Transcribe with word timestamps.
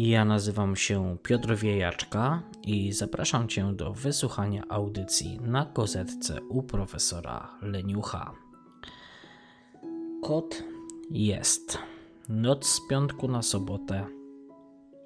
Ja 0.00 0.24
nazywam 0.24 0.76
się 0.76 1.16
Piotr 1.22 1.56
Wiejaczka 1.56 2.42
i 2.62 2.92
zapraszam 2.92 3.48
Cię 3.48 3.72
do 3.76 3.92
wysłuchania 3.92 4.62
audycji 4.68 5.40
na 5.40 5.64
kozetce 5.64 6.40
u 6.48 6.62
profesora 6.62 7.48
Leniucha. 7.62 8.32
Kot 10.22 10.62
jest. 11.10 11.78
Noc 12.28 12.66
z 12.66 12.80
piątku 12.90 13.28
na 13.28 13.42
sobotę 13.42 14.06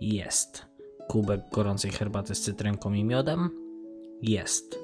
jest. 0.00 0.66
Kubek 1.08 1.40
gorącej 1.52 1.90
herbaty 1.90 2.34
z 2.34 2.40
cytrynką 2.40 2.92
i 2.92 3.04
miodem 3.04 3.50
jest. 4.22 4.78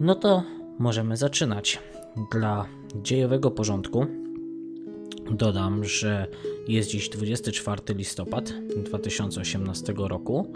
No 0.00 0.14
to 0.14 0.42
możemy 0.78 1.16
zaczynać. 1.16 1.78
Dla 2.32 2.66
dziejowego 3.02 3.50
porządku 3.50 4.06
dodam, 5.30 5.84
że 5.84 6.26
jest 6.68 6.90
dziś 6.90 7.08
24 7.08 7.82
listopad 7.94 8.52
2018 8.84 9.94
roku, 9.96 10.52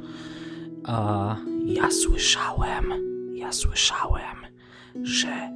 a 0.85 1.37
ja 1.67 1.91
słyszałem, 1.91 2.85
ja 3.35 3.53
słyszałem, 3.53 4.37
że 5.03 5.51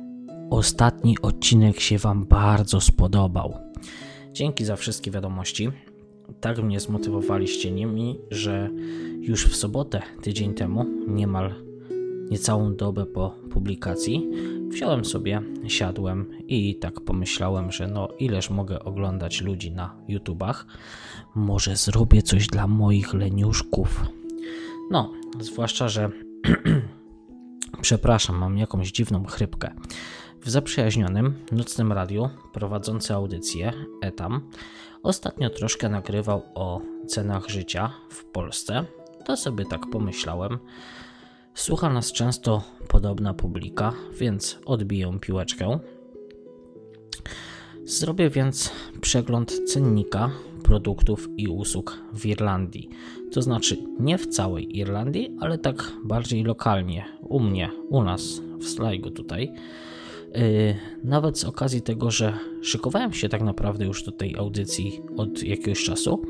ostatni 0.50 1.16
odcinek 1.22 1.80
się 1.80 1.98
Wam 1.98 2.24
bardzo 2.24 2.80
spodobał. 2.80 3.54
Dzięki 4.32 4.64
za 4.64 4.76
wszystkie 4.76 5.10
wiadomości. 5.10 5.68
Tak 6.40 6.62
mnie 6.62 6.80
zmotywowaliście 6.80 7.70
nimi, 7.70 8.18
że 8.30 8.70
już 9.20 9.46
w 9.46 9.56
sobotę, 9.56 10.02
tydzień 10.22 10.54
temu, 10.54 10.86
niemal 11.08 11.54
niecałą 12.30 12.76
dobę 12.76 13.06
po 13.06 13.34
publikacji, 13.50 14.30
wziąłem 14.68 15.04
sobie, 15.04 15.42
siadłem 15.68 16.30
i 16.48 16.76
tak 16.78 17.00
pomyślałem, 17.00 17.72
że 17.72 17.88
no 17.88 18.08
ileż 18.18 18.50
mogę 18.50 18.84
oglądać 18.84 19.42
ludzi 19.42 19.70
na 19.70 19.94
YouTubach, 20.08 20.66
może 21.34 21.76
zrobię 21.76 22.22
coś 22.22 22.46
dla 22.46 22.66
moich 22.66 23.14
leniuszków. 23.14 24.04
No, 24.90 25.12
zwłaszcza, 25.40 25.88
że 25.88 26.10
przepraszam, 27.80 28.36
mam 28.36 28.58
jakąś 28.58 28.92
dziwną 28.92 29.24
chrypkę. 29.24 29.72
W 30.40 30.50
zaprzyjaźnionym 30.50 31.34
nocnym 31.52 31.92
radiu 31.92 32.28
prowadzący 32.52 33.14
audycję 33.14 33.72
Etam 34.02 34.40
ostatnio 35.02 35.50
troszkę 35.50 35.88
nagrywał 35.88 36.42
o 36.54 36.80
cenach 37.06 37.48
życia 37.48 37.90
w 38.10 38.24
Polsce. 38.24 38.84
To 39.24 39.36
sobie 39.36 39.64
tak 39.64 39.80
pomyślałem, 39.92 40.58
Słucha 41.56 41.88
nas 41.90 42.12
często 42.12 42.62
podobna 42.88 43.34
publika, 43.34 43.92
więc 44.20 44.58
odbiję 44.66 45.18
piłeczkę. 45.20 45.78
Zrobię 47.84 48.30
więc 48.30 48.72
przegląd 49.00 49.60
cennika 49.68 50.30
produktów 50.62 51.28
i 51.36 51.48
usług 51.48 51.98
w 52.14 52.26
Irlandii. 52.26 52.88
To 53.32 53.42
znaczy 53.42 53.76
nie 54.00 54.18
w 54.18 54.26
całej 54.26 54.78
Irlandii, 54.78 55.36
ale 55.40 55.58
tak 55.58 55.92
bardziej 56.04 56.44
lokalnie, 56.44 57.04
u 57.20 57.40
mnie, 57.40 57.70
u 57.88 58.02
nas, 58.02 58.40
w 58.58 58.64
Sligo 58.64 59.10
tutaj. 59.10 59.52
Yy, 60.34 60.76
nawet 61.04 61.38
z 61.38 61.44
okazji 61.44 61.82
tego, 61.82 62.10
że 62.10 62.38
szykowałem 62.62 63.12
się 63.12 63.28
tak 63.28 63.42
naprawdę 63.42 63.84
już 63.84 64.02
do 64.02 64.12
tej 64.12 64.36
audycji 64.36 65.00
od 65.16 65.42
jakiegoś 65.42 65.84
czasu, 65.84 66.22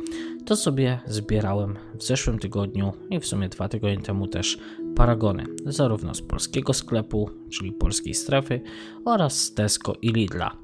to 0.44 0.56
sobie 0.56 1.00
zbierałem 1.06 1.76
w 1.94 2.02
zeszłym 2.02 2.38
tygodniu 2.38 2.92
i 3.10 3.20
w 3.20 3.26
sumie 3.26 3.48
dwa 3.48 3.68
tygodnie 3.68 4.02
temu 4.04 4.26
też 4.26 4.58
paragony, 4.96 5.44
zarówno 5.66 6.14
z 6.14 6.22
polskiego 6.22 6.72
sklepu, 6.72 7.30
czyli 7.50 7.72
polskiej 7.72 8.14
strefy, 8.14 8.60
oraz 9.04 9.40
z 9.40 9.54
Tesco 9.54 9.94
i 10.02 10.12
Lidla. 10.12 10.56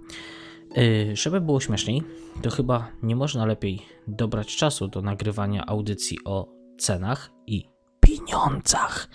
Yy, 0.76 1.16
żeby 1.16 1.40
było 1.40 1.60
śmieszniej, 1.60 2.02
to 2.42 2.50
chyba 2.50 2.88
nie 3.02 3.16
można 3.16 3.46
lepiej 3.46 3.82
dobrać 4.06 4.56
czasu 4.56 4.88
do 4.88 5.02
nagrywania 5.02 5.66
audycji 5.66 6.18
o 6.24 6.48
cenach 6.78 7.30
i 7.46 7.68
pieniądzach 8.00 9.08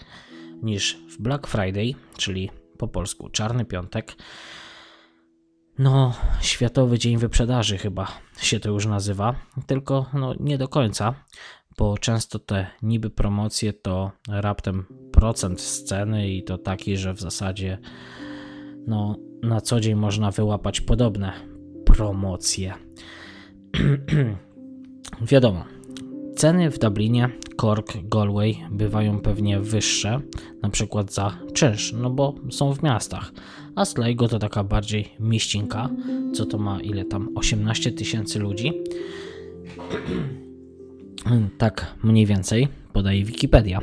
niż 0.61 0.97
w 1.09 1.21
Black 1.21 1.47
Friday, 1.47 1.93
czyli 2.17 2.49
po 2.77 2.87
polsku 2.87 3.29
Czarny 3.29 3.65
Piątek. 3.65 4.15
No, 5.79 6.13
Światowy 6.41 6.99
Dzień 6.99 7.17
Wyprzedaży 7.17 7.77
chyba 7.77 8.07
się 8.37 8.59
to 8.59 8.69
już 8.69 8.85
nazywa, 8.85 9.35
tylko 9.67 10.05
no, 10.13 10.33
nie 10.39 10.57
do 10.57 10.67
końca, 10.67 11.13
bo 11.77 11.97
często 11.97 12.39
te 12.39 12.67
niby 12.81 13.09
promocje 13.09 13.73
to 13.73 14.11
raptem 14.29 14.85
procent 15.11 15.61
sceny 15.61 16.29
i 16.29 16.43
to 16.43 16.57
taki, 16.57 16.97
że 16.97 17.13
w 17.13 17.19
zasadzie 17.19 17.77
no, 18.87 19.15
na 19.43 19.61
co 19.61 19.79
dzień 19.79 19.95
można 19.95 20.31
wyłapać 20.31 20.81
podobne 20.81 21.33
promocje. 21.85 22.73
Wiadomo, 25.31 25.65
ceny 26.35 26.71
w 26.71 26.79
Dublinie, 26.79 27.29
Cork, 27.61 27.93
Galway 28.03 28.57
bywają 28.71 29.19
pewnie 29.19 29.59
wyższe, 29.59 30.21
na 30.61 30.69
przykład 30.69 31.13
za 31.13 31.37
czynsz, 31.53 31.93
no 31.93 32.09
bo 32.09 32.35
są 32.49 32.73
w 32.73 32.83
miastach, 32.83 33.31
a 33.75 33.85
Sligo 33.85 34.27
to 34.27 34.39
taka 34.39 34.63
bardziej 34.63 35.13
mieścinka, 35.19 35.89
co 36.33 36.45
to 36.45 36.57
ma 36.57 36.81
ile 36.81 37.05
tam 37.05 37.29
18 37.35 37.91
tysięcy 37.91 38.39
ludzi. 38.39 38.73
tak 41.57 41.95
mniej 42.03 42.25
więcej 42.25 42.67
podaje 42.93 43.23
Wikipedia. 43.23 43.79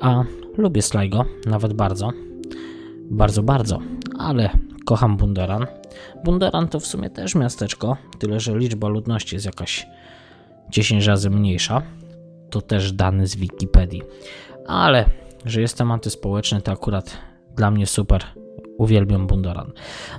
A 0.00 0.24
lubię 0.56 0.82
Sligo, 0.82 1.24
nawet 1.46 1.72
bardzo. 1.72 2.10
Bardzo, 3.10 3.42
bardzo, 3.42 3.78
ale 4.18 4.50
kocham 4.84 5.16
Bundoran. 5.16 5.66
Bundoran 6.24 6.68
to 6.68 6.80
w 6.80 6.86
sumie 6.86 7.10
też 7.10 7.34
miasteczko, 7.34 7.96
tyle 8.18 8.40
że 8.40 8.58
liczba 8.58 8.88
ludności 8.88 9.36
jest 9.36 9.46
jakaś 9.46 9.86
10 10.70 11.06
razy 11.06 11.30
mniejsza. 11.30 11.82
To 12.50 12.62
też 12.62 12.92
dany 12.92 13.26
z 13.26 13.36
Wikipedii. 13.36 14.02
Ale 14.66 15.04
że 15.44 15.60
jestem 15.60 15.92
antyspołeczny, 15.92 16.60
to 16.60 16.72
akurat 16.72 17.18
dla 17.56 17.70
mnie 17.70 17.86
super. 17.86 18.24
Uwielbiam 18.78 19.26
Bundoran. 19.26 19.72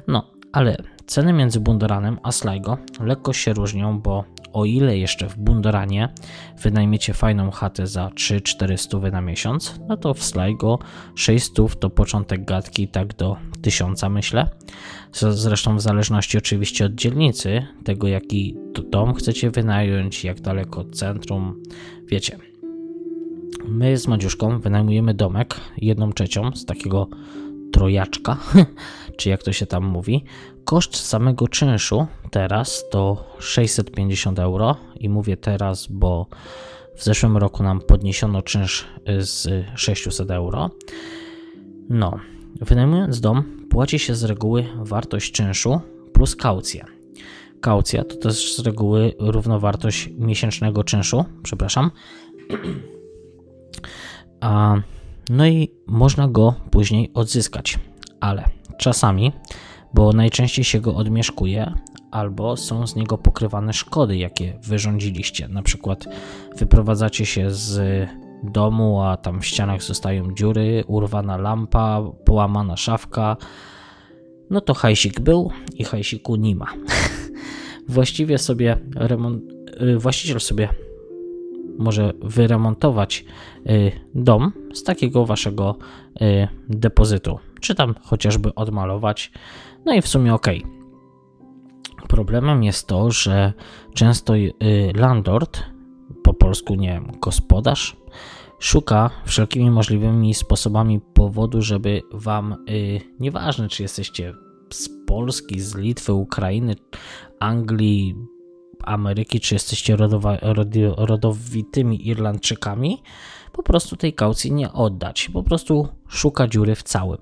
No, 0.08 0.31
ale 0.52 0.78
ceny 1.09 1.34
między 1.34 1.59
Bundoranem 1.59 2.18
a 2.24 2.31
Sligo 2.31 2.78
lekko 3.00 3.34
się 3.34 3.53
różnią, 3.53 4.00
bo 4.00 4.24
o 4.53 4.66
ile 4.66 4.97
jeszcze 4.97 5.30
w 5.30 5.38
Bundoranie 5.38 6.09
wynajmiecie 6.62 7.14
fajną 7.14 7.52
chatę 7.52 7.88
za 7.88 8.08
3-400 8.08 9.12
na 9.12 9.22
miesiąc, 9.22 9.80
no 9.88 9.98
to 9.98 10.14
w 10.14 10.24
Sligo 10.24 10.80
600 11.16 11.80
to 11.80 11.90
początek 11.90 12.46
gadki 12.46 12.88
tak 12.88 13.14
do 13.14 13.38
1000 13.62 14.03
myślę. 14.09 14.50
Zresztą 15.14 15.75
w 15.75 15.81
zależności 15.81 16.38
oczywiście 16.38 16.86
od 16.86 16.96
dzielnicy, 16.96 17.66
tego 17.84 18.08
jaki 18.08 18.58
dom 18.90 19.14
chcecie 19.14 19.52
wynająć, 19.52 20.24
jak 20.24 20.42
daleko 20.42 20.81
od 20.81 20.96
centrum, 20.96 21.64
wiecie. 22.08 22.38
My 23.68 23.98
z 23.98 24.08
Madziuszką 24.08 24.59
wynajmujemy 24.59 25.14
domek, 25.14 25.56
jedną 25.78 26.14
trzecią 26.14 26.52
z 26.56 26.66
takiego 26.66 27.08
trojaczka, 27.72 28.38
czy 29.18 29.30
jak 29.30 29.44
to 29.44 29.53
się 29.53 29.66
tam 29.66 29.85
mówi. 29.85 30.24
Koszt 30.66 30.96
samego 30.96 31.47
czynszu 31.47 32.07
teraz 32.31 32.84
to 32.91 33.25
650 33.40 34.40
euro 34.40 34.75
i 35.00 35.09
mówię 35.09 35.38
teraz, 35.38 35.88
bo 35.88 36.28
w 36.96 37.03
zeszłym 37.03 37.38
roku 37.38 37.63
nam 37.63 37.81
podniesiono 37.81 38.41
czynsz 38.41 38.88
z 39.19 39.66
600 39.75 40.31
euro. 40.31 40.69
No, 41.90 42.19
wynajmując 42.62 43.22
dom, 43.22 43.44
płaci 43.69 44.00
się 44.00 44.16
z 44.16 44.24
reguły 44.24 44.66
wartość 44.75 45.31
czynszu 45.31 45.81
plus 46.13 46.36
kaucję. 46.36 46.86
Kaucja 47.62 48.03
to 48.03 48.16
też 48.16 48.56
z 48.56 48.59
reguły 48.59 49.13
równowartość 49.19 50.09
miesięcznego 50.18 50.84
czynszu, 50.84 51.25
przepraszam. 51.44 51.91
A, 54.41 54.75
no 55.29 55.47
i 55.47 55.71
można 55.88 56.27
go 56.27 56.56
później 56.71 57.12
odzyskać, 57.13 57.80
ale 58.19 58.45
czasami 58.77 59.31
bo 59.94 60.13
najczęściej 60.13 60.65
się 60.65 60.80
go 60.80 60.95
odmieszkuje, 60.95 61.74
albo 62.12 62.57
są 62.57 62.88
z 62.88 62.95
niego 62.95 63.18
pokrywane 63.18 63.74
szkody, 63.74 64.18
jakie 64.18 64.59
wyrządziliście. 64.63 65.48
Na 65.48 65.63
przykład 65.63 66.06
wyprowadzacie 66.57 67.25
się 67.25 67.51
z 67.51 68.07
domu, 68.44 69.01
a 69.01 69.18
tam 69.18 69.42
w 69.42 69.45
ścianach 69.45 69.83
zostają 69.83 70.33
dziury, 70.33 70.83
urwana 70.88 71.38
lampa, 71.38 72.01
połamana 72.25 72.77
szafka. 72.77 73.38
No 74.50 74.62
to 74.62 74.74
hajsik 74.74 75.19
był 75.19 75.51
i 75.74 75.83
hajsiku 75.83 76.36
nie 76.36 76.56
ma. 76.56 76.65
Właściwie 77.89 78.38
sobie 78.38 78.77
remont, 78.95 79.44
y, 79.81 79.98
właściciel 79.98 80.39
sobie 80.39 80.69
może 81.80 82.14
wyremontować 82.22 83.26
y, 83.70 83.92
dom 84.16 84.52
z 84.74 84.84
takiego 84.84 85.26
waszego 85.26 85.76
y, 86.22 86.48
depozytu, 86.70 87.40
czy 87.62 87.76
tam 87.76 87.96
chociażby 88.04 88.56
odmalować 88.56 89.31
no 89.86 89.94
i 89.94 90.02
w 90.02 90.08
sumie 90.08 90.34
ok. 90.34 90.48
Problemem 92.08 92.64
jest 92.64 92.88
to, 92.88 93.12
że 93.12 93.54
często 93.94 94.36
y, 94.36 94.54
landlord, 94.96 95.64
po 96.24 96.34
polsku 96.34 96.76
nie 96.76 96.88
wiem, 96.88 97.12
gospodarz, 97.22 97.98
szuka 98.60 99.10
wszelkimi 99.26 99.72
możliwymi 99.72 100.34
sposobami 100.34 101.00
powodu, 101.00 101.62
żeby 101.62 102.02
wam, 102.12 102.66
nieważne 103.20 103.68
czy 103.68 103.84
jesteście 103.84 104.34
z 104.70 104.90
Polski, 105.08 105.60
z 105.60 105.76
Litwy, 105.76 106.14
Ukrainy, 106.14 106.76
Anglii, 107.40 108.16
Ameryki, 108.89 109.39
czy 109.39 109.56
jesteście 109.56 109.95
rodowa, 109.95 110.38
rodi, 110.41 110.81
rodowitymi 110.97 112.07
Irlandczykami, 112.07 113.03
po 113.51 113.63
prostu 113.63 113.95
tej 113.95 114.13
kaucji 114.13 114.51
nie 114.51 114.74
oddać. 114.74 115.30
Po 115.33 115.44
prostu 115.44 115.88
szuka 116.07 116.47
dziury 116.47 116.75
w 116.75 116.83
całym. 116.83 117.18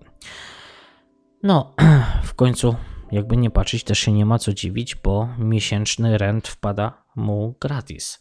No, 1.44 1.74
w 2.24 2.34
końcu, 2.34 2.76
jakby 3.12 3.38
nie 3.38 3.50
patrzeć, 3.50 3.84
też 3.84 4.00
się 4.00 4.12
nie 4.12 4.26
ma 4.26 4.40
co 4.40 4.54
dziwić, 4.54 4.96
bo 4.96 5.30
miesięczny 5.38 6.18
rent 6.18 6.48
wpada 6.48 7.04
mu 7.16 7.56
gratis. 7.62 8.20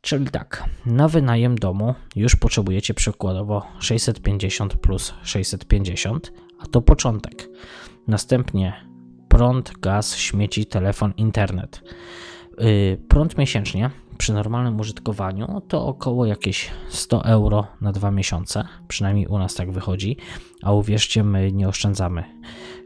Czyli 0.00 0.26
tak, 0.26 0.64
na 0.86 1.08
wynajem 1.08 1.58
domu 1.58 1.94
już 2.16 2.36
potrzebujecie 2.36 2.94
przykładowo 2.94 3.66
650 3.80 4.76
plus 4.76 5.14
650, 5.22 6.32
a 6.60 6.66
to 6.66 6.82
początek. 6.82 7.48
Następnie 8.06 8.88
prąd, 9.28 9.72
gaz, 9.80 10.16
śmieci, 10.16 10.66
telefon, 10.66 11.12
internet. 11.16 11.82
Yy, 12.60 12.98
prąd 13.08 13.38
miesięcznie 13.38 13.90
przy 14.18 14.32
normalnym 14.32 14.80
użytkowaniu 14.80 15.62
to 15.68 15.86
około 15.86 16.26
jakieś 16.26 16.70
100 16.88 17.24
euro 17.24 17.66
na 17.80 17.92
dwa 17.92 18.10
miesiące. 18.10 18.64
Przynajmniej 18.88 19.26
u 19.26 19.38
nas 19.38 19.54
tak 19.54 19.72
wychodzi. 19.72 20.16
A 20.62 20.72
uwierzcie, 20.72 21.24
my 21.24 21.52
nie 21.52 21.68
oszczędzamy. 21.68 22.24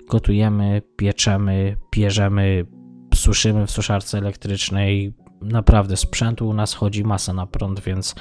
Gotujemy, 0.08 0.82
pieczemy, 0.96 1.76
pierzemy, 1.90 2.66
suszymy 3.14 3.66
w 3.66 3.70
suszarce 3.70 4.18
elektrycznej. 4.18 5.14
Naprawdę 5.42 5.96
sprzętu 5.96 6.48
u 6.48 6.54
nas 6.54 6.74
chodzi 6.74 7.04
masa 7.04 7.32
na 7.32 7.46
prąd, 7.46 7.80
więc 7.80 8.14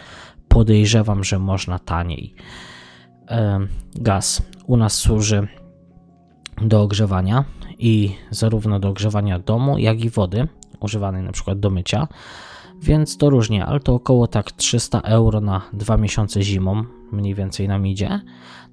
podejrzewam, 0.47 1.23
że 1.23 1.39
można 1.39 1.79
taniej. 1.79 2.35
Gaz 3.95 4.41
u 4.67 4.77
nas 4.77 4.93
służy 4.93 5.47
do 6.61 6.81
ogrzewania 6.81 7.45
i 7.79 8.15
zarówno 8.29 8.79
do 8.79 8.89
ogrzewania 8.89 9.39
domu, 9.39 9.77
jak 9.77 10.03
i 10.03 10.09
wody 10.09 10.47
używanej 10.81 11.23
na 11.23 11.31
przykład 11.31 11.59
do 11.59 11.69
mycia. 11.69 12.07
Więc 12.81 13.17
to 13.17 13.29
różnie, 13.29 13.65
ale 13.65 13.79
to 13.79 13.93
około 13.93 14.27
tak 14.27 14.51
300 14.51 14.99
euro 14.99 15.41
na 15.41 15.61
dwa 15.73 15.97
miesiące 15.97 16.41
zimą, 16.41 16.83
mniej 17.11 17.35
więcej 17.35 17.67
nam 17.67 17.87
idzie. 17.87 18.21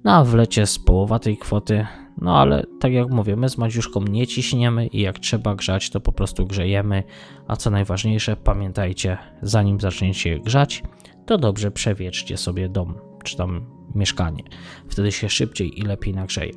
No 0.03 0.15
a 0.15 0.23
w 0.23 0.33
lecie 0.33 0.65
z 0.65 0.79
połowa 0.79 1.19
tej 1.19 1.37
kwoty, 1.37 1.87
no 2.21 2.37
ale 2.37 2.65
tak 2.79 2.93
jak 2.93 3.09
mówię, 3.09 3.35
my 3.35 3.49
z 3.49 3.57
Madziuszką 3.57 4.01
nie 4.01 4.27
ciśniemy 4.27 4.87
i 4.87 5.01
jak 5.01 5.19
trzeba 5.19 5.55
grzać, 5.55 5.89
to 5.89 5.99
po 5.99 6.11
prostu 6.11 6.47
grzejemy. 6.47 7.03
A 7.47 7.55
co 7.55 7.69
najważniejsze, 7.69 8.35
pamiętajcie, 8.35 9.17
zanim 9.41 9.79
zaczniecie 9.79 10.39
grzać, 10.39 10.83
to 11.25 11.37
dobrze 11.37 11.71
przewieczcie 11.71 12.37
sobie 12.37 12.69
dom, 12.69 12.93
czy 13.23 13.37
tam 13.37 13.65
mieszkanie. 13.95 14.43
Wtedy 14.89 15.11
się 15.11 15.29
szybciej 15.29 15.79
i 15.79 15.81
lepiej 15.81 16.13
nagrzeje. 16.13 16.53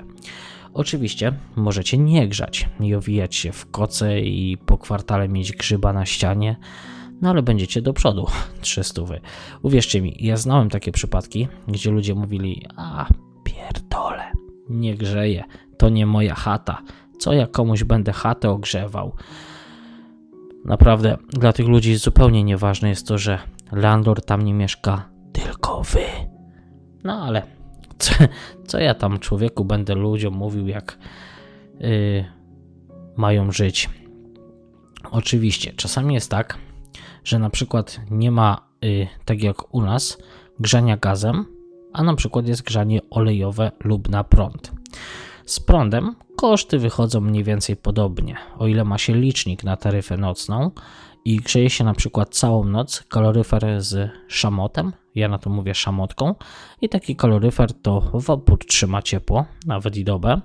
Oczywiście 0.75 1.33
możecie 1.57 1.99
nie 1.99 2.29
grzać, 2.29 2.69
nie 2.81 2.99
owijać 2.99 3.35
się 3.35 3.53
w 3.53 3.71
koce 3.71 4.21
i 4.21 4.57
po 4.67 4.79
kwartale 4.79 5.29
mieć 5.29 5.53
grzyba 5.53 5.93
na 5.93 6.07
ścianie, 6.07 6.57
no 7.23 7.31
ale 7.31 7.43
będziecie 7.43 7.83
do 7.83 7.93
przodu 7.93 8.27
300. 8.61 9.03
Uwierzcie 9.63 10.03
mi, 10.03 10.17
ja 10.21 10.37
znałem 10.37 10.71
takie 10.71 10.93
przypadki, 10.93 11.49
gdzie 11.69 11.91
ludzie 11.91 12.15
mówili: 12.15 12.67
A, 12.77 13.07
pierdole, 13.45 14.33
nie 14.69 14.95
grzeje, 14.95 15.45
to 15.79 15.89
nie 15.89 16.07
moja 16.07 16.35
chata. 16.35 16.83
Co 17.19 17.33
ja 17.33 17.47
komuś 17.47 17.85
będę 17.85 18.13
chatę 18.13 18.51
ogrzewał? 18.51 19.17
Naprawdę, 20.65 21.17
dla 21.29 21.53
tych 21.53 21.69
ludzi 21.69 21.97
zupełnie 21.97 22.45
nieważne 22.45 22.89
jest 22.89 23.07
to, 23.07 23.19
że 23.19 23.39
landlord 23.73 24.27
tam 24.27 24.43
nie 24.43 24.55
mieszka, 24.55 25.09
tylko 25.33 25.83
wy. 25.83 26.05
No 27.05 27.23
ale 27.23 27.43
co, 28.03 28.15
co 28.67 28.79
ja 28.79 28.95
tam 28.95 29.19
człowieku 29.19 29.65
będę 29.65 29.95
ludziom 29.95 30.35
mówił, 30.35 30.69
jak 30.69 30.99
yy, 31.81 32.25
mają 33.17 33.53
żyć? 33.53 33.91
Oczywiście, 35.11 35.73
czasami 35.73 36.15
jest 36.15 36.31
tak, 36.31 36.59
że 37.25 37.39
na 37.39 37.51
przykład 37.51 38.01
nie 38.11 38.31
ma, 38.31 38.69
y, 38.85 39.09
tak 39.25 39.43
jak 39.43 39.75
u 39.75 39.83
nas, 39.83 40.19
grzania 40.61 40.97
gazem, 40.97 41.45
a 41.93 42.03
na 42.03 42.15
przykład 42.15 42.49
jest 42.49 42.63
grzanie 42.63 43.01
olejowe 43.11 43.73
lub 43.85 44.09
na 44.09 44.25
prąd. 44.25 44.73
Z 45.47 45.61
prądem 45.61 46.15
koszty 46.37 46.79
wychodzą 46.79 47.21
mniej 47.21 47.45
więcej 47.45 47.77
podobnie. 47.77 48.37
O 48.59 48.67
ile 48.67 48.85
ma 48.85 48.99
się 48.99 49.15
licznik 49.15 49.65
na 49.65 49.77
taryfę 49.77 50.17
nocną 50.17 50.71
i 51.25 51.37
grzeje 51.37 51.71
się 51.71 51.85
na 51.85 51.95
przykład 51.95 52.35
całą 52.35 52.65
noc 52.65 53.05
kaloryfer 53.09 53.83
z 53.83 54.11
szamotem, 54.29 54.93
ja 55.15 55.29
na 55.29 55.39
to 55.39 55.51
mówię 55.51 55.75
szamotką, 55.75 56.35
i 56.81 56.89
taki 56.89 57.17
kaloryfer 57.17 57.73
to 57.73 58.21
w 58.21 58.31
opór 58.31 58.59
trzyma 58.59 59.03
ciepło, 59.03 59.45
nawet 59.67 59.97
i 59.97 60.05
dobę. 60.05 60.41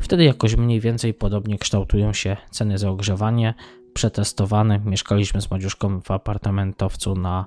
Wtedy 0.00 0.24
jakoś 0.24 0.56
mniej 0.56 0.80
więcej 0.80 1.14
podobnie 1.14 1.58
kształtują 1.58 2.12
się 2.12 2.36
ceny 2.50 2.78
za 2.78 2.90
ogrzewanie, 2.90 3.54
przetestowany. 3.92 4.80
Mieszkaliśmy 4.84 5.40
z 5.40 5.50
Madziuszką 5.50 6.00
w 6.00 6.10
apartamentowcu 6.10 7.14
na 7.14 7.46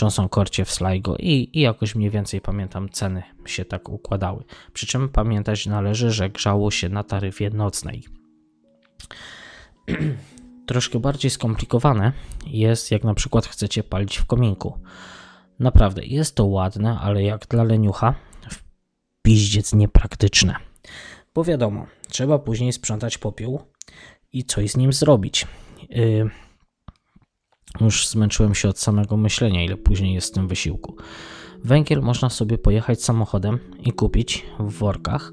Johnson 0.00 0.28
Courcie 0.28 0.64
w 0.64 0.70
Sligo 0.70 1.16
i, 1.16 1.50
i 1.52 1.60
jakoś 1.60 1.94
mniej 1.94 2.10
więcej 2.10 2.40
pamiętam 2.40 2.88
ceny 2.88 3.22
się 3.46 3.64
tak 3.64 3.88
układały. 3.88 4.44
Przy 4.72 4.86
czym 4.86 5.08
pamiętać 5.08 5.66
należy, 5.66 6.10
że 6.10 6.30
grzało 6.30 6.70
się 6.70 6.88
na 6.88 7.02
taryfie 7.02 7.50
nocnej. 7.50 8.04
Troszkę 10.66 11.00
bardziej 11.00 11.30
skomplikowane 11.30 12.12
jest, 12.46 12.90
jak 12.90 13.04
na 13.04 13.14
przykład 13.14 13.46
chcecie 13.46 13.82
palić 13.82 14.18
w 14.18 14.26
kominku. 14.26 14.78
Naprawdę, 15.58 16.06
jest 16.06 16.34
to 16.34 16.46
ładne, 16.46 16.98
ale 17.00 17.22
jak 17.22 17.46
dla 17.46 17.62
leniucha, 17.62 18.14
piździec 19.22 19.74
niepraktyczne. 19.74 20.56
Bo 21.34 21.44
wiadomo, 21.44 21.86
trzeba 22.08 22.38
później 22.38 22.72
sprzątać 22.72 23.18
popiół 23.18 23.60
i 24.32 24.44
coś 24.44 24.70
z 24.70 24.76
nim 24.76 24.92
zrobić. 24.92 25.46
Yy, 25.90 26.30
już 27.80 28.08
zmęczyłem 28.08 28.54
się 28.54 28.68
od 28.68 28.78
samego 28.78 29.16
myślenia, 29.16 29.64
ile 29.64 29.76
później 29.76 30.14
jest 30.14 30.30
w 30.30 30.34
tym 30.34 30.48
wysiłku. 30.48 30.96
Węgiel 31.64 32.02
można 32.02 32.30
sobie 32.30 32.58
pojechać 32.58 33.04
samochodem 33.04 33.58
i 33.84 33.92
kupić 33.92 34.46
w 34.58 34.72
workach 34.72 35.32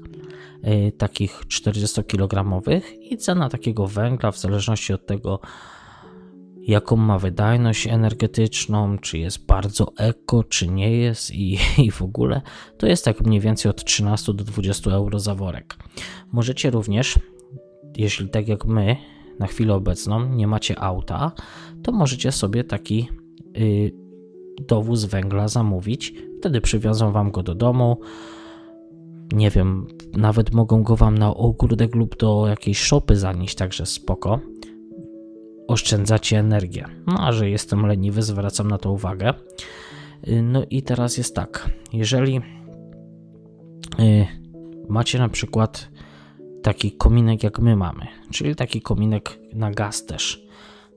takich 0.98 1.42
40 1.48 2.04
kg 2.04 2.62
i 3.00 3.16
cena 3.16 3.48
takiego 3.48 3.86
węgla 3.86 4.30
w 4.30 4.38
zależności 4.38 4.92
od 4.92 5.06
tego 5.06 5.40
jaką 6.70 6.96
ma 6.96 7.18
wydajność 7.18 7.86
energetyczną, 7.86 8.98
czy 8.98 9.18
jest 9.18 9.46
bardzo 9.46 9.92
eko, 9.96 10.44
czy 10.44 10.68
nie 10.68 10.96
jest 10.96 11.30
i, 11.34 11.58
i 11.86 11.90
w 11.90 12.02
ogóle, 12.02 12.40
to 12.78 12.86
jest 12.86 13.04
tak 13.04 13.20
mniej 13.20 13.40
więcej 13.40 13.70
od 13.70 13.84
13 13.84 14.34
do 14.34 14.44
20 14.44 14.90
euro 14.90 15.18
za 15.18 15.34
worek. 15.34 15.76
Możecie 16.32 16.70
również, 16.70 17.18
jeśli 17.96 18.28
tak 18.28 18.48
jak 18.48 18.64
my, 18.64 18.96
na 19.38 19.46
chwilę 19.46 19.74
obecną 19.74 20.28
nie 20.28 20.46
macie 20.46 20.80
auta, 20.80 21.32
to 21.82 21.92
możecie 21.92 22.32
sobie 22.32 22.64
taki 22.64 23.08
y, 23.56 23.92
dowóz 24.68 25.04
węgla 25.04 25.48
zamówić. 25.48 26.14
Wtedy 26.38 26.60
przywiozą 26.60 27.12
wam 27.12 27.30
go 27.30 27.42
do 27.42 27.54
domu. 27.54 28.00
Nie 29.32 29.50
wiem, 29.50 29.86
nawet 30.12 30.52
mogą 30.52 30.82
go 30.82 30.96
wam 30.96 31.18
na 31.18 31.34
ogródek 31.34 31.94
lub 31.94 32.16
do 32.16 32.46
jakiejś 32.48 32.78
szopy 32.78 33.16
zanieść, 33.16 33.54
także 33.54 33.86
spoko. 33.86 34.40
Oszczędzacie 35.68 36.38
energię. 36.38 36.84
No 37.06 37.14
a 37.26 37.32
że 37.32 37.50
jestem 37.50 37.86
leniwy, 37.86 38.22
zwracam 38.22 38.68
na 38.68 38.78
to 38.78 38.92
uwagę. 38.92 39.34
Y, 40.28 40.42
no 40.42 40.62
i 40.70 40.82
teraz 40.82 41.16
jest 41.16 41.34
tak, 41.34 41.70
jeżeli 41.92 42.40
y, 44.00 44.26
macie 44.88 45.18
na 45.18 45.28
przykład 45.28 45.88
taki 46.62 46.92
kominek 46.92 47.42
jak 47.42 47.58
my 47.58 47.76
mamy, 47.76 48.06
czyli 48.30 48.56
taki 48.56 48.82
kominek 48.82 49.38
na 49.52 49.70
gaz 49.70 50.06
też. 50.06 50.49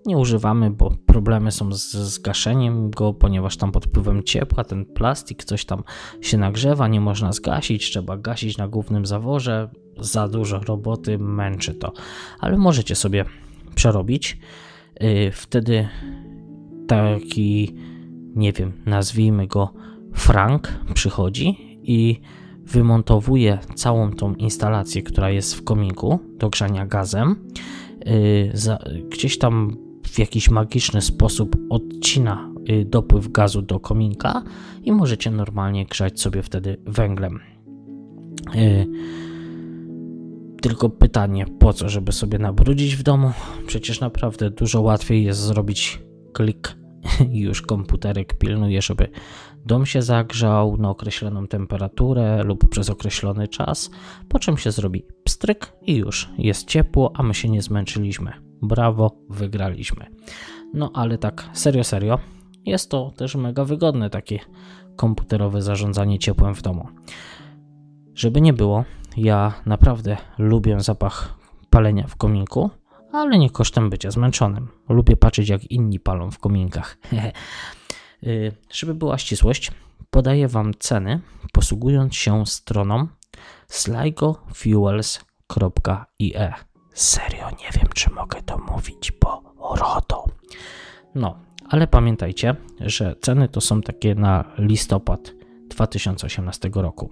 Nie 0.05 0.17
używamy, 0.17 0.71
bo 0.71 0.91
problemy 1.05 1.51
są 1.51 1.73
z 1.73 1.91
zgaszeniem 1.91 2.91
go, 2.91 3.13
ponieważ 3.13 3.57
tam 3.57 3.71
pod 3.71 3.85
wpływem 3.85 4.23
ciepła 4.23 4.63
ten 4.63 4.85
plastik 4.85 5.43
coś 5.43 5.65
tam 5.65 5.83
się 6.21 6.37
nagrzewa, 6.37 6.87
nie 6.87 7.01
można 7.01 7.31
zgasić, 7.31 7.89
trzeba 7.89 8.17
gasić 8.17 8.57
na 8.57 8.67
głównym 8.67 9.05
zaworze, 9.05 9.69
za 9.99 10.27
dużo 10.27 10.59
roboty, 10.59 11.17
męczy 11.19 11.73
to. 11.73 11.93
Ale 12.39 12.57
możecie 12.57 12.95
sobie 12.95 13.25
przerobić. 13.75 14.37
Y, 15.03 15.31
wtedy 15.33 15.87
taki, 16.87 17.75
nie 18.35 18.53
wiem, 18.53 18.73
nazwijmy 18.85 19.47
go 19.47 19.73
Frank 20.13 20.79
przychodzi 20.93 21.79
i 21.83 22.21
wymontowuje 22.65 23.59
całą 23.75 24.11
tą 24.11 24.35
instalację, 24.35 25.01
która 25.01 25.29
jest 25.29 25.55
w 25.55 25.63
kominku 25.63 26.19
do 26.37 26.49
grzania 26.49 26.85
gazem, 26.85 27.35
y, 28.07 28.51
gdzieś 29.09 29.37
tam 29.37 29.82
w 30.13 30.19
jakiś 30.19 30.49
magiczny 30.49 31.01
sposób 31.01 31.55
odcina 31.69 32.53
y, 32.69 32.85
dopływ 32.85 33.31
gazu 33.31 33.61
do 33.61 33.79
kominka 33.79 34.43
i 34.83 34.91
możecie 34.91 35.31
normalnie 35.31 35.85
grzać 35.85 36.21
sobie 36.21 36.41
wtedy 36.41 36.77
węglem. 36.85 37.39
Y, 38.55 38.87
tylko 40.61 40.89
pytanie, 40.89 41.45
po 41.59 41.73
co, 41.73 41.89
żeby 41.89 42.11
sobie 42.11 42.39
nabrudzić 42.39 42.95
w 42.95 43.03
domu? 43.03 43.31
Przecież 43.67 43.99
naprawdę 43.99 44.49
dużo 44.49 44.81
łatwiej 44.81 45.23
jest 45.23 45.39
zrobić 45.39 46.01
klik 46.33 46.75
i 47.31 47.39
już 47.47 47.61
komputerek 47.61 48.37
pilnuje, 48.37 48.81
żeby 48.81 49.07
dom 49.65 49.85
się 49.85 50.01
zagrzał 50.01 50.77
na 50.77 50.89
określoną 50.89 51.47
temperaturę 51.47 52.43
lub 52.43 52.69
przez 52.69 52.89
określony 52.89 53.47
czas, 53.47 53.91
po 54.29 54.39
czym 54.39 54.57
się 54.57 54.71
zrobi 54.71 55.05
pstryk 55.23 55.73
i 55.81 55.95
już 55.95 56.29
jest 56.37 56.67
ciepło, 56.67 57.11
a 57.15 57.23
my 57.23 57.33
się 57.33 57.49
nie 57.49 57.61
zmęczyliśmy. 57.61 58.52
Brawo, 58.63 59.11
wygraliśmy. 59.29 60.05
No 60.73 60.91
ale 60.93 61.17
tak, 61.17 61.49
serio, 61.53 61.83
serio, 61.83 62.19
jest 62.65 62.89
to 62.89 63.11
też 63.11 63.35
mega 63.35 63.65
wygodne 63.65 64.09
takie 64.09 64.39
komputerowe 64.95 65.61
zarządzanie 65.61 66.19
ciepłem 66.19 66.55
w 66.55 66.61
domu. 66.61 66.87
Żeby 68.15 68.41
nie 68.41 68.53
było, 68.53 68.85
ja 69.17 69.53
naprawdę 69.65 70.17
lubię 70.37 70.79
zapach 70.79 71.35
palenia 71.69 72.07
w 72.07 72.15
kominku, 72.15 72.69
ale 73.11 73.39
nie 73.39 73.49
kosztem 73.49 73.89
bycia 73.89 74.11
zmęczonym. 74.11 74.67
Lubię 74.89 75.17
patrzeć, 75.17 75.49
jak 75.49 75.71
inni 75.71 75.99
palą 75.99 76.31
w 76.31 76.39
kominkach. 76.39 76.97
Y, 78.27 78.51
żeby 78.71 78.95
była 78.95 79.17
ścisłość, 79.17 79.71
podaję 80.09 80.47
Wam 80.47 80.71
ceny 80.79 81.21
posługując 81.53 82.15
się 82.15 82.45
stroną 82.45 83.07
sligofuels.ie. 83.67 86.53
Serio, 86.93 87.49
nie 87.49 87.79
wiem, 87.79 87.89
czy 87.95 88.09
mogę 88.09 88.41
to 88.41 88.57
mówić, 88.57 89.11
bo 89.21 89.43
RODO. 89.75 90.25
No, 91.15 91.39
ale 91.69 91.87
pamiętajcie, 91.87 92.55
że 92.79 93.15
ceny 93.21 93.47
to 93.49 93.61
są 93.61 93.81
takie 93.81 94.15
na 94.15 94.45
listopad 94.57 95.33
2018 95.69 96.69
roku. 96.73 97.09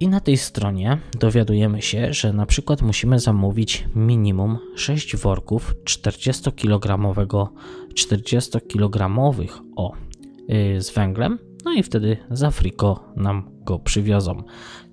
I 0.00 0.08
na 0.08 0.20
tej 0.20 0.36
stronie 0.36 0.98
dowiadujemy 1.20 1.82
się, 1.82 2.12
że 2.12 2.32
na 2.32 2.46
przykład 2.46 2.82
musimy 2.82 3.20
zamówić 3.20 3.84
minimum 3.94 4.58
6 4.76 5.16
worków 5.16 5.74
40 5.84 6.52
kg 6.52 7.14
40 7.94 8.60
kg 8.60 9.18
o 9.76 9.92
yy, 10.48 10.82
z 10.82 10.90
węglem, 10.90 11.38
no 11.64 11.72
i 11.72 11.82
wtedy 11.82 12.16
z 12.30 12.42
Afriko 12.42 13.12
nam 13.16 13.50
go 13.64 13.78
przywiozą. 13.78 14.42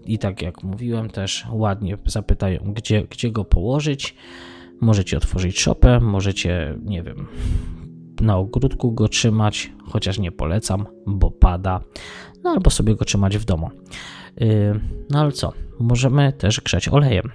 I 0.05 0.19
tak 0.19 0.41
jak 0.41 0.63
mówiłem, 0.63 1.09
też 1.09 1.45
ładnie 1.51 1.97
zapytają, 2.05 2.73
gdzie, 2.73 3.03
gdzie 3.03 3.31
go 3.31 3.45
położyć. 3.45 4.15
Możecie 4.81 5.17
otworzyć 5.17 5.59
szopę, 5.59 5.99
możecie, 5.99 6.77
nie 6.85 7.03
wiem, 7.03 7.27
na 8.21 8.37
ogródku 8.37 8.91
go 8.91 9.07
trzymać, 9.07 9.71
chociaż 9.85 10.19
nie 10.19 10.31
polecam, 10.31 10.85
bo 11.07 11.31
pada, 11.31 11.81
no 12.43 12.49
albo 12.49 12.69
sobie 12.69 12.95
go 12.95 13.05
trzymać 13.05 13.37
w 13.37 13.45
domu. 13.45 13.69
Y, 14.41 14.79
no 15.09 15.19
ale 15.19 15.31
co? 15.31 15.53
Możemy 15.79 16.33
też 16.33 16.61
grzać 16.61 16.89
olejem. 16.89 17.31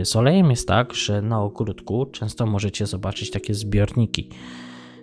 Y, 0.00 0.04
z 0.04 0.16
olejem 0.16 0.50
jest 0.50 0.68
tak, 0.68 0.94
że 0.94 1.22
na 1.22 1.42
ogródku 1.42 2.06
często 2.06 2.46
możecie 2.46 2.86
zobaczyć 2.86 3.30
takie 3.30 3.54
zbiorniki. 3.54 4.30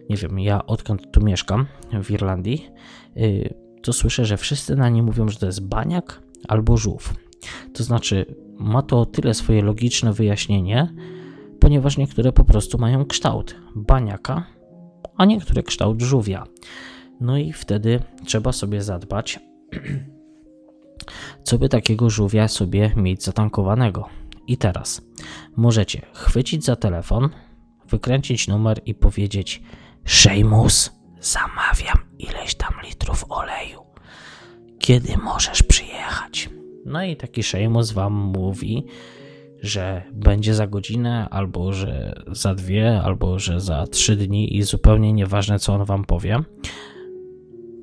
Nie 0.09 0.15
wiem, 0.15 0.39
ja 0.39 0.65
odkąd 0.65 1.11
tu 1.11 1.21
mieszkam 1.25 1.65
w 2.03 2.11
Irlandii, 2.11 2.69
y, 3.17 3.53
to 3.81 3.93
słyszę, 3.93 4.25
że 4.25 4.37
wszyscy 4.37 4.75
na 4.75 4.89
nie 4.89 5.03
mówią, 5.03 5.29
że 5.29 5.39
to 5.39 5.45
jest 5.45 5.67
baniak 5.67 6.21
albo 6.47 6.77
żółw. 6.77 7.13
To 7.73 7.83
znaczy, 7.83 8.35
ma 8.59 8.81
to 8.81 9.05
tyle 9.05 9.33
swoje 9.33 9.61
logiczne 9.61 10.13
wyjaśnienie, 10.13 10.93
ponieważ 11.59 11.97
niektóre 11.97 12.31
po 12.31 12.43
prostu 12.43 12.77
mają 12.77 13.05
kształt 13.05 13.55
baniaka, 13.75 14.45
a 15.17 15.25
niektóre 15.25 15.63
kształt 15.63 16.01
żółwia. 16.01 16.43
No 17.21 17.37
i 17.37 17.53
wtedy 17.53 17.99
trzeba 18.25 18.51
sobie 18.51 18.83
zadbać, 18.83 19.39
co 21.43 21.57
by 21.57 21.69
takiego 21.69 22.09
żółwia 22.09 22.47
sobie 22.47 22.91
mieć 22.95 23.23
zatankowanego. 23.23 24.09
I 24.47 24.57
teraz 24.57 25.01
możecie 25.55 26.01
chwycić 26.13 26.65
za 26.65 26.75
telefon, 26.75 27.29
wykręcić 27.89 28.47
numer 28.47 28.81
i 28.85 28.93
powiedzieć: 28.95 29.63
Szejmus, 30.05 30.91
zamawiam 31.21 31.97
ileś 32.19 32.55
tam 32.55 32.73
litrów 32.83 33.25
oleju. 33.29 33.83
Kiedy 34.79 35.17
możesz 35.17 35.63
przyjechać? 35.63 36.32
No 36.93 37.03
i 37.03 37.15
taki 37.15 37.43
Szejmus 37.43 37.91
wam 37.91 38.13
mówi, 38.13 38.85
że 39.61 40.01
będzie 40.11 40.55
za 40.55 40.67
godzinę, 40.67 41.27
albo 41.29 41.73
że 41.73 42.23
za 42.31 42.55
dwie, 42.55 43.01
albo 43.01 43.39
że 43.39 43.59
za 43.59 43.87
trzy 43.87 44.15
dni 44.15 44.57
i 44.57 44.63
zupełnie 44.63 45.13
nieważne, 45.13 45.59
co 45.59 45.73
on 45.73 45.85
wam 45.85 46.05
powie, 46.05 46.39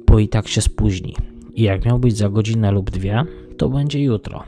bo 0.07 0.19
i 0.19 0.29
tak 0.29 0.49
się 0.49 0.61
spóźni. 0.61 1.17
I 1.55 1.63
jak 1.63 1.85
miał 1.85 1.99
być 1.99 2.17
za 2.17 2.29
godzinę 2.29 2.71
lub 2.71 2.91
dwie, 2.91 3.25
to 3.59 3.69
będzie 3.69 4.03
jutro. 4.03 4.45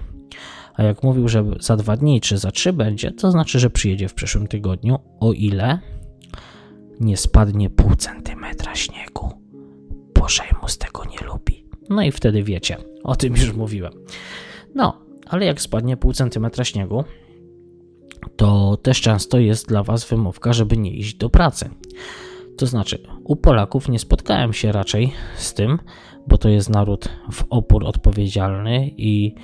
A 0.74 0.82
jak 0.82 1.02
mówił, 1.02 1.28
że 1.28 1.44
za 1.60 1.76
dwa 1.76 1.96
dni 1.96 2.20
czy 2.20 2.38
za 2.38 2.50
trzy 2.50 2.72
będzie, 2.72 3.12
to 3.12 3.30
znaczy, 3.30 3.58
że 3.58 3.70
przyjedzie 3.70 4.08
w 4.08 4.14
przyszłym 4.14 4.46
tygodniu, 4.46 4.98
o 5.20 5.32
ile 5.32 5.78
nie 7.00 7.16
spadnie 7.16 7.70
pół 7.70 7.94
centymetra 7.94 8.74
śniegu. 8.74 9.30
Boże 10.14 10.42
mu 10.62 10.68
z 10.68 10.78
tego 10.78 11.04
nie 11.04 11.26
lubi. 11.26 11.64
No 11.90 12.02
i 12.02 12.12
wtedy 12.12 12.42
wiecie, 12.42 12.76
o 13.02 13.16
tym 13.16 13.36
już 13.36 13.52
mówiłem. 13.52 13.92
No, 14.74 14.98
ale 15.26 15.46
jak 15.46 15.60
spadnie 15.60 15.96
pół 15.96 16.12
centymetra 16.12 16.64
śniegu, 16.64 17.04
to 18.36 18.76
też 18.76 19.00
często 19.00 19.38
jest 19.38 19.68
dla 19.68 19.82
Was 19.82 20.04
wymówka, 20.04 20.52
żeby 20.52 20.76
nie 20.76 20.90
iść 20.90 21.14
do 21.14 21.30
pracy. 21.30 21.70
To 22.56 22.66
znaczy, 22.66 23.02
u 23.24 23.36
Polaków 23.36 23.88
nie 23.88 23.98
spotkałem 23.98 24.52
się 24.52 24.72
raczej 24.72 25.12
z 25.36 25.54
tym, 25.54 25.78
bo 26.26 26.38
to 26.38 26.48
jest 26.48 26.70
naród 26.70 27.08
w 27.32 27.44
opór 27.50 27.84
odpowiedzialny 27.84 28.90
i 28.96 29.34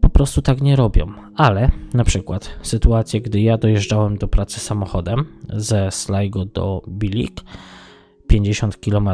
po 0.00 0.10
prostu 0.10 0.42
tak 0.42 0.60
nie 0.60 0.76
robią. 0.76 1.12
Ale 1.36 1.70
na 1.94 2.04
przykład 2.04 2.58
sytuację, 2.62 3.20
gdy 3.20 3.40
ja 3.40 3.58
dojeżdżałem 3.58 4.18
do 4.18 4.28
pracy 4.28 4.60
samochodem 4.60 5.24
ze 5.52 5.90
Sligo 5.90 6.44
do 6.44 6.82
Bilik, 6.88 7.40
50 8.26 8.76
km, 8.76 9.08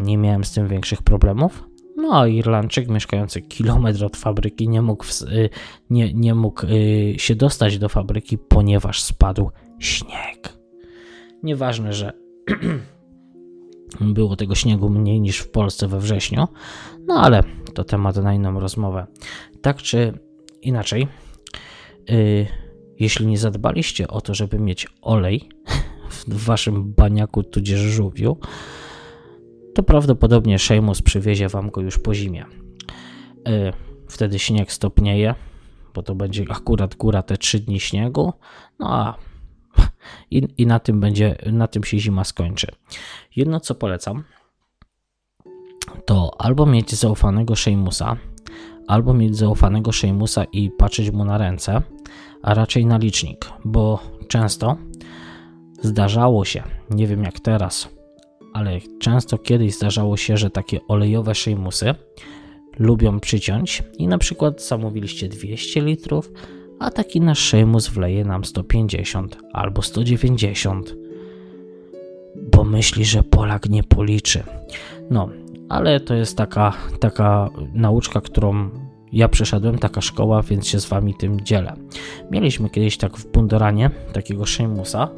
nie 0.00 0.18
miałem 0.18 0.44
z 0.44 0.52
tym 0.52 0.68
większych 0.68 1.02
problemów. 1.02 1.64
No 2.02 2.20
a 2.20 2.26
Irlandczyk 2.26 2.88
mieszkający 2.88 3.42
kilometr 3.42 4.04
od 4.04 4.16
fabryki 4.16 4.68
nie 4.68 4.82
mógł, 4.82 5.04
y, 5.32 5.50
nie, 5.90 6.14
nie 6.14 6.34
mógł 6.34 6.66
y, 6.66 7.14
się 7.18 7.34
dostać 7.34 7.78
do 7.78 7.88
fabryki, 7.88 8.38
ponieważ 8.38 9.02
spadł 9.02 9.50
śnieg. 9.78 10.58
Nieważne, 11.42 11.92
że 11.92 12.12
było 14.00 14.36
tego 14.36 14.54
śniegu 14.54 14.88
mniej 14.88 15.20
niż 15.20 15.38
w 15.38 15.50
Polsce 15.50 15.88
we 15.88 16.00
wrześniu, 16.00 16.48
no 17.06 17.14
ale 17.14 17.42
to 17.74 17.84
temat 17.84 18.16
na 18.16 18.34
inną 18.34 18.60
rozmowę. 18.60 19.06
Tak 19.60 19.76
czy 19.76 20.18
inaczej, 20.62 21.08
yy, 22.08 22.46
jeśli 22.98 23.26
nie 23.26 23.38
zadbaliście 23.38 24.08
o 24.08 24.20
to, 24.20 24.34
żeby 24.34 24.58
mieć 24.58 24.86
olej 25.02 25.48
w 26.28 26.44
waszym 26.44 26.92
baniaku 26.92 27.42
tudzież 27.42 27.80
żółwiu, 27.80 28.36
to 29.74 29.82
prawdopodobnie 29.82 30.58
Sheamus 30.58 31.02
przywiezie 31.02 31.48
wam 31.48 31.70
go 31.70 31.80
już 31.80 31.98
po 31.98 32.14
zimie. 32.14 32.44
Yy, 33.46 33.72
wtedy 34.08 34.38
śnieg 34.38 34.72
stopnieje, 34.72 35.34
bo 35.94 36.02
to 36.02 36.14
będzie 36.14 36.44
akurat 36.50 36.94
góra 36.94 37.22
te 37.22 37.36
3 37.36 37.58
dni 37.58 37.80
śniegu, 37.80 38.32
no 38.78 38.94
a 38.94 39.14
i, 40.30 40.48
i 40.58 40.66
na 40.66 40.78
tym 40.78 41.00
będzie, 41.00 41.36
na 41.52 41.68
tym 41.68 41.84
się 41.84 41.98
zima 41.98 42.24
skończy. 42.24 42.66
Jedno 43.36 43.60
co 43.60 43.74
polecam, 43.74 44.24
to 46.04 46.30
albo 46.38 46.66
mieć 46.66 46.94
zaufanego 46.94 47.56
Sheimusa, 47.56 48.16
albo 48.86 49.14
mieć 49.14 49.36
zaufanego 49.36 49.92
Sheimusa 49.92 50.44
i 50.44 50.70
patrzeć 50.70 51.10
mu 51.10 51.24
na 51.24 51.38
ręce, 51.38 51.82
a 52.42 52.54
raczej 52.54 52.86
na 52.86 52.98
licznik, 52.98 53.52
bo 53.64 53.98
często 54.28 54.76
zdarzało 55.82 56.44
się, 56.44 56.62
nie 56.90 57.06
wiem 57.06 57.24
jak 57.24 57.40
teraz, 57.40 57.88
ale 58.52 58.80
często 58.98 59.38
kiedyś 59.38 59.74
zdarzało 59.74 60.16
się, 60.16 60.36
że 60.36 60.50
takie 60.50 60.80
olejowe 60.88 61.34
Sheimusy 61.34 61.94
lubią 62.78 63.20
przyciąć 63.20 63.82
i 63.98 64.08
na 64.08 64.18
przykład 64.18 64.62
zamówiliście 64.62 65.28
200 65.28 65.80
litrów, 65.80 66.32
a 66.78 66.90
taki 66.90 67.20
nasz 67.20 67.48
Sheamus 67.48 67.88
wleje 67.88 68.24
nam 68.24 68.44
150 68.44 69.38
albo 69.52 69.82
190, 69.82 70.96
bo 72.52 72.64
myśli, 72.64 73.04
że 73.04 73.22
Polak 73.22 73.68
nie 73.68 73.82
policzy. 73.82 74.42
No, 75.10 75.28
ale 75.68 76.00
to 76.00 76.14
jest 76.14 76.36
taka, 76.36 76.72
taka 77.00 77.50
nauczka, 77.74 78.20
którą 78.20 78.70
ja 79.12 79.28
przeszedłem, 79.28 79.78
taka 79.78 80.00
szkoła, 80.00 80.42
więc 80.42 80.68
się 80.68 80.80
z 80.80 80.86
wami 80.86 81.14
tym 81.14 81.40
dzielę. 81.40 81.76
Mieliśmy 82.30 82.70
kiedyś 82.70 82.96
tak 82.96 83.16
w 83.16 83.32
Bundoranie 83.32 83.90
takiego 84.12 84.46
Sheamusa, 84.46 85.08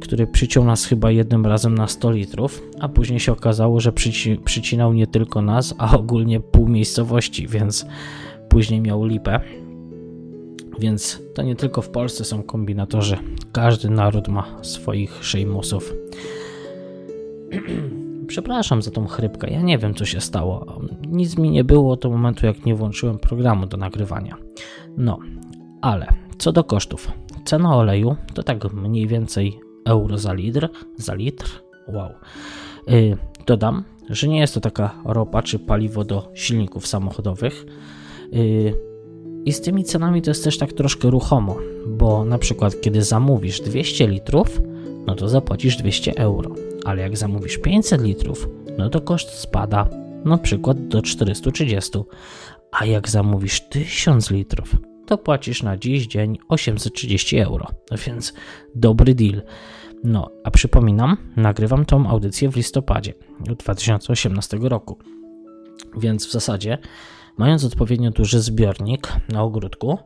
który 0.00 0.26
przyciął 0.26 0.64
nas 0.64 0.84
chyba 0.84 1.10
jednym 1.10 1.46
razem 1.46 1.74
na 1.74 1.86
100 1.86 2.10
litrów, 2.10 2.62
a 2.80 2.88
później 2.88 3.20
się 3.20 3.32
okazało, 3.32 3.80
że 3.80 3.92
przyci 3.92 4.40
przycinał 4.44 4.92
nie 4.92 5.06
tylko 5.06 5.42
nas, 5.42 5.74
a 5.78 5.96
ogólnie 5.96 6.40
pół 6.40 6.68
miejscowości, 6.68 7.48
więc 7.48 7.86
później 8.48 8.80
miał 8.80 9.04
lipę. 9.04 9.40
Więc 10.80 11.22
to 11.34 11.42
nie 11.42 11.56
tylko 11.56 11.82
w 11.82 11.90
Polsce 11.90 12.24
są 12.24 12.42
kombinatorzy. 12.42 13.16
Każdy 13.52 13.90
naród 13.90 14.28
ma 14.28 14.58
swoich 14.62 15.24
szejmusów. 15.24 15.94
Przepraszam 18.26 18.82
za 18.82 18.90
tą 18.90 19.06
chrypkę. 19.06 19.50
Ja 19.50 19.62
nie 19.62 19.78
wiem, 19.78 19.94
co 19.94 20.04
się 20.04 20.20
stało. 20.20 20.80
Nic 21.06 21.38
mi 21.38 21.50
nie 21.50 21.64
było 21.64 21.96
do 21.96 22.10
momentu, 22.10 22.46
jak 22.46 22.66
nie 22.66 22.74
włączyłem 22.74 23.18
programu 23.18 23.66
do 23.66 23.76
nagrywania. 23.76 24.36
No, 24.96 25.18
ale 25.80 26.06
co 26.38 26.52
do 26.52 26.64
kosztów. 26.64 27.12
Cena 27.44 27.76
oleju 27.76 28.16
to 28.34 28.42
tak 28.42 28.72
mniej 28.72 29.06
więcej 29.06 29.60
euro 29.88 30.18
za 30.18 30.32
litr. 30.32 30.68
Za 30.96 31.14
litr? 31.14 31.62
Wow. 31.88 32.10
Yy, 32.86 33.16
dodam, 33.46 33.84
że 34.10 34.28
nie 34.28 34.40
jest 34.40 34.54
to 34.54 34.60
taka 34.60 34.94
ropa 35.04 35.42
czy 35.42 35.58
paliwo 35.58 36.04
do 36.04 36.30
silników 36.34 36.86
samochodowych. 36.86 37.66
Yy, 38.32 38.74
I 39.44 39.52
z 39.52 39.60
tymi 39.60 39.84
cenami 39.84 40.22
to 40.22 40.30
jest 40.30 40.44
też 40.44 40.58
tak 40.58 40.72
troszkę 40.72 41.10
ruchomo, 41.10 41.56
bo 41.86 42.24
na 42.24 42.38
przykład 42.38 42.80
kiedy 42.80 43.02
zamówisz 43.02 43.60
200 43.60 44.08
litrów, 44.08 44.60
no 45.06 45.14
to 45.14 45.28
zapłacisz 45.28 45.76
200 45.76 46.16
euro, 46.16 46.54
ale 46.84 47.02
jak 47.02 47.16
zamówisz 47.16 47.58
500 47.58 48.02
litrów, 48.02 48.48
no 48.78 48.88
to 48.88 49.00
koszt 49.00 49.30
spada 49.30 49.88
na 50.24 50.38
przykład 50.38 50.88
do 50.88 51.02
430, 51.02 51.90
a 52.72 52.86
jak 52.86 53.08
zamówisz 53.08 53.60
1000 53.68 54.30
litrów, 54.30 54.76
to 55.06 55.18
płacisz 55.18 55.62
na 55.62 55.76
dziś 55.76 56.06
dzień 56.06 56.38
830 56.48 57.38
euro, 57.38 57.66
więc 58.06 58.34
dobry 58.74 59.14
deal. 59.14 59.42
No, 60.04 60.30
a 60.44 60.50
przypominam, 60.50 61.16
nagrywam 61.36 61.84
tą 61.84 62.06
audycję 62.06 62.50
w 62.50 62.56
listopadzie 62.56 63.14
2018 63.40 64.58
roku, 64.60 64.98
więc 65.96 66.26
w 66.26 66.32
zasadzie, 66.32 66.78
mając 67.38 67.64
odpowiednio 67.64 68.10
duży 68.10 68.40
zbiornik 68.40 69.12
na 69.28 69.42
ogródku, 69.42 69.98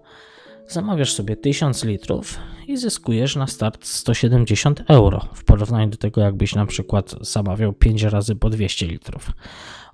zamawiasz 0.68 1.12
sobie 1.12 1.36
1000 1.36 1.84
litrów 1.84 2.38
i 2.68 2.76
zyskujesz 2.76 3.36
na 3.36 3.46
start 3.46 3.86
170 3.86 4.82
euro 4.88 5.28
w 5.34 5.44
porównaniu 5.44 5.90
do 5.90 5.96
tego, 5.96 6.20
jakbyś 6.20 6.54
na 6.54 6.66
przykład 6.66 7.14
zamawiał 7.20 7.72
5 7.72 8.02
razy 8.02 8.36
po 8.36 8.50
200 8.50 8.86
litrów. 8.86 9.30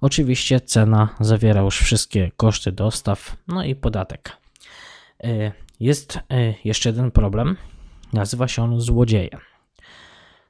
Oczywiście 0.01 0.61
cena 0.61 1.09
zawiera 1.21 1.61
już 1.61 1.79
wszystkie 1.79 2.31
koszty 2.37 2.73
dostaw, 2.73 3.37
no 3.49 3.65
i 3.65 3.75
podatek. 3.75 4.33
E, 5.25 5.53
jest 5.81 6.19
e, 6.31 6.55
jeszcze 6.65 6.89
jeden 6.89 7.11
problem, 7.11 7.57
nazywa 8.13 8.49
się 8.49 8.63
on 8.63 8.81
złodzieje. 8.81 9.48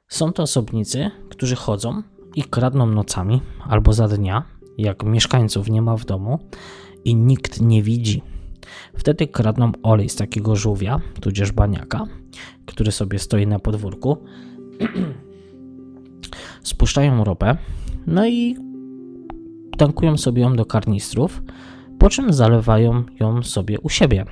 Są 0.09 0.33
to 0.33 0.43
osobnicy, 0.43 1.11
którzy 1.29 1.55
chodzą 1.55 2.03
i 2.35 2.43
kradną 2.43 2.85
nocami 2.85 3.41
albo 3.67 3.93
za 3.93 4.07
dnia, 4.07 4.43
jak 4.77 5.03
mieszkańców 5.03 5.69
nie 5.69 5.81
ma 5.81 5.97
w 5.97 6.05
domu 6.05 6.39
i 7.05 7.15
nikt 7.15 7.61
nie 7.61 7.83
widzi. 7.83 8.21
Wtedy 8.93 9.27
kradną 9.27 9.71
olej 9.83 10.09
z 10.09 10.15
takiego 10.15 10.55
żółwia, 10.55 10.99
tudzież 11.21 11.51
baniaka, 11.51 12.05
który 12.65 12.91
sobie 12.91 13.19
stoi 13.19 13.47
na 13.47 13.59
podwórku. 13.59 14.17
Spuszczają 16.63 17.23
ropę, 17.23 17.57
no 18.07 18.27
i 18.27 18.55
tankują 19.77 20.17
sobie 20.17 20.41
ją 20.41 20.55
do 20.55 20.65
karnistrów, 20.65 21.41
po 21.99 22.09
czym 22.09 22.33
zalewają 22.33 23.03
ją 23.19 23.43
sobie 23.43 23.79
u 23.79 23.89
siebie. 23.89 24.25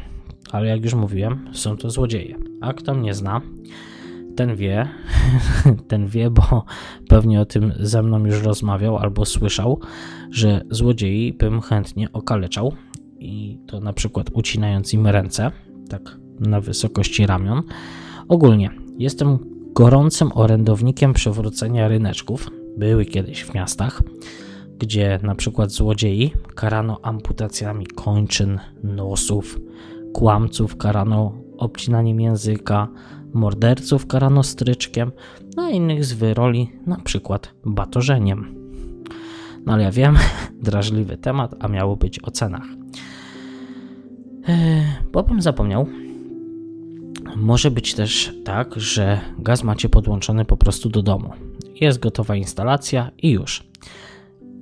Ale 0.51 0.67
jak 0.67 0.84
już 0.84 0.93
mówiłem, 0.93 1.50
są 1.53 1.77
to 1.77 1.89
złodzieje. 1.89 2.36
A 2.62 2.74
kto 2.74 2.93
mnie 2.93 3.13
zna, 3.13 3.41
ten 4.38 4.56
wie, 4.56 4.88
ten 5.88 6.08
wie, 6.08 6.29
bo 6.29 6.65
pewnie 7.10 7.41
o 7.41 7.46
tym 7.46 7.74
ze 7.79 8.03
mną 8.03 8.25
już 8.25 8.44
rozmawiał 8.44 8.98
albo 8.98 9.25
słyszał, 9.25 9.79
że 10.32 10.62
złodziei 10.70 11.34
bym 11.34 11.62
chętnie 11.62 12.12
okaleczał 12.12 12.74
i 13.20 13.60
to 13.67 13.79
na 13.79 13.94
przykład 13.94 14.29
ucinając 14.34 14.94
im 14.94 15.08
ręce, 15.08 15.51
tak 15.89 16.17
na 16.39 16.62
wysokości 16.62 17.25
ramion. 17.25 17.62
Ogólnie 18.27 18.70
jestem 18.98 19.38
gorącym 19.74 20.32
orędownikiem 20.36 21.13
przywrócenia 21.13 21.88
ryneczków. 21.88 22.50
Były 22.77 23.06
kiedyś 23.06 23.44
w 23.44 23.53
miastach, 23.53 24.01
gdzie 24.79 25.20
na 25.24 25.36
przykład 25.36 25.72
złodziei 25.72 26.34
karano 26.56 27.00
amputacjami 27.01 27.88
kończyn, 27.88 28.60
nosów, 28.84 29.60
kłamców 30.13 30.77
karano 30.77 31.34
obcinaniem 31.58 32.22
języka, 32.22 32.88
morderców 33.34 34.07
karano 34.07 34.43
stryczkiem, 34.43 35.12
no 35.55 35.63
a 35.63 35.69
innych 35.69 36.05
z 36.05 36.13
wyroli 36.13 36.72
na 36.86 36.98
przykład 36.98 37.53
batorzeniem. 37.65 38.55
No 39.65 39.74
ale 39.74 39.84
ja 39.84 39.91
wiem, 39.91 40.17
drażliwy 40.63 41.17
temat, 41.17 41.55
a 41.60 41.67
miało 41.67 41.96
być 41.96 42.24
o 42.24 42.31
cenach. 42.31 42.65
Eee, 44.48 44.84
bo 45.12 45.24
bym 45.24 45.42
zapomniał, 45.42 45.87
może 47.35 47.72
być 47.72 47.94
też 47.94 48.33
tak, 48.44 48.74
że 48.75 49.20
gaz 49.40 49.63
macie 49.63 49.90
podłączony 49.90 50.46
po 50.46 50.57
prostu 50.57 50.90
do 50.90 51.01
domu. 51.01 51.29
Jest 51.81 52.00
gotowa 52.00 52.35
instalacja 52.35 53.11
i 53.18 53.31
już. 53.31 53.63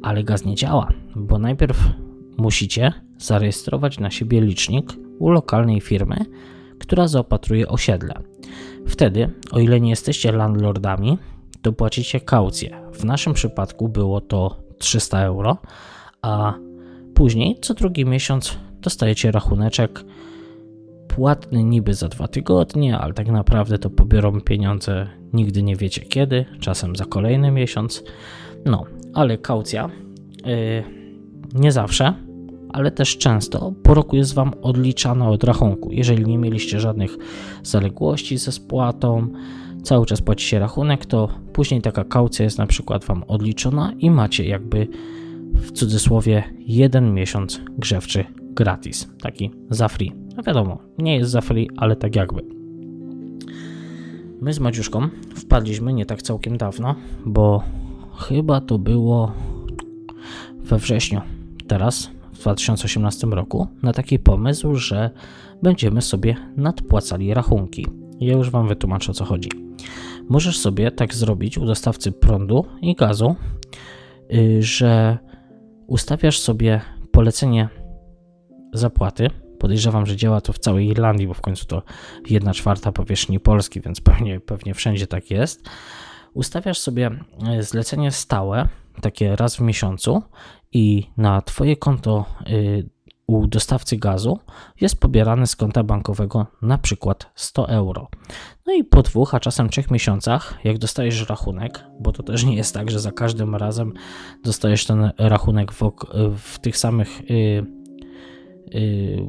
Ale 0.01 0.23
gaz 0.23 0.45
nie 0.45 0.55
działa, 0.55 0.89
bo 1.15 1.39
najpierw 1.39 1.89
musicie 2.37 2.93
zarejestrować 3.17 3.99
na 3.99 4.11
siebie 4.11 4.41
licznik 4.41 4.93
u 5.19 5.29
lokalnej 5.29 5.81
firmy, 5.81 6.15
która 6.79 7.07
zaopatruje 7.07 7.67
osiedle. 7.67 8.13
Wtedy, 8.87 9.29
o 9.51 9.59
ile 9.59 9.81
nie 9.81 9.89
jesteście 9.89 10.31
landlordami, 10.31 11.17
to 11.61 11.73
płacicie 11.73 12.19
kaucję. 12.19 12.77
W 12.93 13.03
naszym 13.03 13.33
przypadku 13.33 13.89
było 13.89 14.21
to 14.21 14.57
300 14.77 15.21
euro, 15.21 15.57
a 16.21 16.53
później 17.13 17.57
co 17.61 17.73
drugi 17.73 18.05
miesiąc 18.05 18.57
dostajecie 18.81 19.31
rachuneczek 19.31 20.03
płatny 21.07 21.63
niby 21.63 21.93
za 21.93 22.07
dwa 22.07 22.27
tygodnie, 22.27 22.97
ale 22.97 23.13
tak 23.13 23.27
naprawdę 23.27 23.77
to 23.77 23.89
pobiorą 23.89 24.41
pieniądze 24.41 25.07
nigdy 25.33 25.63
nie 25.63 25.75
wiecie 25.75 26.01
kiedy, 26.01 26.45
czasem 26.59 26.95
za 26.95 27.05
kolejny 27.05 27.51
miesiąc. 27.51 28.03
No, 28.65 28.83
ale 29.13 29.37
kaucja 29.37 29.89
yy, 30.45 30.83
nie 31.53 31.71
zawsze, 31.71 32.13
ale 32.69 32.91
też 32.91 33.17
często 33.17 33.73
po 33.83 33.93
roku 33.93 34.15
jest 34.15 34.33
Wam 34.33 34.53
odliczana 34.61 35.29
od 35.29 35.43
rachunku. 35.43 35.91
Jeżeli 35.91 36.25
nie 36.25 36.37
mieliście 36.37 36.79
żadnych 36.79 37.17
zaległości 37.63 38.37
ze 38.37 38.51
spłatą, 38.51 39.27
cały 39.83 40.05
czas 40.05 40.21
płacicie 40.21 40.59
rachunek, 40.59 41.05
to 41.05 41.29
później 41.53 41.81
taka 41.81 42.03
kaucja 42.03 42.45
jest 42.45 42.57
na 42.57 42.67
przykład 42.67 43.05
Wam 43.05 43.23
odliczona 43.27 43.93
i 43.99 44.11
macie 44.11 44.45
jakby 44.45 44.87
w 45.53 45.71
cudzysłowie 45.71 46.43
jeden 46.59 47.13
miesiąc 47.13 47.61
grzewczy 47.77 48.25
gratis, 48.39 49.09
taki 49.21 49.51
za 49.69 49.87
free. 49.87 50.11
No 50.37 50.43
wiadomo, 50.43 50.79
nie 50.97 51.17
jest 51.17 51.31
za 51.31 51.41
free, 51.41 51.69
ale 51.77 51.95
tak 51.95 52.15
jakby. 52.15 52.41
My 54.41 54.53
z 54.53 54.59
Madziuszką 54.59 55.09
wpadliśmy 55.35 55.93
nie 55.93 56.05
tak 56.05 56.21
całkiem 56.21 56.57
dawno, 56.57 56.95
bo 57.25 57.63
chyba 58.17 58.61
to 58.61 58.79
było 58.79 59.31
we 60.55 60.77
wrześniu 60.77 61.21
teraz, 61.67 62.11
w 62.35 62.39
2018 62.39 63.27
roku, 63.27 63.67
na 63.83 63.93
taki 63.93 64.19
pomysł, 64.19 64.75
że 64.75 65.09
będziemy 65.63 66.01
sobie 66.01 66.35
nadpłacali 66.57 67.33
rachunki. 67.33 67.87
Ja 68.19 68.33
już 68.33 68.49
Wam 68.49 68.67
wytłumaczę 68.67 69.11
o 69.11 69.13
co 69.13 69.25
chodzi. 69.25 69.49
Możesz 70.29 70.57
sobie 70.57 70.91
tak 70.91 71.13
zrobić 71.13 71.57
u 71.57 71.65
dostawcy 71.65 72.11
prądu 72.11 72.65
i 72.81 72.95
gazu, 72.95 73.35
y, 74.33 74.63
że 74.63 75.17
ustawiasz 75.87 76.39
sobie 76.39 76.81
polecenie 77.11 77.69
zapłaty. 78.73 79.29
Podejrzewam, 79.59 80.05
że 80.05 80.15
działa 80.15 80.41
to 80.41 80.53
w 80.53 80.59
całej 80.59 80.87
Irlandii, 80.87 81.27
bo 81.27 81.33
w 81.33 81.41
końcu 81.41 81.65
to 81.65 81.83
1 82.29 82.53
czwarta 82.53 82.91
powierzchni 82.91 83.39
Polski, 83.39 83.81
więc 83.81 84.01
pewnie, 84.01 84.39
pewnie 84.39 84.73
wszędzie 84.73 85.07
tak 85.07 85.31
jest. 85.31 85.69
Ustawiasz 86.33 86.79
sobie 86.79 87.11
e, 87.47 87.63
zlecenie 87.63 88.11
stałe, 88.11 88.67
takie 89.01 89.35
raz 89.35 89.55
w 89.55 89.61
miesiącu, 89.61 90.21
i 90.75 91.03
na 91.17 91.41
Twoje 91.41 91.75
konto 91.75 92.25
y, 92.49 92.89
u 93.27 93.47
dostawcy 93.47 93.97
gazu 93.97 94.39
jest 94.81 94.99
pobierane 94.99 95.47
z 95.47 95.55
konta 95.55 95.83
bankowego 95.83 96.47
na 96.61 96.77
przykład 96.77 97.31
100 97.35 97.69
euro. 97.69 98.07
No 98.67 98.73
i 98.73 98.83
po 98.83 99.01
dwóch, 99.01 99.35
a 99.35 99.39
czasem 99.39 99.69
trzech 99.69 99.91
miesiącach, 99.91 100.59
jak 100.63 100.77
dostajesz 100.77 101.29
rachunek, 101.29 101.83
bo 101.99 102.11
to 102.11 102.23
też 102.23 102.43
nie 102.43 102.55
jest 102.55 102.73
tak, 102.73 102.91
że 102.91 102.99
za 102.99 103.11
każdym 103.11 103.55
razem 103.55 103.93
dostajesz 104.43 104.85
ten 104.85 105.11
rachunek 105.17 105.71
w, 105.73 105.91
w 106.37 106.59
tych 106.59 106.77
samych 106.77 107.29
yy, 107.29 107.65
yy, 108.71 109.27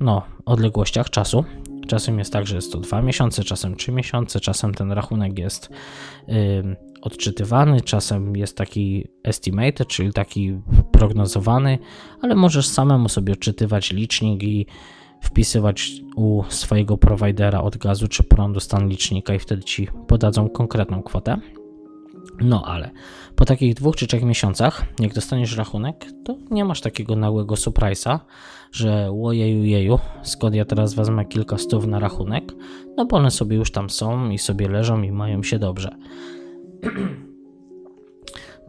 no, 0.00 0.22
odległościach 0.44 1.10
czasu. 1.10 1.44
Czasem 1.86 2.18
jest 2.18 2.32
tak, 2.32 2.46
że 2.46 2.56
jest 2.56 2.72
to 2.72 2.80
dwa 2.80 3.02
miesiące, 3.02 3.44
czasem 3.44 3.76
trzy 3.76 3.92
miesiące, 3.92 4.40
czasem 4.40 4.74
ten 4.74 4.92
rachunek 4.92 5.38
jest 5.38 5.70
yy, 6.28 6.91
odczytywany, 7.02 7.80
czasem 7.80 8.36
jest 8.36 8.56
taki 8.56 9.08
estimated, 9.24 9.88
czyli 9.88 10.12
taki 10.12 10.60
prognozowany, 10.92 11.78
ale 12.20 12.34
możesz 12.34 12.68
samemu 12.68 13.08
sobie 13.08 13.32
odczytywać 13.32 13.92
licznik 13.92 14.42
i 14.42 14.66
wpisywać 15.20 15.92
u 16.16 16.42
swojego 16.48 16.98
prowajdera 16.98 17.60
od 17.60 17.76
gazu 17.76 18.08
czy 18.08 18.22
prądu 18.22 18.60
stan 18.60 18.88
licznika 18.88 19.34
i 19.34 19.38
wtedy 19.38 19.62
ci 19.62 19.88
podadzą 20.06 20.48
konkretną 20.48 21.02
kwotę. 21.02 21.40
No 22.40 22.64
ale 22.66 22.90
po 23.36 23.44
takich 23.44 23.74
dwóch 23.74 23.96
czy 23.96 24.06
trzech 24.06 24.22
miesiącach, 24.22 24.86
jak 25.00 25.14
dostaniesz 25.14 25.56
rachunek, 25.56 26.06
to 26.24 26.36
nie 26.50 26.64
masz 26.64 26.80
takiego 26.80 27.16
nagłego 27.16 27.54
surprise'a, 27.54 28.18
że 28.72 29.10
łojeju 29.10 29.64
jeju, 29.64 29.98
skąd 30.22 30.54
ja 30.54 30.64
teraz 30.64 30.94
wezmę 30.94 31.24
kilka 31.24 31.58
stów 31.58 31.86
na 31.86 31.98
rachunek, 31.98 32.52
no 32.96 33.06
bo 33.06 33.16
one 33.16 33.30
sobie 33.30 33.56
już 33.56 33.72
tam 33.72 33.90
są 33.90 34.30
i 34.30 34.38
sobie 34.38 34.68
leżą 34.68 35.02
i 35.02 35.12
mają 35.12 35.42
się 35.42 35.58
dobrze. 35.58 35.96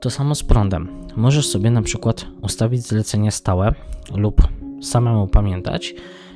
To 0.01 0.09
samo 0.09 0.35
z 0.35 0.43
prądem. 0.43 0.87
Możesz 1.15 1.47
sobie 1.47 1.71
na 1.71 1.81
przykład 1.81 2.25
ustawić 2.41 2.81
zlecenie 2.81 3.31
stałe 3.31 3.73
lub 4.15 4.41
samemu 4.81 5.27
pamiętać 5.27 5.95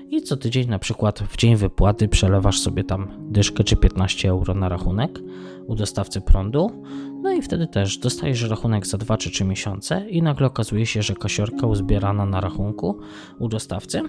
i 0.10 0.22
co 0.22 0.38
tydzień 0.38 0.70
na 0.70 0.80
przykład 0.80 1.20
w 1.20 1.38
dzień 1.38 1.56
wypłaty 1.56 2.08
przelewasz 2.08 2.60
sobie 2.60 2.84
tam 2.84 3.08
dyszkę 3.20 3.64
czy 3.64 3.76
15 3.76 4.30
euro 4.30 4.54
na 4.54 4.70
rachunek 4.70 5.20
u 5.68 5.76
dostawcy 5.76 6.22
prądu. 6.22 6.84
No 7.22 7.34
i 7.34 7.42
wtedy 7.42 7.68
też 7.68 7.98
dostajesz 7.98 8.50
rachunek 8.50 8.88
za 8.88 8.98
2 8.98 9.18
czy 9.18 9.32
3 9.32 9.46
miesiące 9.46 10.10
i 10.10 10.22
nagle 10.22 10.48
okazuje 10.48 10.86
się, 10.86 11.02
że 11.02 11.16
kasiorka 11.16 11.68
uzbierana 11.68 12.26
na 12.26 12.42
rachunku 12.42 13.00
u 13.40 13.48
dostawcy 13.48 14.02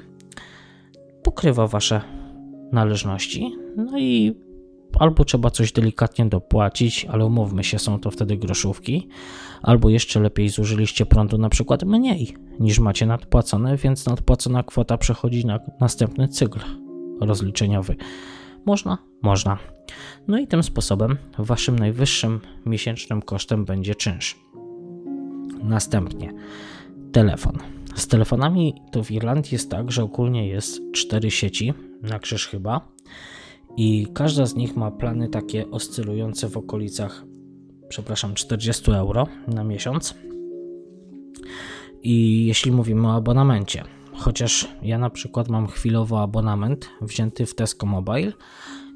pokrywa 1.22 1.66
wasze 1.66 2.00
należności. 2.72 3.56
No 3.76 3.98
i 3.98 4.34
albo 4.98 5.24
trzeba 5.24 5.50
coś 5.50 5.72
delikatnie 5.72 6.26
dopłacić, 6.26 7.04
ale 7.04 7.26
umówmy 7.26 7.64
się, 7.64 7.78
są 7.78 8.00
to 8.00 8.10
wtedy 8.10 8.36
groszówki, 8.36 9.08
albo 9.62 9.90
jeszcze 9.90 10.20
lepiej 10.20 10.48
zużyliście 10.48 11.06
prądu 11.06 11.38
na 11.38 11.48
przykład 11.48 11.84
mniej 11.84 12.36
niż 12.60 12.78
macie 12.78 13.06
nadpłacone, 13.06 13.76
więc 13.76 14.06
nadpłacona 14.06 14.62
kwota 14.62 14.98
przechodzi 14.98 15.46
na 15.46 15.60
następny 15.80 16.28
cykl 16.28 16.60
rozliczeniowy. 17.20 17.96
Można? 18.66 18.98
Można. 19.22 19.58
No 20.28 20.38
i 20.38 20.46
tym 20.46 20.62
sposobem 20.62 21.16
waszym 21.38 21.78
najwyższym 21.78 22.40
miesięcznym 22.66 23.22
kosztem 23.22 23.64
będzie 23.64 23.94
czynsz. 23.94 24.36
Następnie 25.62 26.32
telefon. 27.12 27.58
Z 27.94 28.08
telefonami 28.08 28.74
to 28.92 29.04
w 29.04 29.10
Irlandii 29.10 29.54
jest 29.54 29.70
tak, 29.70 29.92
że 29.92 30.02
ogólnie 30.02 30.48
jest 30.48 30.80
cztery 30.92 31.30
sieci, 31.30 31.74
na 32.02 32.18
krzyż 32.18 32.46
chyba, 32.46 32.88
i 33.78 34.06
każda 34.14 34.46
z 34.46 34.54
nich 34.54 34.76
ma 34.76 34.90
plany 34.90 35.28
takie 35.28 35.70
oscylujące 35.70 36.48
w 36.48 36.56
okolicach, 36.56 37.24
przepraszam, 37.88 38.34
40 38.34 38.90
euro 38.90 39.26
na 39.48 39.64
miesiąc. 39.64 40.14
I 42.02 42.46
jeśli 42.46 42.72
mówimy 42.72 43.08
o 43.08 43.14
abonamencie, 43.14 43.84
chociaż 44.12 44.68
ja 44.82 44.98
na 44.98 45.10
przykład 45.10 45.48
mam 45.48 45.66
chwilowo 45.66 46.22
abonament 46.22 46.90
wzięty 47.00 47.46
w 47.46 47.54
Tesco 47.54 47.86
Mobile 47.86 48.32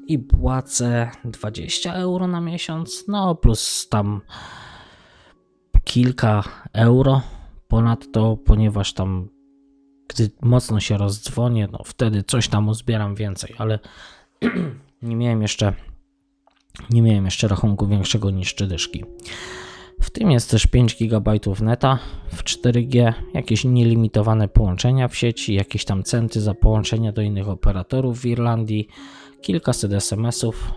i 0.07 0.19
płacę 0.19 1.11
20 1.25 1.93
euro 1.93 2.27
na 2.27 2.41
miesiąc, 2.41 3.05
no 3.07 3.35
plus 3.35 3.87
tam 3.89 4.21
kilka 5.83 6.43
euro 6.73 7.21
ponadto, 7.67 8.37
ponieważ 8.45 8.93
tam 8.93 9.29
gdy 10.07 10.31
mocno 10.41 10.79
się 10.79 10.97
rozdzwonię, 10.97 11.67
no 11.71 11.79
wtedy 11.85 12.23
coś 12.23 12.47
tam 12.47 12.69
uzbieram 12.69 13.15
więcej, 13.15 13.55
ale 13.57 13.79
nie 15.01 15.15
miałem 15.15 15.41
jeszcze 15.41 15.73
nie 16.89 17.01
miałem 17.01 17.25
jeszcze 17.25 17.47
rachunku 17.47 17.87
większego 17.87 18.31
niż 18.31 18.55
3 18.55 18.67
dyszki. 18.67 19.03
W 20.01 20.09
tym 20.09 20.31
jest 20.31 20.51
też 20.51 20.67
5 20.67 20.95
GB 20.95 21.39
neta 21.61 21.99
w 22.27 22.43
4G, 22.43 23.13
jakieś 23.33 23.65
nielimitowane 23.65 24.47
połączenia 24.47 25.07
w 25.07 25.15
sieci, 25.15 25.53
jakieś 25.53 25.85
tam 25.85 26.03
centy 26.03 26.41
za 26.41 26.53
połączenia 26.53 27.11
do 27.11 27.21
innych 27.21 27.49
operatorów 27.49 28.19
w 28.19 28.25
Irlandii, 28.25 28.87
kilkaset 29.41 29.93
SMS-ów, 29.93 30.71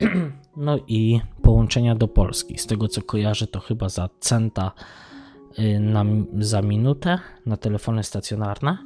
no 0.56 0.78
i 0.88 1.20
połączenia 1.42 1.94
do 1.94 2.08
Polski. 2.08 2.58
Z 2.58 2.66
tego 2.66 2.88
co 2.88 3.02
kojarzę, 3.02 3.46
to 3.46 3.60
chyba 3.60 3.88
za 3.88 4.08
centa 4.20 4.72
y, 5.58 5.80
na, 5.80 6.04
za 6.38 6.62
minutę 6.62 7.18
na 7.46 7.56
telefony 7.56 8.04
stacjonarne 8.04 8.78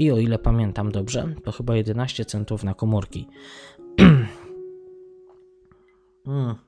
i 0.00 0.10
o 0.10 0.18
ile 0.18 0.38
pamiętam 0.38 0.92
dobrze, 0.92 1.34
to 1.44 1.52
chyba 1.52 1.76
11 1.76 2.24
centów 2.24 2.64
na 2.64 2.74
komórki. 2.74 3.28
mm. 6.26 6.54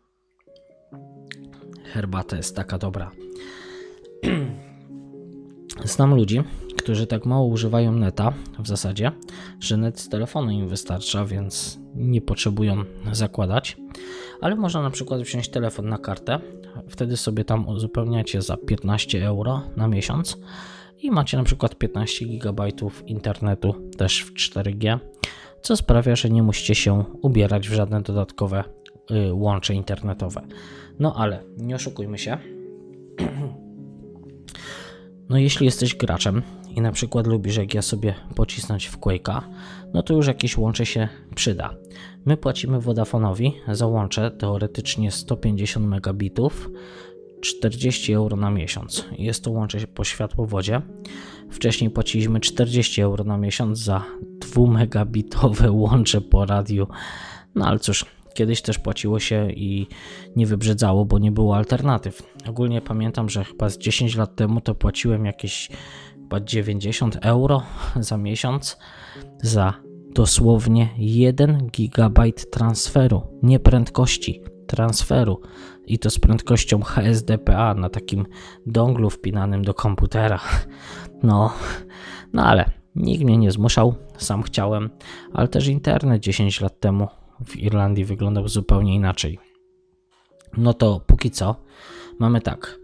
Herbata 1.93 2.37
jest 2.37 2.57
taka 2.57 2.79
dobra. 2.79 3.11
Znam 5.85 6.15
ludzi, 6.15 6.43
którzy 6.79 7.07
tak 7.07 7.27
mało 7.27 7.47
używają 7.47 7.93
neta 7.93 8.33
w 8.59 8.69
zasadzie, 8.69 9.13
że 9.61 9.77
net 9.77 10.01
z 10.01 10.09
telefonu 10.09 10.51
im 10.51 10.69
wystarcza, 10.69 11.25
więc 11.25 11.79
nie 11.95 12.21
potrzebują 12.21 12.85
zakładać. 13.13 13.77
Ale 14.41 14.57
można 14.57 14.83
na 14.83 14.91
przykład 14.91 15.23
wziąć 15.23 15.49
telefon 15.49 15.89
na 15.89 15.99
kartę, 15.99 16.41
wtedy 16.89 17.17
sobie 17.17 17.45
tam 17.45 17.69
uzupełniacie 17.69 18.43
za 18.43 18.57
15 18.57 19.27
euro 19.27 19.63
na 19.77 19.89
miesiąc 19.89 20.39
i 21.03 21.11
macie 21.11 21.37
na 21.37 21.45
przykład 21.45 21.75
15 21.75 22.27
GB 22.27 22.69
internetu 23.07 23.75
też 23.97 24.25
w 24.25 24.35
4G, 24.35 24.99
co 25.63 25.77
sprawia, 25.77 26.17
że 26.17 26.31
nie 26.31 26.43
musicie 26.43 26.75
się 26.75 27.05
ubierać 27.23 27.69
w 27.69 27.73
żadne 27.73 28.03
dodatkowe 28.03 28.65
y, 29.11 29.33
łącze 29.33 29.75
internetowe. 29.75 30.43
No 30.99 31.15
ale 31.17 31.45
nie 31.57 31.75
oszukujmy 31.75 32.19
się. 32.19 32.39
No 35.29 35.39
jeśli 35.39 35.67
jesteś 35.67 35.95
graczem 35.95 36.43
i 36.77 36.81
na 36.81 36.93
przykład 36.93 37.27
lubisz 37.27 37.57
jak 37.57 37.75
ja 37.75 37.83
sobie 37.83 38.15
pocisnąć 38.35 38.87
w 38.87 38.99
Quake'a, 38.99 39.43
no 39.95 40.03
to 40.03 40.15
już 40.15 40.27
jakieś 40.27 40.59
łącze 40.59 40.87
się 40.87 41.09
przyda. 41.35 41.75
My 42.27 42.37
płacimy 42.37 42.79
Vodafone'owi 42.79 43.53
za 43.69 43.87
łącze 43.87 44.31
teoretycznie 44.31 45.11
150 45.11 45.87
megabitów 45.87 46.71
40 47.43 48.13
euro 48.13 48.37
na 48.37 48.51
miesiąc. 48.51 49.05
Jest 49.19 49.45
to 49.45 49.51
łącze 49.51 49.87
po 49.87 50.05
światłowodzie. 50.05 50.83
Wcześniej 51.51 51.91
płaciliśmy 51.91 52.41
40 52.41 53.03
euro 53.03 53.25
na 53.25 53.39
miesiąc 53.39 53.79
za 53.79 54.05
2 54.23 54.67
megabitowe 54.67 55.71
łącze 55.83 56.21
po 56.21 56.47
radiu. 56.47 56.87
No 57.55 57.67
ale 57.67 57.79
cóż, 57.79 58.07
kiedyś 58.35 58.63
też 58.63 58.79
płaciło 58.79 59.21
się 59.21 59.51
i 59.51 59.87
nie 60.37 60.47
wybrzedzało, 60.47 61.05
bo 61.05 61.19
nie 61.19 61.33
było 61.33 61.57
alternatyw. 61.57 62.23
Ogólnie 62.49 62.81
pamiętam, 62.81 63.29
że 63.29 63.45
chyba 63.45 63.69
z 63.69 63.79
10 63.79 64.17
lat 64.17 64.37
temu 64.37 64.61
to 64.61 64.75
płaciłem 64.75 65.25
jakieś 65.25 65.69
chyba 66.15 66.41
90 66.41 67.19
euro 67.23 67.63
za 67.97 68.17
miesiąc 68.17 68.79
za 69.43 69.75
dosłownie 70.15 70.89
1 70.99 71.71
gigabajt 71.71 72.51
transferu, 72.51 73.23
nie 73.43 73.61
prędkości 73.61 74.43
transferu 74.67 75.41
i 75.93 75.99
to 75.99 76.11
z 76.11 76.19
prędkością 76.19 76.83
HSDPA 76.83 77.75
na 77.75 77.89
takim 77.89 78.27
donglu 78.67 79.11
wpinanym 79.11 79.65
do 79.65 79.75
komputera. 79.75 80.41
No, 81.23 81.53
no 82.33 82.45
ale 82.45 82.71
nikt 82.97 83.25
mnie 83.25 83.39
nie 83.39 83.51
zmuszał, 83.51 83.95
sam 84.17 84.43
chciałem, 84.43 84.91
ale 85.33 85.49
też 85.49 85.67
internet 85.67 86.23
10 86.23 86.61
lat 86.61 86.81
temu 86.81 87.09
w 87.47 87.57
Irlandii 87.57 88.05
wyglądał 88.05 88.49
zupełnie 88.49 88.95
inaczej. 88.95 89.39
No 90.57 90.75
to 90.75 91.01
póki 91.07 91.31
co 91.31 91.57
mamy 92.19 92.41
tak: 92.41 92.79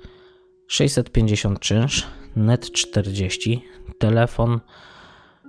650 0.66 1.61
czynsz, 1.61 2.07
net 2.37 2.73
40, 2.73 3.64
telefon 3.99 4.61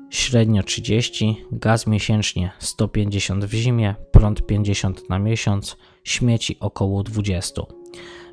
średnio 0.09 0.63
30, 0.63 1.45
gaz 1.51 1.87
miesięcznie 1.87 2.51
150 2.59 3.45
w 3.45 3.53
zimie, 3.53 3.95
prąd 4.11 4.45
50 4.45 5.09
na 5.09 5.19
miesiąc, 5.19 5.77
śmieci 6.03 6.57
około 6.59 7.03
20. 7.03 7.61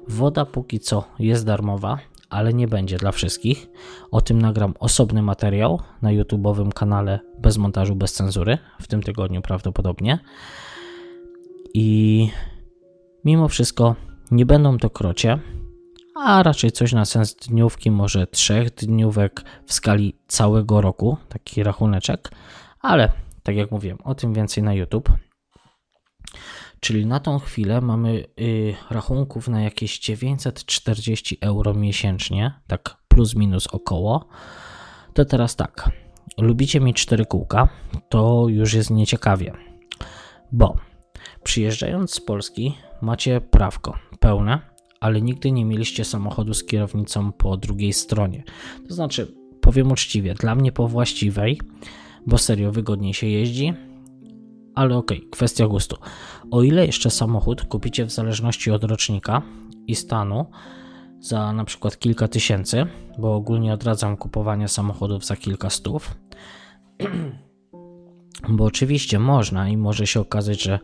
Woda 0.08 0.44
póki 0.44 0.80
co 0.80 1.04
jest 1.18 1.46
darmowa, 1.46 1.98
ale 2.30 2.54
nie 2.54 2.68
będzie 2.68 2.96
dla 2.96 3.12
wszystkich. 3.12 3.68
O 4.10 4.20
tym 4.20 4.42
nagram 4.42 4.74
osobny 4.78 5.22
materiał 5.22 5.80
na 6.02 6.10
YouTube'owym 6.10 6.72
kanale 6.72 7.20
bez 7.38 7.58
montażu, 7.58 7.96
bez 7.96 8.12
cenzury 8.12 8.58
w 8.80 8.86
tym 8.86 9.02
tygodniu 9.02 9.42
prawdopodobnie. 9.42 10.18
I 11.74 12.30
mimo 13.24 13.48
wszystko 13.48 13.94
nie 14.30 14.46
będą 14.46 14.78
to 14.78 14.90
krocie, 14.90 15.38
a 16.14 16.42
raczej 16.42 16.72
coś 16.72 16.92
na 16.92 17.04
sens 17.04 17.34
dniówki, 17.34 17.90
może 17.90 18.26
trzech 18.26 18.70
dniówek 18.70 19.44
w 19.66 19.72
skali 19.72 20.14
całego 20.26 20.80
roku, 20.80 21.16
taki 21.28 21.62
rachuneczek, 21.62 22.30
ale 22.80 23.12
tak 23.42 23.56
jak 23.56 23.70
mówiłem, 23.70 23.98
o 24.04 24.14
tym 24.14 24.34
więcej 24.34 24.62
na 24.62 24.74
YouTube. 24.74 25.08
Czyli 26.86 27.06
na 27.06 27.20
tą 27.20 27.38
chwilę 27.38 27.80
mamy 27.80 28.24
y, 28.40 28.74
rachunków 28.90 29.48
na 29.48 29.62
jakieś 29.62 29.98
940 29.98 31.38
euro 31.40 31.74
miesięcznie, 31.74 32.52
tak 32.66 32.96
plus 33.08 33.36
minus 33.36 33.66
około. 33.66 34.28
To 35.14 35.24
teraz 35.24 35.56
tak, 35.56 35.90
lubicie 36.38 36.80
mieć 36.80 36.96
cztery 36.96 37.26
kółka, 37.26 37.68
to 38.08 38.46
już 38.48 38.74
jest 38.74 38.90
nieciekawie, 38.90 39.52
bo 40.52 40.76
przyjeżdżając 41.44 42.14
z 42.14 42.20
Polski 42.20 42.74
macie 43.02 43.40
prawko 43.40 43.98
pełne, 44.20 44.60
ale 45.00 45.22
nigdy 45.22 45.52
nie 45.52 45.64
mieliście 45.64 46.04
samochodu 46.04 46.54
z 46.54 46.64
kierownicą 46.64 47.32
po 47.32 47.56
drugiej 47.56 47.92
stronie. 47.92 48.42
To 48.88 48.94
znaczy, 48.94 49.34
powiem 49.60 49.92
uczciwie, 49.92 50.34
dla 50.34 50.54
mnie 50.54 50.72
po 50.72 50.88
właściwej, 50.88 51.60
bo 52.26 52.38
serio 52.38 52.72
wygodniej 52.72 53.14
się 53.14 53.26
jeździ, 53.26 53.74
ale 54.76 54.96
okej, 54.96 55.18
okay, 55.18 55.30
kwestia 55.30 55.66
gustu. 55.66 55.96
O 56.50 56.62
ile 56.62 56.86
jeszcze 56.86 57.10
samochód 57.10 57.62
kupicie 57.64 58.04
w 58.04 58.10
zależności 58.10 58.70
od 58.70 58.84
rocznika 58.84 59.42
i 59.86 59.94
stanu 59.94 60.46
za 61.20 61.52
na 61.52 61.64
przykład 61.64 61.98
kilka 61.98 62.28
tysięcy, 62.28 62.86
bo 63.18 63.34
ogólnie 63.34 63.74
odradzam 63.74 64.16
kupowanie 64.16 64.68
samochodów 64.68 65.24
za 65.24 65.36
kilka 65.36 65.70
stów, 65.70 66.16
bo 68.48 68.64
oczywiście 68.64 69.18
można 69.18 69.68
i 69.68 69.76
może 69.76 70.06
się 70.06 70.20
okazać, 70.20 70.62
że 70.62 70.78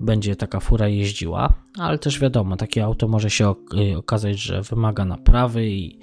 będzie 0.00 0.36
taka 0.36 0.60
fura 0.60 0.88
jeździła, 0.88 1.52
ale 1.78 1.98
też 1.98 2.20
wiadomo, 2.20 2.56
takie 2.56 2.84
auto 2.84 3.08
może 3.08 3.30
się 3.30 3.54
y, 3.92 3.96
okazać, 3.96 4.38
że 4.38 4.62
wymaga 4.62 5.04
naprawy 5.04 5.66
i 5.66 5.98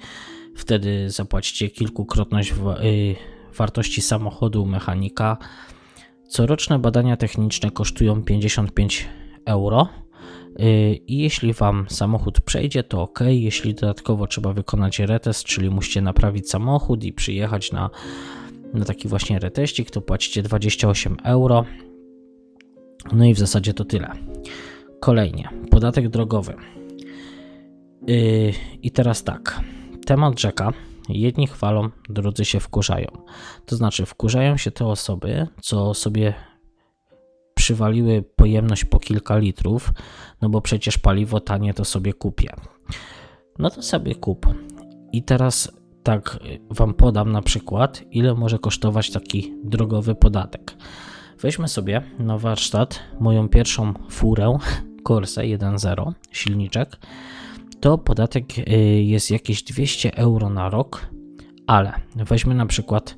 wtedy 0.56 1.10
zapłacicie 1.10 1.70
kilkukrotność 1.70 2.52
y, 2.52 2.54
wartości 3.56 4.02
samochodu 4.02 4.66
mechanika 4.66 5.36
Coroczne 6.28 6.78
badania 6.78 7.16
techniczne 7.16 7.70
kosztują 7.70 8.22
55 8.22 9.08
euro. 9.44 9.88
Y, 10.60 10.94
I 11.06 11.18
jeśli 11.18 11.52
Wam 11.52 11.86
samochód 11.88 12.40
przejdzie, 12.40 12.82
to 12.82 13.02
ok. 13.02 13.20
Jeśli 13.28 13.74
dodatkowo 13.74 14.26
trzeba 14.26 14.52
wykonać 14.52 14.98
retest, 14.98 15.44
czyli 15.44 15.70
musicie 15.70 16.02
naprawić 16.02 16.50
samochód 16.50 17.04
i 17.04 17.12
przyjechać 17.12 17.72
na 17.72 17.90
na 18.74 18.84
taki 18.84 19.08
właśnie 19.08 19.38
reteścik, 19.38 19.90
to 19.90 20.00
płacicie 20.00 20.42
28 20.42 21.16
euro. 21.24 21.64
No 23.12 23.24
i 23.24 23.34
w 23.34 23.38
zasadzie 23.38 23.74
to 23.74 23.84
tyle. 23.84 24.12
Kolejnie, 25.00 25.48
podatek 25.70 26.08
drogowy. 26.08 26.54
Yy, 28.06 28.52
I 28.82 28.90
teraz 28.90 29.24
tak, 29.24 29.60
temat 30.06 30.40
rzeka. 30.40 30.72
Jedni 31.08 31.46
chwalą, 31.46 31.90
drudzy 32.08 32.44
się 32.44 32.60
wkurzają. 32.60 33.06
To 33.66 33.76
znaczy, 33.76 34.06
wkurzają 34.06 34.56
się 34.56 34.70
te 34.70 34.86
osoby, 34.86 35.46
co 35.60 35.94
sobie 35.94 36.34
przywaliły 37.54 38.24
pojemność 38.36 38.84
po 38.84 38.98
kilka 38.98 39.38
litrów, 39.38 39.92
no 40.42 40.48
bo 40.48 40.60
przecież 40.60 40.98
paliwo 40.98 41.40
tanie 41.40 41.74
to 41.74 41.84
sobie 41.84 42.12
kupię. 42.12 42.50
No 43.58 43.70
to 43.70 43.82
sobie 43.82 44.14
kup. 44.14 44.46
I 45.12 45.22
teraz 45.22 45.72
tak 46.02 46.38
Wam 46.70 46.94
podam 46.94 47.32
na 47.32 47.42
przykład, 47.42 48.04
ile 48.10 48.34
może 48.34 48.58
kosztować 48.58 49.10
taki 49.10 49.54
drogowy 49.64 50.14
podatek. 50.14 50.76
Weźmy 51.40 51.68
sobie 51.68 52.02
na 52.18 52.38
warsztat 52.38 53.00
moją 53.20 53.48
pierwszą 53.48 53.94
furę 54.10 54.58
Corsa 55.08 55.40
1.0 55.40 56.12
silniczek. 56.32 56.96
To 57.80 57.98
podatek 57.98 58.44
y, 58.58 58.62
jest 59.02 59.30
jakieś 59.30 59.62
200 59.62 60.16
euro 60.16 60.50
na 60.50 60.68
rok, 60.68 61.06
ale 61.66 61.92
weźmy 62.16 62.54
na 62.54 62.66
przykład 62.66 63.16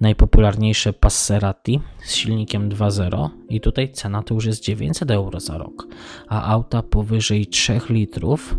najpopularniejsze 0.00 0.92
Passerati 0.92 1.80
z 2.04 2.14
silnikiem 2.14 2.68
2.0 2.68 3.28
i 3.48 3.60
tutaj 3.60 3.92
cena 3.92 4.22
to 4.22 4.34
już 4.34 4.44
jest 4.44 4.62
900 4.62 5.10
euro 5.10 5.40
za 5.40 5.58
rok, 5.58 5.86
a 6.28 6.52
auta 6.52 6.82
powyżej 6.82 7.46
3 7.46 7.80
litrów, 7.90 8.58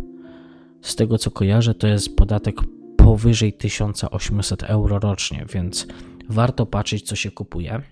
z 0.82 0.96
tego 0.96 1.18
co 1.18 1.30
kojarzę, 1.30 1.74
to 1.74 1.86
jest 1.86 2.16
podatek 2.16 2.56
powyżej 2.96 3.52
1800 3.52 4.62
euro 4.62 4.98
rocznie, 4.98 5.46
więc 5.52 5.86
warto 6.28 6.66
patrzeć 6.66 7.02
co 7.02 7.16
się 7.16 7.30
kupuje. 7.30 7.82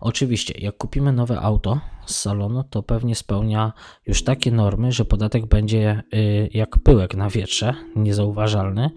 Oczywiście, 0.00 0.54
jak 0.58 0.76
kupimy 0.76 1.12
nowe 1.12 1.40
auto 1.40 1.80
z 2.06 2.14
salonu, 2.14 2.64
to 2.70 2.82
pewnie 2.82 3.14
spełnia 3.14 3.72
już 4.06 4.24
takie 4.24 4.52
normy, 4.52 4.92
że 4.92 5.04
podatek 5.04 5.46
będzie 5.46 6.02
y, 6.14 6.48
jak 6.54 6.78
pyłek 6.78 7.14
na 7.14 7.30
wietrze, 7.30 7.74
niezauważalny, 7.96 8.90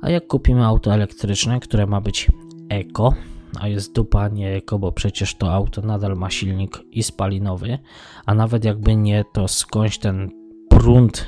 a 0.00 0.10
jak 0.10 0.26
kupimy 0.26 0.66
auto 0.66 0.94
elektryczne, 0.94 1.60
które 1.60 1.86
ma 1.86 2.00
być 2.00 2.30
eko, 2.68 3.14
a 3.60 3.68
jest 3.68 3.92
dupa 3.92 4.28
nie 4.28 4.54
eko, 4.54 4.78
bo 4.78 4.92
przecież 4.92 5.34
to 5.34 5.52
auto 5.52 5.82
nadal 5.82 6.16
ma 6.16 6.30
silnik 6.30 6.78
i 6.90 7.02
spalinowy, 7.02 7.78
a 8.26 8.34
nawet 8.34 8.64
jakby 8.64 8.96
nie, 8.96 9.24
to 9.32 9.48
skądś 9.48 9.98
ten 9.98 10.30
prąd 10.68 11.26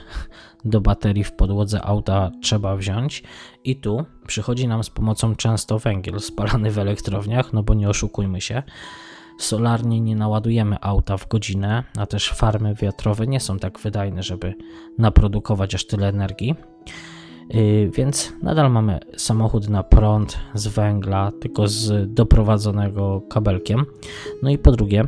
do 0.64 0.81
baterii 0.81 1.24
w 1.24 1.33
podłodze 1.33 1.83
auta 1.83 2.31
trzeba 2.42 2.77
wziąć 2.77 3.22
i 3.64 3.77
tu 3.77 4.05
przychodzi 4.27 4.68
nam 4.68 4.85
z 4.85 4.90
pomocą 4.90 5.37
często 5.37 5.79
węgiel 5.79 6.20
spalany 6.20 6.70
w 6.70 6.79
elektrowniach, 6.79 7.53
no 7.53 7.62
bo 7.62 7.74
nie 7.74 7.88
oszukujmy 7.88 8.40
się, 8.40 8.62
solarnie 9.38 10.00
nie 10.00 10.16
naładujemy 10.16 10.77
auta 10.81 11.16
w 11.16 11.29
godzinę, 11.29 11.85
a 11.98 12.07
też 12.07 12.31
farmy 12.31 12.74
wiatrowe 12.74 13.27
nie 13.27 13.40
są 13.40 13.59
tak 13.59 13.79
wydajne, 13.79 14.22
żeby 14.22 14.55
naprodukować 14.98 15.74
aż 15.74 15.87
tyle 15.87 16.09
energii. 16.09 16.55
Y, 17.55 17.90
więc 17.94 18.33
nadal 18.42 18.70
mamy 18.70 19.00
samochód 19.16 19.68
na 19.68 19.83
prąd 19.83 20.38
z 20.55 20.66
węgla, 20.66 21.33
tylko 21.40 21.68
z 21.68 22.14
doprowadzonego 22.14 23.20
kabelkiem. 23.20 23.87
No 24.42 24.50
i 24.50 24.59
po 24.59 24.72
drugie, 24.72 25.05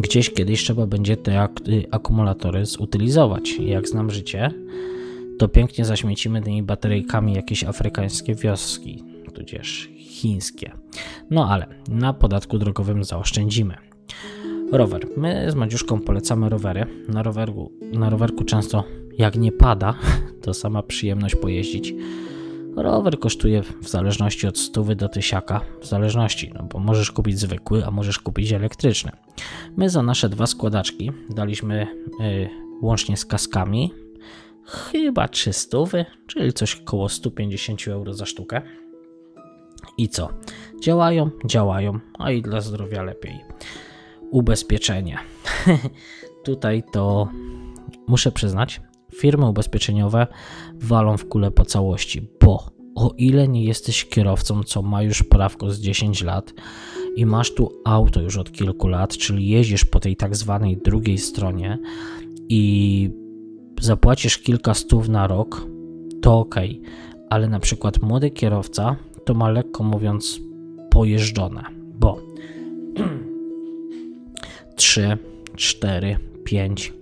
gdzieś 0.00 0.30
kiedyś 0.30 0.64
trzeba 0.64 0.86
będzie 0.86 1.16
te 1.16 1.40
ak 1.40 1.60
y, 1.68 1.84
akumulatory 1.90 2.66
zutylizować. 2.66 3.58
Jak 3.58 3.88
znam 3.88 4.10
życie, 4.10 4.50
to 5.38 5.48
pięknie 5.48 5.84
zaśmiecimy 5.84 6.42
tymi 6.42 6.62
bateryjkami 6.62 7.34
jakieś 7.34 7.64
afrykańskie 7.64 8.34
wioski, 8.34 9.04
tudzież 9.34 9.90
chińskie. 9.98 10.72
No 11.30 11.48
ale 11.48 11.66
na 11.88 12.12
podatku 12.12 12.58
drogowym 12.58 13.04
zaoszczędzimy. 13.04 13.74
Rower. 14.72 15.06
My 15.16 15.50
z 15.50 15.54
Madziuszką 15.54 16.00
polecamy 16.00 16.48
rowery. 16.48 16.86
Na 17.08 17.22
rowerku, 17.22 17.72
na 17.92 18.10
rowerku 18.10 18.44
często 18.44 18.84
jak 19.18 19.36
nie 19.36 19.52
pada, 19.52 19.94
to 20.42 20.54
sama 20.54 20.82
przyjemność 20.82 21.34
pojeździć. 21.34 21.94
Rower 22.76 23.18
kosztuje 23.18 23.62
w 23.62 23.88
zależności 23.88 24.46
od 24.46 24.58
stówy 24.58 24.96
do 24.96 25.08
tysiaka, 25.08 25.60
w 25.80 25.86
zależności, 25.86 26.52
no 26.54 26.62
bo 26.62 26.78
możesz 26.78 27.10
kupić 27.10 27.38
zwykły, 27.38 27.86
a 27.86 27.90
możesz 27.90 28.18
kupić 28.18 28.52
elektryczny. 28.52 29.12
My 29.76 29.90
za 29.90 30.02
nasze 30.02 30.28
dwa 30.28 30.46
składaczki 30.46 31.12
daliśmy 31.30 31.86
y, 32.20 32.48
łącznie 32.82 33.16
z 33.16 33.24
kaskami 33.24 33.92
chyba 34.66 35.28
300, 35.28 35.78
czyli 36.26 36.52
coś 36.52 36.74
około 36.74 37.08
150 37.08 37.88
euro 37.88 38.14
za 38.14 38.26
sztukę. 38.26 38.62
I 39.98 40.08
co? 40.08 40.28
Działają, 40.82 41.30
działają, 41.46 42.00
a 42.18 42.30
i 42.30 42.42
dla 42.42 42.60
zdrowia 42.60 43.02
lepiej. 43.02 43.40
Ubezpieczenie. 44.30 45.18
Tutaj 46.44 46.82
to 46.92 47.28
muszę 48.06 48.32
przyznać, 48.32 48.80
firmy 49.14 49.48
ubezpieczeniowe 49.48 50.26
walą 50.74 51.16
w 51.16 51.28
kulę 51.28 51.50
po 51.50 51.64
całości, 51.64 52.28
bo 52.40 52.76
o 52.94 53.14
ile 53.18 53.48
nie 53.48 53.64
jesteś 53.64 54.04
kierowcą, 54.04 54.62
co 54.62 54.82
ma 54.82 55.02
już 55.02 55.22
prawko 55.22 55.70
z 55.70 55.80
10 55.80 56.22
lat 56.22 56.54
i 57.16 57.26
masz 57.26 57.54
tu 57.54 57.72
auto 57.84 58.20
już 58.20 58.36
od 58.36 58.52
kilku 58.52 58.88
lat, 58.88 59.16
czyli 59.16 59.48
jeździsz 59.48 59.84
po 59.84 60.00
tej 60.00 60.16
tak 60.16 60.36
zwanej 60.36 60.76
drugiej 60.76 61.18
stronie 61.18 61.78
i 62.48 63.10
zapłacisz 63.80 64.38
kilka 64.38 64.74
stów 64.74 65.08
na 65.08 65.26
rok, 65.26 65.66
to 66.22 66.38
ok, 66.38 66.54
ale 67.30 67.48
na 67.48 67.60
przykład 67.60 68.02
młody 68.02 68.30
kierowca 68.30 68.96
to 69.24 69.34
ma 69.34 69.50
lekko 69.50 69.84
mówiąc 69.84 70.40
pojeżdżone, 70.90 71.62
bo 71.98 72.18
3, 74.76 75.18
4, 75.56 76.18
5, 76.44 76.92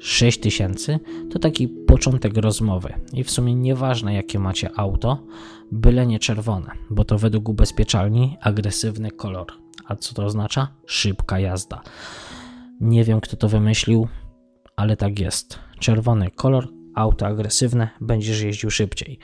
6 0.00 0.40
tysięcy 0.40 0.98
to 1.30 1.38
taki 1.38 1.68
początek 1.68 2.36
rozmowy 2.36 2.94
i 3.12 3.24
w 3.24 3.30
sumie 3.30 3.54
nieważne 3.54 4.14
jakie 4.14 4.38
macie 4.38 4.70
auto, 4.76 5.26
byle 5.72 6.06
nie 6.06 6.18
czerwone, 6.18 6.72
bo 6.90 7.04
to 7.04 7.18
według 7.18 7.48
ubezpieczalni 7.48 8.36
agresywny 8.40 9.10
kolor. 9.10 9.46
A 9.86 9.96
co 9.96 10.14
to 10.14 10.24
oznacza? 10.24 10.68
Szybka 10.86 11.38
jazda. 11.38 11.82
Nie 12.80 13.04
wiem 13.04 13.20
kto 13.20 13.36
to 13.36 13.48
wymyślił, 13.48 14.08
ale 14.76 14.96
tak 14.96 15.18
jest. 15.18 15.58
Czerwony 15.78 16.30
kolor, 16.30 16.68
auto 16.94 17.26
agresywne, 17.26 17.88
będziesz 18.00 18.42
jeździł 18.42 18.70
szybciej. 18.70 19.18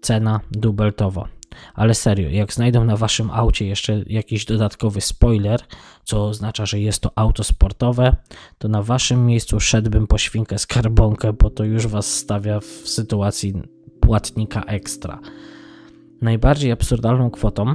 Cena 0.00 0.40
dubeltowo. 0.50 1.28
Ale 1.74 1.94
serio, 1.94 2.30
jak 2.30 2.52
znajdą 2.52 2.84
na 2.84 2.96
waszym 2.96 3.30
aucie 3.30 3.66
jeszcze 3.66 4.02
jakiś 4.06 4.44
dodatkowy 4.44 5.00
spoiler, 5.00 5.60
co 6.04 6.26
oznacza, 6.26 6.66
że 6.66 6.80
jest 6.80 7.02
to 7.02 7.10
auto 7.16 7.44
sportowe, 7.44 8.16
to 8.58 8.68
na 8.68 8.82
waszym 8.82 9.26
miejscu 9.26 9.60
szedłbym 9.60 10.06
po 10.06 10.18
świnkę 10.18 10.58
skarbonkę, 10.58 11.32
bo 11.32 11.50
to 11.50 11.64
już 11.64 11.86
was 11.86 12.14
stawia 12.14 12.60
w 12.60 12.64
sytuacji 12.64 13.54
płatnika 14.00 14.62
ekstra. 14.62 15.20
Najbardziej 16.22 16.72
absurdalną 16.72 17.30
kwotą, 17.30 17.74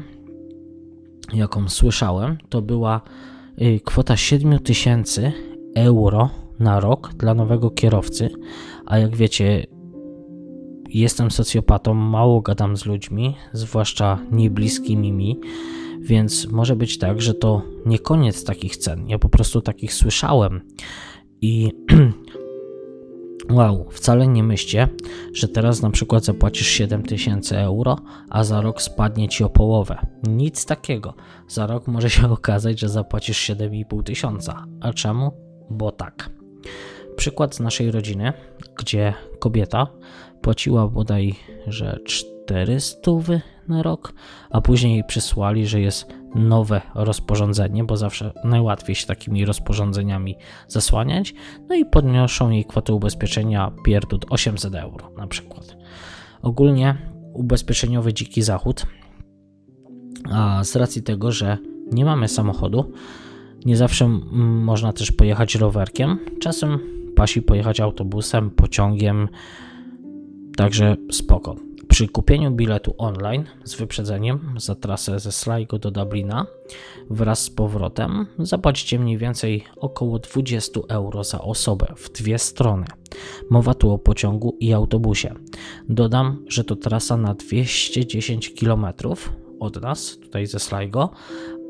jaką 1.33 1.69
słyszałem, 1.69 2.37
to 2.49 2.61
była 2.61 3.01
y, 3.61 3.79
kwota 3.85 4.17
7000 4.17 5.31
euro 5.75 6.29
na 6.59 6.79
rok 6.79 7.13
dla 7.13 7.33
nowego 7.33 7.69
kierowcy, 7.69 8.29
a 8.85 8.97
jak 8.97 9.15
wiecie, 9.15 9.67
jestem 10.89 11.31
socjopatą, 11.31 11.93
mało 11.93 12.41
gadam 12.41 12.77
z 12.77 12.85
ludźmi, 12.85 13.35
zwłaszcza 13.53 14.19
niebliskimi 14.31 15.11
mi, 15.11 15.39
więc 15.99 16.47
może 16.51 16.75
być 16.75 16.97
tak, 16.97 17.21
że 17.21 17.33
to 17.33 17.61
nie 17.85 17.99
koniec 17.99 18.43
takich 18.43 18.77
cen. 18.77 19.07
Ja 19.07 19.19
po 19.19 19.29
prostu 19.29 19.61
takich 19.61 19.93
słyszałem 19.93 20.61
i 21.41 21.71
wow, 23.49 23.85
wcale 23.91 24.27
nie 24.27 24.43
myślcie, 24.43 24.87
że 25.33 25.47
teraz 25.47 25.81
na 25.81 25.89
przykład 25.89 26.25
zapłacisz 26.25 26.67
7000 26.67 27.61
euro, 27.61 27.97
a 28.29 28.43
za 28.43 28.61
rok 28.61 28.81
spadnie 28.81 29.29
ci 29.29 29.43
o 29.43 29.49
połowę. 29.49 29.97
Nic 30.23 30.65
takiego. 30.65 31.13
Za 31.47 31.67
rok 31.67 31.87
może 31.87 32.09
się 32.09 32.31
okazać, 32.39 32.79
że 32.79 32.89
zapłacisz 32.89 33.49
7,5 33.49 34.03
tysiąca. 34.03 34.65
A 34.81 34.93
czemu? 34.93 35.31
Bo 35.69 35.91
tak. 35.91 36.29
Przykład 37.15 37.55
z 37.55 37.59
naszej 37.59 37.91
rodziny, 37.91 38.33
gdzie 38.77 39.13
kobieta 39.39 39.87
płaciła 40.45 40.87
bodaj, 40.87 41.35
że 41.67 41.99
400 42.05 43.11
na 43.67 43.83
rok, 43.83 44.13
a 44.49 44.61
później 44.61 45.03
przysłali, 45.03 45.67
że 45.67 45.81
jest 45.81 46.13
nowe 46.35 46.81
rozporządzenie, 46.95 47.83
bo 47.83 47.97
zawsze 47.97 48.33
najłatwiej 48.43 48.95
się 48.95 49.07
takimi 49.07 49.45
rozporządzeniami 49.45 50.35
zasłaniać, 50.67 51.33
no 51.69 51.75
i 51.75 51.85
podnoszą 51.85 52.49
jej 52.49 52.65
kwotę 52.65 52.93
ubezpieczenia 52.93 53.71
pierdut 53.85 54.25
800 54.29 54.75
euro 54.75 55.11
na 55.17 55.27
przykład. 55.27 55.77
Ogólnie 56.41 56.97
ubezpieczeniowy 57.33 58.13
dziki 58.13 58.41
zachód, 58.41 58.85
a 60.31 60.63
z 60.63 60.75
racji 60.75 61.03
tego, 61.03 61.31
że 61.31 61.57
nie 61.91 62.05
mamy 62.05 62.27
samochodu, 62.27 62.91
nie 63.65 63.77
zawsze 63.77 64.07
można 64.41 64.93
też 64.93 65.11
pojechać 65.11 65.55
rowerkiem, 65.55 66.19
czasem 66.39 66.79
pasi 67.15 67.41
pojechać 67.41 67.79
autobusem, 67.79 68.49
pociągiem, 68.49 69.27
Także 70.55 70.95
spoko. 71.11 71.55
Przy 71.87 72.07
kupieniu 72.07 72.51
biletu 72.51 72.95
online 72.97 73.43
z 73.63 73.75
wyprzedzeniem 73.75 74.55
za 74.57 74.75
trasę 74.75 75.19
ze 75.19 75.31
Sligo 75.31 75.79
do 75.79 75.91
Dublina 75.91 76.45
wraz 77.09 77.43
z 77.43 77.49
powrotem 77.49 78.25
zapłacicie 78.39 78.99
mniej 78.99 79.17
więcej 79.17 79.63
około 79.77 80.19
20 80.19 80.79
euro 80.89 81.23
za 81.23 81.41
osobę 81.41 81.93
w 81.97 82.11
dwie 82.11 82.39
strony. 82.39 82.85
Mowa 83.49 83.73
tu 83.73 83.91
o 83.91 83.97
pociągu 83.97 84.57
i 84.59 84.73
autobusie. 84.73 85.33
Dodam, 85.89 86.45
że 86.47 86.63
to 86.63 86.75
trasa 86.75 87.17
na 87.17 87.33
210 87.33 88.53
km 88.59 88.85
od 89.59 89.81
nas, 89.81 90.17
tutaj 90.17 90.47
ze 90.47 90.59
Sligo, 90.59 91.09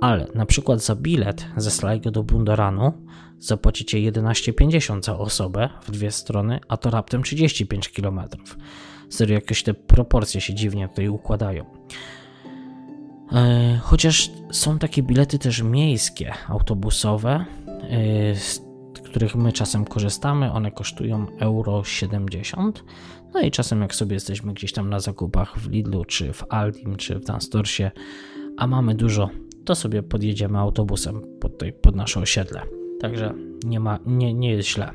ale 0.01 0.27
na 0.35 0.45
przykład 0.45 0.83
za 0.83 0.95
bilet 0.95 1.45
ze 1.57 1.71
Sligo 1.71 2.11
do 2.11 2.23
Bundoranu 2.23 2.93
zapłacicie 3.39 3.97
11,50 3.97 5.03
za 5.03 5.17
osobę 5.17 5.69
w 5.81 5.91
dwie 5.91 6.11
strony, 6.11 6.59
a 6.67 6.77
to 6.77 6.89
raptem 6.89 7.23
35 7.23 7.89
km. 7.89 8.21
Serio, 9.09 9.35
jakieś 9.35 9.63
te 9.63 9.73
proporcje 9.73 10.41
się 10.41 10.53
dziwnie 10.53 10.89
tutaj 10.89 11.07
układają. 11.07 11.65
E, 13.31 13.79
chociaż 13.83 14.31
są 14.51 14.79
takie 14.79 15.03
bilety 15.03 15.39
też 15.39 15.61
miejskie, 15.61 16.33
autobusowe, 16.47 17.45
e, 17.89 18.35
z 18.35 18.61
których 19.03 19.35
my 19.35 19.51
czasem 19.51 19.85
korzystamy, 19.85 20.51
one 20.51 20.71
kosztują 20.71 21.25
euro 21.39 21.83
70. 21.83 22.83
No 23.33 23.41
i 23.41 23.51
czasem 23.51 23.81
jak 23.81 23.95
sobie 23.95 24.13
jesteśmy 24.13 24.53
gdzieś 24.53 24.73
tam 24.73 24.89
na 24.89 24.99
zakupach 24.99 25.59
w 25.59 25.69
Lidlu, 25.69 26.05
czy 26.05 26.33
w 26.33 26.43
Aldim, 26.49 26.95
czy 26.95 27.15
w 27.15 27.25
Danstorsie, 27.25 27.91
a 28.57 28.67
mamy 28.67 28.95
dużo, 28.95 29.29
to 29.65 29.75
sobie 29.75 30.03
podjedziemy 30.03 30.59
autobusem 30.59 31.21
pod, 31.41 31.51
tutaj, 31.51 31.73
pod 31.73 31.95
nasze 31.95 32.19
osiedle. 32.19 32.74
Także 32.99 33.33
nie, 33.65 33.79
ma, 33.79 33.99
nie, 34.05 34.33
nie 34.33 34.51
jest 34.51 34.69
źle. 34.69 34.91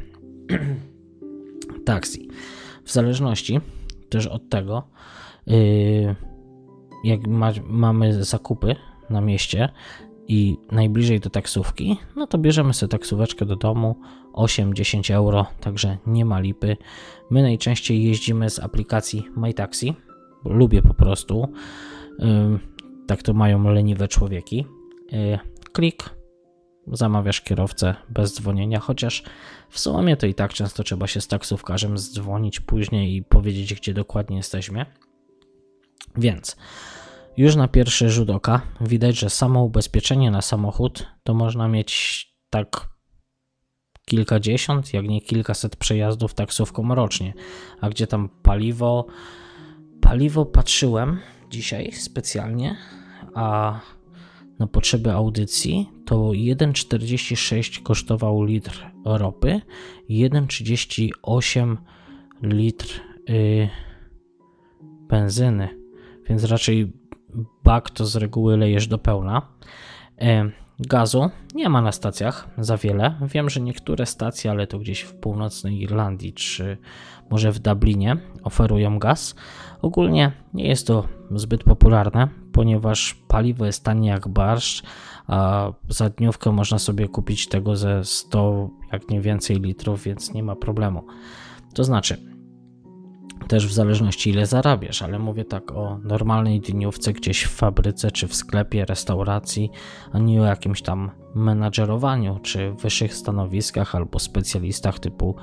Taksi. 1.85 2.29
W 2.85 2.93
zależności 2.93 3.61
też 4.09 4.27
od 4.27 4.49
tego, 4.49 4.83
yy, 5.47 6.17
jak 7.05 7.27
ma, 7.27 7.53
mamy 7.67 8.25
zakupy 8.25 8.77
na 9.11 9.21
mieście 9.21 9.69
i 10.29 10.57
najbliżej 10.73 11.21
do 11.21 11.31
taksówki, 11.31 11.97
no 12.17 12.27
to 12.27 12.39
bierzemy 12.39 12.75
sobie 12.75 12.91
taksóweczkę 12.91 13.47
do 13.47 13.57
domu 13.57 13.97
8-10 14.33 15.15
euro, 15.15 15.47
także 15.61 15.99
nie 16.07 16.25
ma 16.25 16.41
lipy. 16.41 16.77
My 17.31 17.43
najczęściej 17.43 18.05
jeździmy 18.05 18.51
z 18.51 18.59
aplikacji 18.59 19.25
MyTaxi, 19.37 19.95
lubię 20.45 20.83
po 20.83 20.95
prostu. 20.95 21.49
Yy, 22.19 22.59
tak 23.07 23.23
to 23.23 23.35
mają 23.35 23.73
leniwe 23.73 24.09
człowieki. 24.09 24.67
Yy, 25.13 25.39
klik, 25.73 26.20
zamawiasz 26.87 27.41
kierowcę 27.41 27.95
bez 28.09 28.35
dzwonienia, 28.35 28.81
chociaż 28.81 29.23
w 29.71 29.81
sumie 29.81 30.17
to 30.17 30.27
i 30.27 30.35
tak 30.35 30.53
często 30.53 30.83
trzeba 30.83 31.07
się 31.07 31.21
z 31.21 31.29
taksówkarzem 31.29 31.99
zdzwonić 31.99 32.61
później 32.61 33.17
i 33.17 33.23
powiedzieć, 33.23 33.75
gdzie 33.75 33.95
dokładnie 33.95 34.37
jesteśmy. 34.37 34.87
Więc 36.17 36.57
już 37.37 37.57
na 37.57 37.69
pierwszy 37.69 38.11
rzut 38.11 38.31
oka 38.31 38.63
widać, 38.81 39.19
że 39.19 39.31
samo 39.31 39.65
ubezpieczenie 39.65 40.31
na 40.31 40.43
samochód 40.43 41.07
to 41.23 41.35
można 41.35 41.69
mieć 41.69 42.27
tak 42.51 42.89
kilkadziesiąt, 44.05 44.95
jak 44.95 45.09
nie 45.09 45.21
kilkaset 45.21 45.77
przejazdów 45.77 46.35
taksówką 46.35 46.95
rocznie. 46.95 47.35
A 47.81 47.89
gdzie 47.89 48.07
tam 48.07 48.29
paliwo? 48.29 49.07
Paliwo 50.01 50.47
patrzyłem 50.47 51.21
dzisiaj 51.51 51.93
specjalnie, 51.93 52.77
a 53.35 53.81
na 54.61 54.67
potrzeby 54.67 55.13
audycji, 55.13 55.91
to 56.05 56.17
1,46 56.17 57.83
kosztował 57.83 58.45
litr 58.45 58.87
ropy, 59.05 59.61
1,38 60.11 61.77
litr 62.43 63.01
yy, 63.29 63.69
benzyny, 65.09 65.69
więc 66.29 66.45
raczej 66.45 66.93
bak 67.65 67.91
to 67.91 68.07
z 68.07 68.17
reguły 68.17 68.57
lejesz 68.57 68.87
do 68.87 68.99
pełna. 68.99 69.43
Yy, 70.21 70.53
gazu 70.79 71.31
nie 71.55 71.69
ma 71.69 71.83
na 71.83 71.93
stacjach 71.93 72.49
za 72.59 72.77
wiele. 72.77 73.15
Wiem, 73.23 73.51
że 73.51 73.61
niektóre 73.61 74.07
stacje, 74.07 74.51
ale 74.51 74.67
to 74.67 74.79
gdzieś 74.79 75.01
w 75.01 75.15
północnej 75.15 75.81
Irlandii 75.81 76.33
czy 76.33 76.77
może 77.31 77.53
w 77.53 77.59
Dublinie 77.59 78.17
oferują 78.43 78.99
gaz. 78.99 79.35
Ogólnie 79.83 80.33
nie 80.55 80.69
jest 80.69 80.87
to 80.87 81.09
zbyt 81.31 81.65
popularne, 81.65 82.29
ponieważ 82.53 83.15
paliwo 83.29 83.67
jest 83.67 83.85
tanie 83.85 84.09
jak 84.09 84.29
barszcz, 84.29 84.83
a 85.27 85.73
za 85.89 86.11
dniówkę 86.11 86.53
można 86.53 86.79
sobie 86.79 87.09
kupić 87.09 87.49
tego 87.49 87.77
ze 87.77 88.05
100, 88.05 88.71
jak 88.93 89.11
nie 89.11 89.21
więcej 89.21 89.57
litrów, 89.57 90.03
więc 90.03 90.35
nie 90.35 90.43
ma 90.43 90.57
problemu. 90.57 91.05
To 91.75 91.85
znaczy, 91.85 92.31
też 93.49 93.67
w 93.67 93.73
zależności 93.73 94.31
ile 94.31 94.47
zarabiasz, 94.47 95.03
ale 95.03 95.19
mówię 95.19 95.45
tak 95.45 95.73
o 95.73 95.99
normalnej 96.05 96.61
dniówce 96.61 97.13
gdzieś 97.13 97.43
w 97.45 97.51
fabryce, 97.51 98.11
czy 98.11 98.29
w 98.29 98.35
sklepie, 98.35 98.85
restauracji, 98.85 99.71
a 100.13 100.19
nie 100.19 100.43
o 100.43 100.45
jakimś 100.45 100.83
tam 100.83 101.11
menadżerowaniu, 101.35 102.39
czy 102.43 102.73
wyższych 102.73 103.15
stanowiskach 103.15 103.95
albo 103.95 104.19
specjalistach 104.19 104.99
typu 104.99 105.37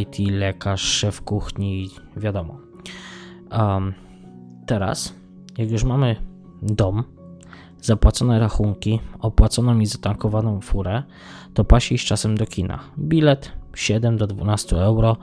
IT, 0.00 0.18
lekarz, 0.18 0.82
szef 0.82 1.22
kuchni, 1.22 1.90
wiadomo. 2.16 2.60
Um, 3.52 3.94
teraz, 4.66 5.14
jak 5.58 5.70
już 5.70 5.84
mamy 5.84 6.16
dom, 6.62 7.04
zapłacone 7.80 8.38
rachunki, 8.38 9.00
opłaconą 9.18 9.78
i 9.78 9.86
zatankowaną 9.86 10.60
furę, 10.60 11.02
to 11.54 11.64
pasi 11.64 11.94
iść 11.94 12.06
czasem 12.06 12.36
do 12.36 12.46
kina. 12.46 12.78
Bilet 12.98 13.52
7 13.74 14.16
do 14.16 14.26
12 14.26 14.76
euro, 14.76 15.16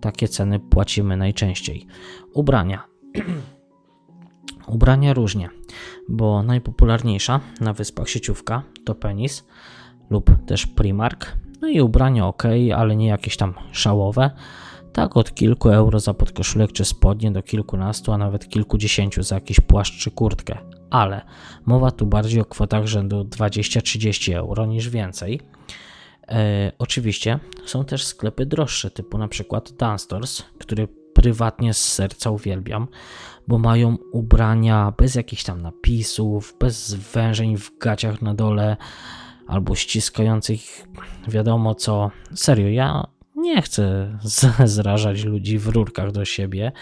takie 0.00 0.28
ceny 0.28 0.60
płacimy 0.60 1.16
najczęściej. 1.16 1.86
Ubrania. 2.34 2.84
Ubrania 4.66 5.14
różnie, 5.14 5.48
bo 6.08 6.42
najpopularniejsza 6.42 7.40
na 7.60 7.72
wyspach 7.72 8.08
sieciówka 8.08 8.62
to 8.84 8.94
Penis 8.94 9.44
lub 10.10 10.30
też 10.46 10.66
Primark. 10.66 11.36
No 11.60 11.68
i 11.68 11.80
ubrania 11.80 12.26
ok, 12.26 12.42
ale 12.76 12.96
nie 12.96 13.06
jakieś 13.06 13.36
tam 13.36 13.54
szałowe. 13.72 14.30
Tak 14.92 15.16
od 15.16 15.34
kilku 15.34 15.68
euro 15.68 16.00
za 16.00 16.14
podkoszulek 16.14 16.72
czy 16.72 16.84
spodnie 16.84 17.30
do 17.30 17.42
kilkunastu, 17.42 18.12
a 18.12 18.18
nawet 18.18 18.48
kilkudziesięciu 18.48 19.22
za 19.22 19.34
jakiś 19.34 19.60
płaszcz 19.60 19.98
czy 19.98 20.10
kurtkę. 20.10 20.58
Ale 20.90 21.20
mowa 21.66 21.90
tu 21.90 22.06
bardziej 22.06 22.40
o 22.40 22.44
kwotach 22.44 22.86
rzędu 22.86 23.24
20-30 23.24 24.36
euro 24.36 24.66
niż 24.66 24.88
więcej. 24.88 25.40
E, 26.28 26.72
oczywiście 26.78 27.38
są 27.66 27.84
też 27.84 28.04
sklepy 28.04 28.46
droższe, 28.46 28.90
typu 28.90 29.18
na 29.18 29.28
przykład 29.28 29.72
Dunstores, 29.72 30.44
który 30.58 30.88
prywatnie 31.14 31.74
z 31.74 31.92
serca 31.92 32.30
uwielbiam, 32.30 32.88
bo 33.48 33.58
mają 33.58 33.96
ubrania 34.12 34.92
bez 34.98 35.14
jakichś 35.14 35.44
tam 35.44 35.62
napisów, 35.62 36.56
bez 36.60 36.94
wężeń 36.94 37.56
w 37.56 37.78
gaciach 37.78 38.22
na 38.22 38.34
dole 38.34 38.76
albo 39.46 39.74
ściskających 39.74 40.88
wiadomo 41.28 41.74
co. 41.74 42.10
Serio, 42.34 42.68
ja 42.68 43.06
nie 43.42 43.62
chcę 43.62 44.18
zrażać 44.64 45.24
ludzi 45.24 45.58
w 45.58 45.68
rurkach 45.68 46.12
do 46.12 46.24
siebie, 46.24 46.72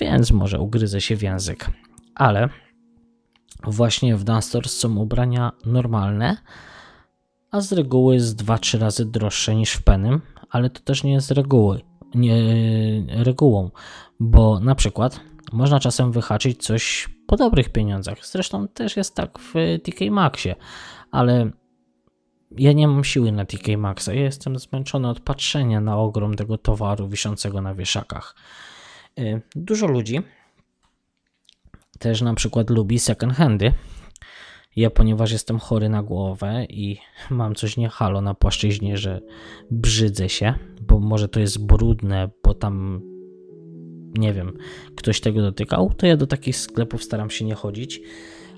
więc 0.00 0.30
może 0.30 0.60
ugryzę 0.60 1.00
się 1.00 1.16
w 1.16 1.22
język. 1.22 1.70
Ale 2.14 2.48
właśnie 3.64 4.16
w 4.16 4.24
Dunstores 4.24 4.78
są 4.78 4.96
ubrania 4.96 5.52
normalne, 5.66 6.36
a 7.50 7.60
z 7.60 7.72
reguły 7.72 8.14
jest 8.14 8.44
2-3 8.44 8.78
razy 8.78 9.04
droższe 9.04 9.54
niż 9.54 9.72
w 9.72 9.82
Penym, 9.82 10.20
ale 10.50 10.70
to 10.70 10.80
też 10.80 11.04
nie 11.04 11.12
jest 11.12 11.30
reguły, 11.30 11.80
nie, 12.14 12.36
regułą, 13.08 13.70
bo 14.20 14.60
na 14.60 14.74
przykład 14.74 15.20
można 15.52 15.80
czasem 15.80 16.12
wyhaczyć 16.12 16.62
coś 16.62 17.08
po 17.26 17.36
dobrych 17.36 17.68
pieniądzach. 17.68 18.26
Zresztą 18.26 18.68
też 18.68 18.96
jest 18.96 19.14
tak 19.14 19.38
w 19.38 19.52
TK 19.82 20.10
Maxie, 20.10 20.54
ale 21.10 21.50
ja 22.58 22.72
nie 22.72 22.88
mam 22.88 23.04
siły 23.04 23.32
na 23.32 23.44
TK 23.44 23.76
Maxa. 23.78 24.14
Ja 24.14 24.22
jestem 24.22 24.58
zmęczony 24.58 25.08
od 25.08 25.20
patrzenia 25.20 25.80
na 25.80 25.98
ogrom 25.98 26.34
tego 26.34 26.58
towaru 26.58 27.08
wiszącego 27.08 27.60
na 27.60 27.74
wieszakach. 27.74 28.34
Y, 29.18 29.40
dużo 29.54 29.86
ludzi 29.86 30.20
też 31.98 32.22
na 32.22 32.34
przykład 32.34 32.70
lubi 32.70 32.98
second 32.98 33.32
handy, 33.32 33.72
ja, 34.76 34.90
ponieważ 34.90 35.32
jestem 35.32 35.58
chory 35.58 35.88
na 35.88 36.02
głowę 36.02 36.64
i 36.68 36.98
mam 37.30 37.54
coś 37.54 37.76
nie 37.76 37.88
halo 37.88 38.20
na 38.20 38.34
płaszczyźnie, 38.34 38.96
że 38.96 39.20
brzydzę 39.70 40.28
się, 40.28 40.54
bo 40.80 41.00
może 41.00 41.28
to 41.28 41.40
jest 41.40 41.66
brudne, 41.66 42.30
bo 42.44 42.54
tam 42.54 43.02
nie 44.14 44.32
wiem, 44.32 44.56
ktoś 44.96 45.20
tego 45.20 45.42
dotykał, 45.42 45.94
to 45.96 46.06
ja 46.06 46.16
do 46.16 46.26
takich 46.26 46.56
sklepów 46.56 47.04
staram 47.04 47.30
się 47.30 47.44
nie 47.44 47.54
chodzić, 47.54 48.00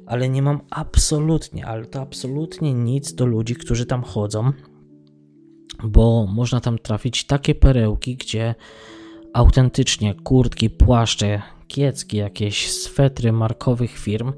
ale 0.06 0.28
nie 0.28 0.42
mam 0.42 0.60
absolutnie, 0.70 1.66
ale 1.66 1.86
to 1.86 2.00
absolutnie 2.00 2.74
nic 2.74 3.14
do 3.14 3.26
ludzi, 3.26 3.54
którzy 3.54 3.86
tam 3.86 4.02
chodzą, 4.02 4.52
bo 5.84 6.26
można 6.26 6.60
tam 6.60 6.78
trafić 6.78 7.24
takie 7.26 7.54
perełki, 7.54 8.16
gdzie 8.16 8.54
autentycznie 9.32 10.14
kurtki, 10.14 10.70
płaszcze, 10.70 11.42
kiecki, 11.66 12.16
jakieś 12.16 12.70
swetry 12.70 13.32
markowych 13.32 13.98
firm 13.98 14.32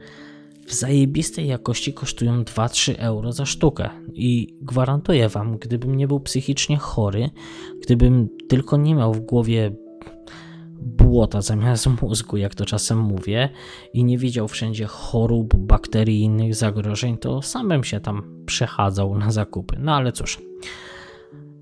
w 0.66 0.74
zajebistej 0.74 1.46
jakości 1.46 1.92
kosztują 1.92 2.42
2-3 2.42 2.94
euro 2.98 3.32
za 3.32 3.46
sztukę. 3.46 3.90
I 4.12 4.58
gwarantuję 4.60 5.28
wam, 5.28 5.58
gdybym 5.58 5.94
nie 5.94 6.08
był 6.08 6.20
psychicznie 6.20 6.76
chory, 6.76 7.30
gdybym 7.82 8.28
tylko 8.48 8.76
nie 8.76 8.94
miał 8.94 9.14
w 9.14 9.20
głowie 9.20 9.76
błota 10.78 11.42
zamiast 11.42 12.02
mózgu, 12.02 12.36
jak 12.36 12.54
to 12.54 12.64
czasem 12.64 12.98
mówię, 12.98 13.48
i 13.92 14.04
nie 14.04 14.18
widział 14.18 14.48
wszędzie 14.48 14.86
chorób, 14.86 15.56
bakterii 15.56 16.20
i 16.20 16.22
innych 16.22 16.54
zagrożeń, 16.54 17.18
to 17.18 17.42
samym 17.42 17.84
się 17.84 18.00
tam 18.00 18.44
przechadzał 18.46 19.18
na 19.18 19.30
zakupy. 19.30 19.76
No 19.80 19.94
ale 19.94 20.12
cóż. 20.12 20.42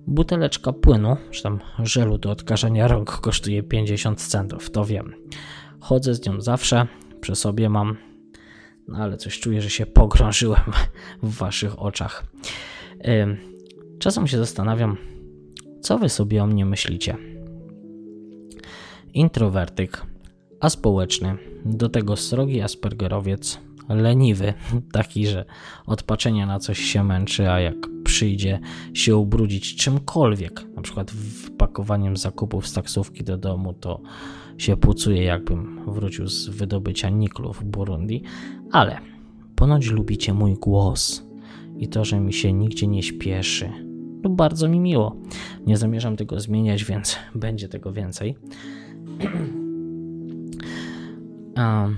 Buteleczka 0.06 0.72
płynu, 0.72 1.16
czy 1.30 1.42
tam 1.42 1.60
żelu 1.78 2.18
do 2.18 2.30
odkażania 2.30 2.88
rąk 2.88 3.10
kosztuje 3.10 3.62
50 3.62 4.20
centów, 4.20 4.70
to 4.70 4.84
wiem. 4.84 5.14
Chodzę 5.80 6.14
z 6.14 6.26
nią 6.26 6.40
zawsze, 6.40 6.86
przy 7.20 7.34
sobie 7.34 7.68
mam, 7.68 7.96
no 8.88 8.98
ale 8.98 9.16
coś 9.16 9.40
czuję, 9.40 9.62
że 9.62 9.70
się 9.70 9.86
pogrążyłem 9.86 10.62
w 11.22 11.36
waszych 11.36 11.82
oczach. 11.82 12.24
Czasem 13.98 14.26
się 14.26 14.38
zastanawiam, 14.38 14.96
co 15.80 15.98
wy 15.98 16.08
sobie 16.08 16.42
o 16.42 16.46
mnie 16.46 16.66
myślicie? 16.66 17.16
Introwertyk, 19.14 20.06
aspołeczny, 20.60 21.36
do 21.64 21.88
tego 21.88 22.16
srogi 22.16 22.60
aspergerowiec, 22.60 23.60
leniwy, 23.88 24.54
taki, 24.92 25.26
że 25.26 25.44
od 25.86 26.02
patrzenia 26.02 26.46
na 26.46 26.58
coś 26.58 26.78
się 26.78 27.04
męczy, 27.04 27.50
a 27.50 27.60
jak 27.60 27.74
przyjdzie 28.04 28.60
się 28.94 29.16
ubrudzić 29.16 29.76
czymkolwiek, 29.76 30.64
na 30.76 30.82
przykład 30.82 31.10
wpakowaniem 31.10 32.16
zakupów 32.16 32.66
z 32.66 32.72
taksówki 32.72 33.24
do 33.24 33.38
domu, 33.38 33.72
to 33.72 34.00
się 34.58 34.76
pucuje, 34.76 35.22
jakbym 35.22 35.92
wrócił 35.92 36.26
z 36.26 36.48
wydobycia 36.48 37.08
niklu 37.08 37.52
w 37.52 37.64
Burundi, 37.64 38.22
ale 38.72 38.98
ponoć 39.56 39.86
lubicie 39.86 40.34
mój 40.34 40.54
głos 40.54 41.22
i 41.78 41.88
to, 41.88 42.04
że 42.04 42.20
mi 42.20 42.32
się 42.32 42.52
nigdzie 42.52 42.86
nie 42.86 43.02
śpieszy. 43.02 43.70
No 44.22 44.30
bardzo 44.30 44.68
mi 44.68 44.80
miło. 44.80 45.16
Nie 45.66 45.76
zamierzam 45.76 46.16
tego 46.16 46.40
zmieniać, 46.40 46.84
więc 46.84 47.16
będzie 47.34 47.68
tego 47.68 47.92
więcej. 47.92 48.36
A, 51.56 51.88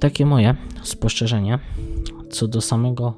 takie 0.00 0.26
moje 0.26 0.56
spostrzeżenie 0.82 1.58
co 2.30 2.48
do 2.48 2.60
samego 2.60 3.14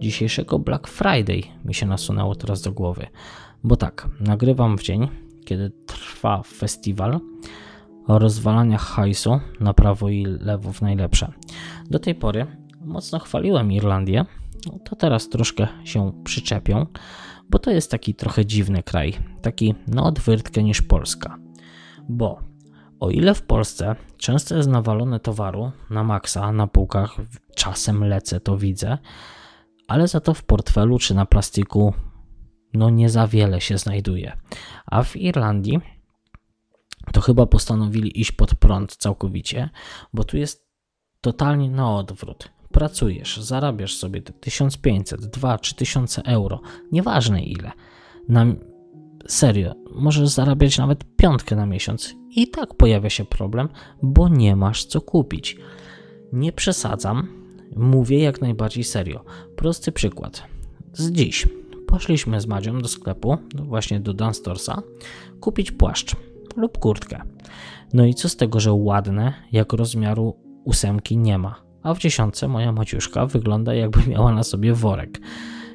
dzisiejszego 0.00 0.58
Black 0.58 0.88
Friday 0.88 1.42
mi 1.64 1.74
się 1.74 1.86
nasunęło 1.86 2.34
teraz 2.34 2.62
do 2.62 2.72
głowy. 2.72 3.06
Bo 3.64 3.76
tak, 3.76 4.08
nagrywam 4.20 4.78
w 4.78 4.82
dzień, 4.82 5.08
kiedy 5.44 5.70
trwa 5.86 6.42
festiwal 6.42 7.20
o 8.06 8.18
rozwalaniach 8.18 8.82
hajsu 8.82 9.40
na 9.60 9.74
prawo 9.74 10.08
i 10.08 10.24
lewo 10.24 10.72
w 10.72 10.82
najlepsze. 10.82 11.32
Do 11.90 11.98
tej 11.98 12.14
pory 12.14 12.46
mocno 12.84 13.18
chwaliłem 13.18 13.72
Irlandię, 13.72 14.24
to 14.84 14.96
teraz 14.96 15.28
troszkę 15.28 15.68
się 15.84 16.12
przyczepią, 16.24 16.86
bo 17.50 17.58
to 17.58 17.70
jest 17.70 17.90
taki 17.90 18.14
trochę 18.14 18.46
dziwny 18.46 18.82
kraj, 18.82 19.14
taki 19.42 19.74
na 19.86 20.02
odwyrtkę 20.02 20.62
niż 20.62 20.82
Polska. 20.82 21.38
Bo 22.08 22.40
o 23.00 23.10
ile 23.10 23.34
w 23.34 23.42
Polsce 23.42 23.96
często 24.16 24.56
jest 24.56 24.68
nawalone 24.68 25.20
towaru 25.20 25.72
na 25.90 26.04
maksa 26.04 26.52
na 26.52 26.66
półkach, 26.66 27.16
czasem 27.54 28.04
lecę 28.04 28.40
to 28.40 28.58
widzę, 28.58 28.98
ale 29.88 30.08
za 30.08 30.20
to 30.20 30.34
w 30.34 30.42
portfelu 30.42 30.98
czy 30.98 31.14
na 31.14 31.26
plastiku 31.26 31.94
no 32.74 32.90
nie 32.90 33.10
za 33.10 33.26
wiele 33.26 33.60
się 33.60 33.78
znajduje. 33.78 34.36
A 34.86 35.02
w 35.02 35.16
Irlandii 35.16 35.80
to 37.12 37.20
chyba 37.20 37.46
postanowili 37.46 38.20
iść 38.20 38.32
pod 38.32 38.54
prąd 38.54 38.96
całkowicie, 38.96 39.70
bo 40.12 40.24
tu 40.24 40.36
jest 40.36 40.66
totalnie 41.20 41.70
na 41.70 41.96
odwrót. 41.96 42.50
Pracujesz, 42.72 43.36
zarabiasz 43.36 43.96
sobie 43.96 44.22
te 44.22 44.32
1500, 44.32 45.26
2, 45.26 45.58
3000 45.58 46.22
euro, 46.22 46.60
nieważne 46.92 47.42
ile. 47.42 47.72
Na 48.28 48.46
serio, 49.28 49.74
możesz 49.94 50.28
zarabiać 50.28 50.78
nawet 50.78 51.04
piątkę 51.16 51.56
na 51.56 51.66
miesiąc 51.66 52.14
i 52.30 52.48
tak 52.48 52.74
pojawia 52.74 53.10
się 53.10 53.24
problem, 53.24 53.68
bo 54.02 54.28
nie 54.28 54.56
masz 54.56 54.84
co 54.84 55.00
kupić. 55.00 55.56
Nie 56.32 56.52
przesadzam, 56.52 57.28
mówię 57.76 58.18
jak 58.18 58.40
najbardziej 58.40 58.84
serio. 58.84 59.24
Prosty 59.56 59.92
przykład. 59.92 60.42
Z 60.92 61.10
dziś 61.10 61.48
poszliśmy 61.86 62.40
z 62.40 62.46
Madzią 62.46 62.78
do 62.78 62.88
sklepu, 62.88 63.38
właśnie 63.54 64.00
do 64.00 64.14
Dunstorsa, 64.14 64.82
kupić 65.40 65.72
płaszcz 65.72 66.16
lub 66.56 66.78
kurtkę. 66.78 67.22
No 67.92 68.04
i 68.04 68.14
co 68.14 68.28
z 68.28 68.36
tego, 68.36 68.60
że 68.60 68.72
ładne, 68.72 69.34
jak 69.52 69.72
rozmiaru 69.72 70.36
ósemki 70.64 71.16
nie 71.16 71.38
ma, 71.38 71.62
a 71.82 71.94
w 71.94 71.98
dziesiątce 71.98 72.48
moja 72.48 72.72
Maciuszka 72.72 73.26
wygląda 73.26 73.74
jakby 73.74 74.10
miała 74.10 74.32
na 74.32 74.42
sobie 74.42 74.72
worek. 74.72 75.20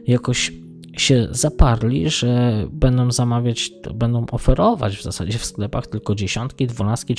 Jakoś 0.08 0.52
się 0.98 1.28
zaparli, 1.32 2.10
że 2.10 2.64
będą 2.72 3.12
zamawiać, 3.12 3.72
będą 3.94 4.26
oferować 4.32 4.98
w 4.98 5.04
zasadzie 5.04 5.38
w 5.38 5.46
sklepach 5.46 5.88
tylko 5.88 6.16
dziesiątki, 6.16 6.68
dwunastki, 6.68 7.16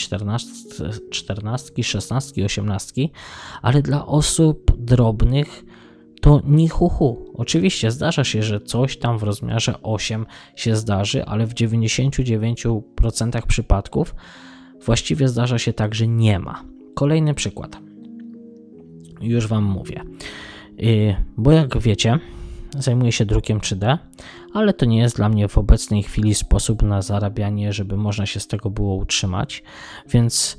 czternastki, 1.10 1.84
szesnastki, 1.84 2.44
osiemnastki, 2.44 3.10
ale 3.62 3.82
dla 3.82 4.06
osób 4.06 4.72
drobnych 4.78 5.64
to 6.20 6.40
ni 6.46 6.68
hu, 6.68 6.88
hu. 6.88 7.32
Oczywiście 7.34 7.90
zdarza 7.90 8.24
się, 8.24 8.42
że 8.42 8.60
coś 8.60 8.96
tam 8.96 9.18
w 9.18 9.22
rozmiarze 9.22 9.82
8 9.82 10.26
się 10.56 10.76
zdarzy, 10.76 11.24
ale 11.24 11.46
w 11.46 11.54
99% 11.54 13.46
przypadków 13.46 14.14
właściwie 14.84 15.28
zdarza 15.28 15.58
się 15.58 15.72
tak, 15.72 15.94
że 15.94 16.08
nie 16.08 16.38
ma. 16.38 16.64
Kolejny 16.94 17.34
przykład. 17.34 17.78
Już 19.20 19.46
Wam 19.46 19.64
mówię. 19.64 20.02
Y, 20.82 21.16
bo 21.36 21.52
jak 21.52 21.78
wiecie, 21.78 22.18
zajmuję 22.78 23.12
się 23.12 23.24
drukiem 23.26 23.60
3D, 23.60 23.98
ale 24.54 24.72
to 24.72 24.86
nie 24.86 24.98
jest 24.98 25.16
dla 25.16 25.28
mnie 25.28 25.48
w 25.48 25.58
obecnej 25.58 26.02
chwili 26.02 26.34
sposób 26.34 26.82
na 26.82 27.02
zarabianie, 27.02 27.72
żeby 27.72 27.96
można 27.96 28.26
się 28.26 28.40
z 28.40 28.46
tego 28.46 28.70
było 28.70 28.94
utrzymać, 28.94 29.62
więc 30.08 30.58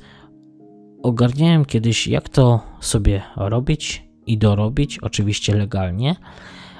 ogarniałem 1.02 1.64
kiedyś, 1.64 2.06
jak 2.06 2.28
to 2.28 2.60
sobie 2.80 3.22
robić 3.36 4.04
i 4.26 4.38
dorobić, 4.38 4.98
oczywiście 4.98 5.54
legalnie, 5.54 6.16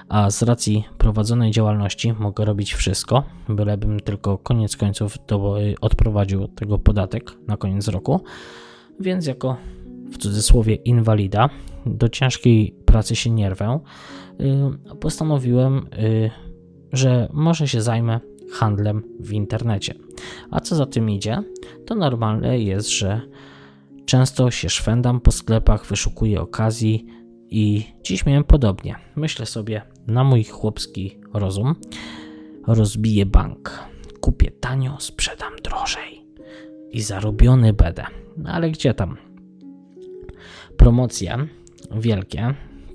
a 0.08 0.30
z 0.30 0.42
racji 0.42 0.84
prowadzonej 0.98 1.50
działalności 1.50 2.12
mogę 2.12 2.44
robić 2.44 2.74
wszystko, 2.74 3.22
bylebym 3.48 4.00
tylko 4.00 4.38
koniec 4.38 4.76
końców 4.76 5.18
to 5.26 5.56
odprowadził 5.80 6.48
tego 6.48 6.78
podatek 6.78 7.30
na 7.48 7.56
koniec 7.56 7.88
roku, 7.88 8.20
więc 9.00 9.26
jako 9.26 9.56
w 10.12 10.18
cudzysłowie 10.18 10.74
inwalida 10.74 11.50
do 11.86 12.08
ciężkiej 12.08 12.74
pracy 12.84 13.16
się 13.16 13.30
nie 13.30 13.50
rwę, 13.50 13.80
postanowiłem, 15.00 15.86
y, 15.98 16.30
że 16.92 17.28
może 17.32 17.68
się 17.68 17.82
zajmę 17.82 18.20
handlem 18.52 19.02
w 19.20 19.32
internecie. 19.32 19.94
A 20.50 20.60
co 20.60 20.76
za 20.76 20.86
tym 20.86 21.10
idzie, 21.10 21.42
to 21.86 21.94
normalne 21.94 22.58
jest, 22.58 22.90
że 22.90 23.20
często 24.06 24.50
się 24.50 24.68
szwendam 24.68 25.20
po 25.20 25.32
sklepach, 25.32 25.86
wyszukuję 25.86 26.40
okazji 26.40 27.06
i 27.50 27.86
dziś 28.02 28.26
miałem 28.26 28.44
podobnie. 28.44 28.96
Myślę 29.16 29.46
sobie, 29.46 29.82
na 30.06 30.24
mój 30.24 30.44
chłopski 30.44 31.18
rozum, 31.32 31.74
rozbiję 32.66 33.26
bank. 33.26 33.84
Kupię 34.20 34.50
tanio, 34.50 34.96
sprzedam 35.00 35.52
drożej 35.64 36.26
i 36.90 37.00
zarobiony 37.00 37.72
będę. 37.72 38.04
Ale 38.44 38.70
gdzie 38.70 38.94
tam? 38.94 39.16
Promocje 40.76 41.48
wielkie, 41.96 42.54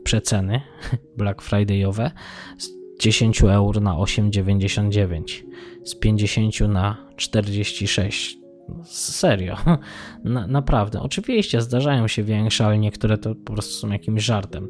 przeceny 0.10 0.62
Black 1.18 1.41
Friday'owe 1.41 2.12
z 2.57 2.70
10 2.99 3.41
euro 3.41 3.82
na 3.82 3.93
8,99, 3.93 5.43
z 5.84 5.95
50 5.95 6.60
na 6.60 6.97
46. 7.16 8.38
Serio, 8.86 9.57
na, 10.24 10.47
naprawdę. 10.47 11.01
Oczywiście 11.01 11.62
zdarzają 11.62 12.07
się 12.07 12.24
większe, 12.24 12.66
ale 12.66 12.78
niektóre 12.78 13.18
to 13.18 13.36
po 13.36 13.53
prostu 13.53 13.74
są 13.74 13.89
jakimś 13.89 14.24
żartem. 14.24 14.68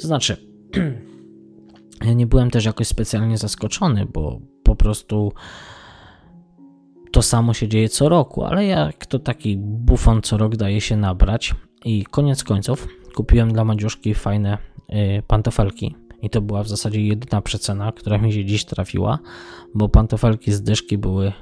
To 0.00 0.06
znaczy, 0.06 0.36
ja 2.06 2.12
nie 2.12 2.26
byłem 2.26 2.50
też 2.50 2.64
jakoś 2.64 2.86
specjalnie 2.86 3.38
zaskoczony, 3.38 4.06
bo 4.06 4.40
po 4.62 4.76
prostu 4.76 5.32
to 7.12 7.22
samo 7.22 7.54
się 7.54 7.68
dzieje 7.68 7.88
co 7.88 8.08
roku, 8.08 8.44
ale 8.44 8.66
jak 8.66 9.06
to 9.06 9.18
taki 9.18 9.56
bufon 9.58 10.22
co 10.22 10.36
rok 10.36 10.56
daje 10.56 10.80
się 10.80 10.96
nabrać 10.96 11.54
i 11.84 12.04
koniec 12.04 12.44
końców 12.44 12.99
kupiłem 13.14 13.52
dla 13.52 13.64
Madziuszki 13.64 14.14
fajne 14.14 14.58
y, 14.90 15.22
pantofelki. 15.26 15.94
I 16.22 16.30
to 16.30 16.40
była 16.40 16.62
w 16.62 16.68
zasadzie 16.68 17.06
jedyna 17.06 17.42
przecena, 17.42 17.92
która 17.92 18.18
mi 18.18 18.32
się 18.32 18.44
dziś 18.44 18.64
trafiła, 18.64 19.18
bo 19.74 19.88
pantofelki 19.88 20.52
z 20.52 20.62
dyszki 20.62 20.98
były 20.98 21.32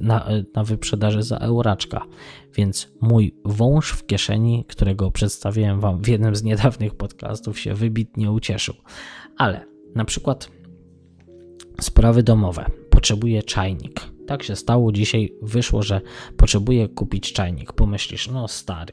na, 0.00 0.28
na 0.54 0.64
wyprzedaży 0.64 1.22
za 1.22 1.36
euraczka. 1.36 2.06
Więc 2.54 2.92
mój 3.00 3.34
wąż 3.44 3.90
w 3.90 4.06
kieszeni, 4.06 4.64
którego 4.68 5.10
przedstawiłem 5.10 5.80
Wam 5.80 6.02
w 6.02 6.08
jednym 6.08 6.36
z 6.36 6.42
niedawnych 6.42 6.94
podcastów, 6.94 7.60
się 7.60 7.74
wybitnie 7.74 8.30
ucieszył. 8.30 8.74
Ale 9.36 9.66
na 9.94 10.04
przykład 10.04 10.50
sprawy 11.80 12.22
domowe. 12.22 12.66
Potrzebuję 12.90 13.42
czajnik. 13.42 14.00
Tak 14.26 14.42
się 14.42 14.56
stało 14.56 14.92
dzisiaj, 14.92 15.32
wyszło, 15.42 15.82
że 15.82 16.00
potrzebuję 16.36 16.88
kupić 16.88 17.32
czajnik. 17.32 17.72
Pomyślisz, 17.72 18.30
no 18.30 18.48
stary, 18.48 18.92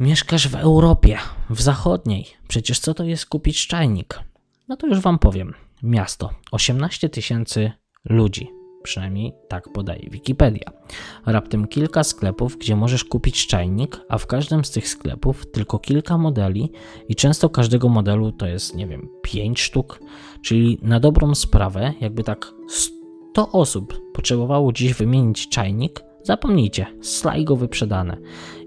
Mieszkasz 0.00 0.48
w 0.48 0.54
Europie, 0.54 1.18
w 1.50 1.60
zachodniej. 1.60 2.26
Przecież 2.48 2.80
co 2.80 2.94
to 2.94 3.04
jest 3.04 3.26
kupić 3.26 3.66
czajnik? 3.66 4.20
No 4.68 4.76
to 4.76 4.86
już 4.86 5.00
wam 5.00 5.18
powiem. 5.18 5.54
Miasto 5.82 6.30
18 6.52 7.08
tysięcy 7.08 7.72
ludzi. 8.04 8.50
Przynajmniej 8.82 9.32
tak 9.48 9.72
podaje 9.72 10.10
Wikipedia. 10.10 10.70
Raptem 11.26 11.66
kilka 11.66 12.04
sklepów, 12.04 12.58
gdzie 12.58 12.76
możesz 12.76 13.04
kupić 13.04 13.46
czajnik, 13.46 14.00
a 14.08 14.18
w 14.18 14.26
każdym 14.26 14.64
z 14.64 14.70
tych 14.70 14.88
sklepów 14.88 15.50
tylko 15.50 15.78
kilka 15.78 16.18
modeli 16.18 16.72
i 17.08 17.14
często 17.14 17.50
każdego 17.50 17.88
modelu 17.88 18.32
to 18.32 18.46
jest, 18.46 18.74
nie 18.74 18.86
wiem, 18.86 19.08
5 19.22 19.60
sztuk. 19.60 20.00
Czyli 20.42 20.78
na 20.82 21.00
dobrą 21.00 21.34
sprawę, 21.34 21.92
jakby 22.00 22.24
tak 22.24 22.52
100 22.68 23.52
osób 23.52 24.00
potrzebowało 24.14 24.72
dziś 24.72 24.94
wymienić 24.94 25.48
czajnik, 25.48 26.07
zapomnijcie, 26.28 26.86
Sligo 27.00 27.56
wyprzedane. 27.56 28.16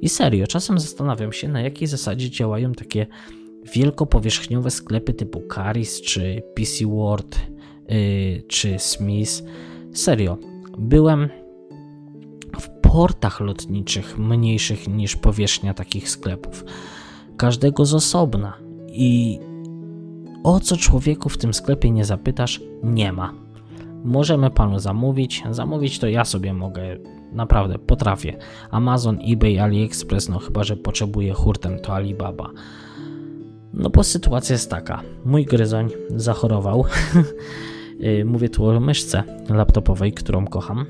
I 0.02 0.10
serio, 0.10 0.48
czasem 0.48 0.80
zastanawiam 0.80 1.34
się, 1.34 1.48
na 1.48 1.62
jakiej 1.62 1.88
zasadzie 1.88 2.30
działają 2.30 2.74
takie 2.74 3.08
wielkopowierzchniowe 3.74 4.72
sklepy 4.72 5.14
typu 5.14 5.42
Caris 5.56 6.02
czy 6.02 6.44
PC 6.56 6.86
World 6.86 7.40
yy, 7.90 8.44
czy 8.48 8.80
Smith. 8.80 9.44
Serio, 9.94 10.38
byłem 10.78 11.30
w 12.60 12.70
portach 12.82 13.40
lotniczych 13.40 14.18
mniejszych 14.18 14.88
niż 14.88 15.16
powierzchnia 15.16 15.74
takich 15.74 16.10
sklepów. 16.10 16.66
Każdego 17.38 17.86
z 17.86 17.94
osobna. 17.94 18.58
I 18.88 19.40
o 20.44 20.60
co 20.60 20.78
człowieku 20.78 21.30
w 21.30 21.38
tym 21.38 21.54
sklepie 21.54 21.92
nie 21.92 22.06
zapytasz, 22.06 22.62
nie 22.84 23.12
ma. 23.14 23.34
Możemy 24.04 24.50
panu 24.50 24.80
zamówić. 24.80 25.44
Zamówić 25.52 26.00
to 26.00 26.08
ja 26.08 26.26
sobie 26.26 26.54
mogę, 26.54 26.98
naprawdę 27.32 27.80
potrafię. 27.80 28.38
Amazon, 28.72 29.20
eBay, 29.28 29.60
AliExpress, 29.60 30.30
no 30.30 30.40
chyba 30.40 30.64
że 30.64 30.78
potrzebuję 30.78 31.34
hurtem, 31.34 31.80
to 31.80 31.94
Alibaba. 31.94 32.50
No 33.74 33.90
bo 33.90 34.04
sytuacja 34.04 34.54
jest 34.54 34.70
taka. 34.70 35.02
Mój 35.26 35.46
gryzoń 35.46 35.90
zachorował. 36.16 36.86
Y, 38.04 38.26
mówię 38.26 38.50
tu 38.50 38.66
o 38.66 38.80
myszce 38.80 39.24
laptopowej, 39.50 40.14
którą 40.14 40.48
kocham. 40.48 40.80
Y, 40.80 40.86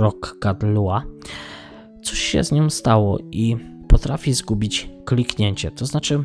Rock 0.00 0.36
Lua. 0.62 1.02
Coś 2.02 2.18
się 2.18 2.44
z 2.44 2.52
nią 2.52 2.70
stało 2.70 3.18
i 3.32 3.56
potrafi 3.88 4.32
zgubić 4.32 4.90
kliknięcie. 5.04 5.70
To 5.70 5.86
znaczy, 5.86 6.24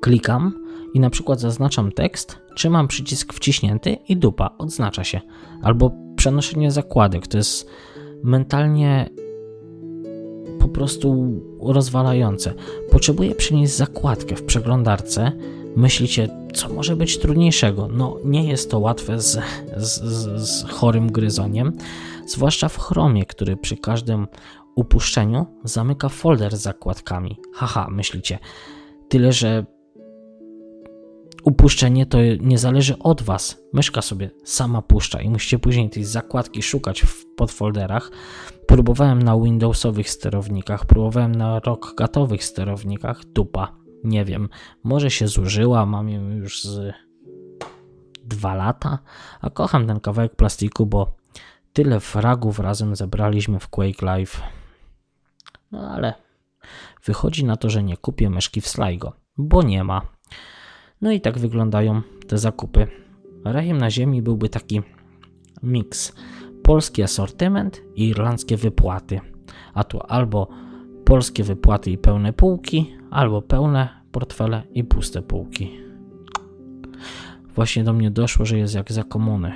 klikam 0.00 0.52
i 0.94 1.00
na 1.00 1.10
przykład 1.10 1.40
zaznaczam 1.40 1.92
tekst, 1.92 2.38
trzymam 2.54 2.88
przycisk 2.88 3.32
wciśnięty 3.32 3.96
i 4.08 4.16
dupa 4.16 4.50
odznacza 4.58 5.04
się. 5.04 5.20
Albo 5.62 5.92
przenoszenie 6.20 6.70
zakładek. 6.70 7.26
To 7.26 7.36
jest 7.36 7.70
mentalnie 8.22 9.10
po 10.58 10.68
prostu 10.68 11.40
rozwalające. 11.60 12.54
Potrzebuję 12.90 13.34
przynieść 13.34 13.72
zakładkę 13.72 14.36
w 14.36 14.44
przeglądarce. 14.44 15.32
Myślicie, 15.76 16.28
co 16.54 16.68
może 16.68 16.96
być 16.96 17.18
trudniejszego? 17.18 17.88
No, 17.92 18.16
nie 18.24 18.48
jest 18.48 18.70
to 18.70 18.78
łatwe 18.78 19.20
z, 19.20 19.38
z, 19.76 20.00
z 20.48 20.70
chorym 20.70 21.12
gryzoniem, 21.12 21.72
zwłaszcza 22.26 22.68
w 22.68 22.78
Chromie, 22.78 23.26
który 23.26 23.56
przy 23.56 23.76
każdym 23.76 24.26
upuszczeniu 24.74 25.46
zamyka 25.64 26.08
folder 26.08 26.56
z 26.56 26.60
zakładkami. 26.60 27.36
Haha, 27.54 27.88
myślicie. 27.90 28.38
Tyle, 29.08 29.32
że 29.32 29.66
upuszczenie 31.42 32.06
to 32.06 32.18
nie 32.40 32.58
zależy 32.58 32.98
od 32.98 33.22
Was. 33.22 33.62
Myszka 33.72 34.02
sobie 34.02 34.30
sama 34.44 34.82
puszcza 34.82 35.20
i 35.20 35.28
musicie 35.28 35.58
później 35.58 35.90
tej 35.90 36.04
zakładki 36.04 36.62
szukać 36.62 37.00
w 37.02 37.26
podfolderach. 37.36 38.10
Próbowałem 38.66 39.22
na 39.22 39.40
Windowsowych 39.40 40.10
sterownikach, 40.10 40.86
próbowałem 40.86 41.34
na 41.34 41.60
rockgatowych 41.60 42.44
sterownikach. 42.44 43.24
Dupa, 43.24 43.76
nie 44.04 44.24
wiem. 44.24 44.48
Może 44.84 45.10
się 45.10 45.28
zużyła, 45.28 45.86
mam 45.86 46.08
ją 46.08 46.30
już 46.30 46.64
z 46.64 46.94
dwa 48.24 48.54
lata, 48.54 48.98
a 49.40 49.50
kocham 49.50 49.86
ten 49.86 50.00
kawałek 50.00 50.36
plastiku, 50.36 50.86
bo 50.86 51.16
tyle 51.72 52.00
fragów 52.00 52.58
razem 52.58 52.96
zebraliśmy 52.96 53.60
w 53.60 53.68
Quake 53.68 54.02
Live. 54.02 54.42
No 55.72 55.90
ale 55.90 56.14
wychodzi 57.04 57.44
na 57.44 57.56
to, 57.56 57.70
że 57.70 57.82
nie 57.82 57.96
kupię 57.96 58.30
myszki 58.30 58.60
w 58.60 58.68
Sligo, 58.68 59.12
bo 59.36 59.62
nie 59.62 59.84
ma. 59.84 60.02
No 61.00 61.12
i 61.12 61.20
tak 61.20 61.38
wyglądają 61.38 62.02
te 62.26 62.38
zakupy. 62.38 62.86
Rajem 63.44 63.78
na 63.78 63.90
ziemi 63.90 64.22
byłby 64.22 64.48
taki 64.48 64.80
miks. 65.62 66.12
Polski 66.62 67.02
asortyment 67.02 67.82
i 67.94 68.08
irlandzkie 68.08 68.56
wypłaty. 68.56 69.20
A 69.74 69.84
tu 69.84 70.00
albo 70.08 70.48
polskie 71.04 71.44
wypłaty 71.44 71.90
i 71.90 71.98
pełne 71.98 72.32
półki, 72.32 72.92
albo 73.10 73.42
pełne 73.42 73.88
portfele 74.12 74.62
i 74.74 74.84
puste 74.84 75.22
półki. 75.22 75.70
Właśnie 77.54 77.84
do 77.84 77.92
mnie 77.92 78.10
doszło, 78.10 78.44
że 78.44 78.58
jest 78.58 78.74
jak 78.74 78.92
za 78.92 79.04
komuny. 79.04 79.52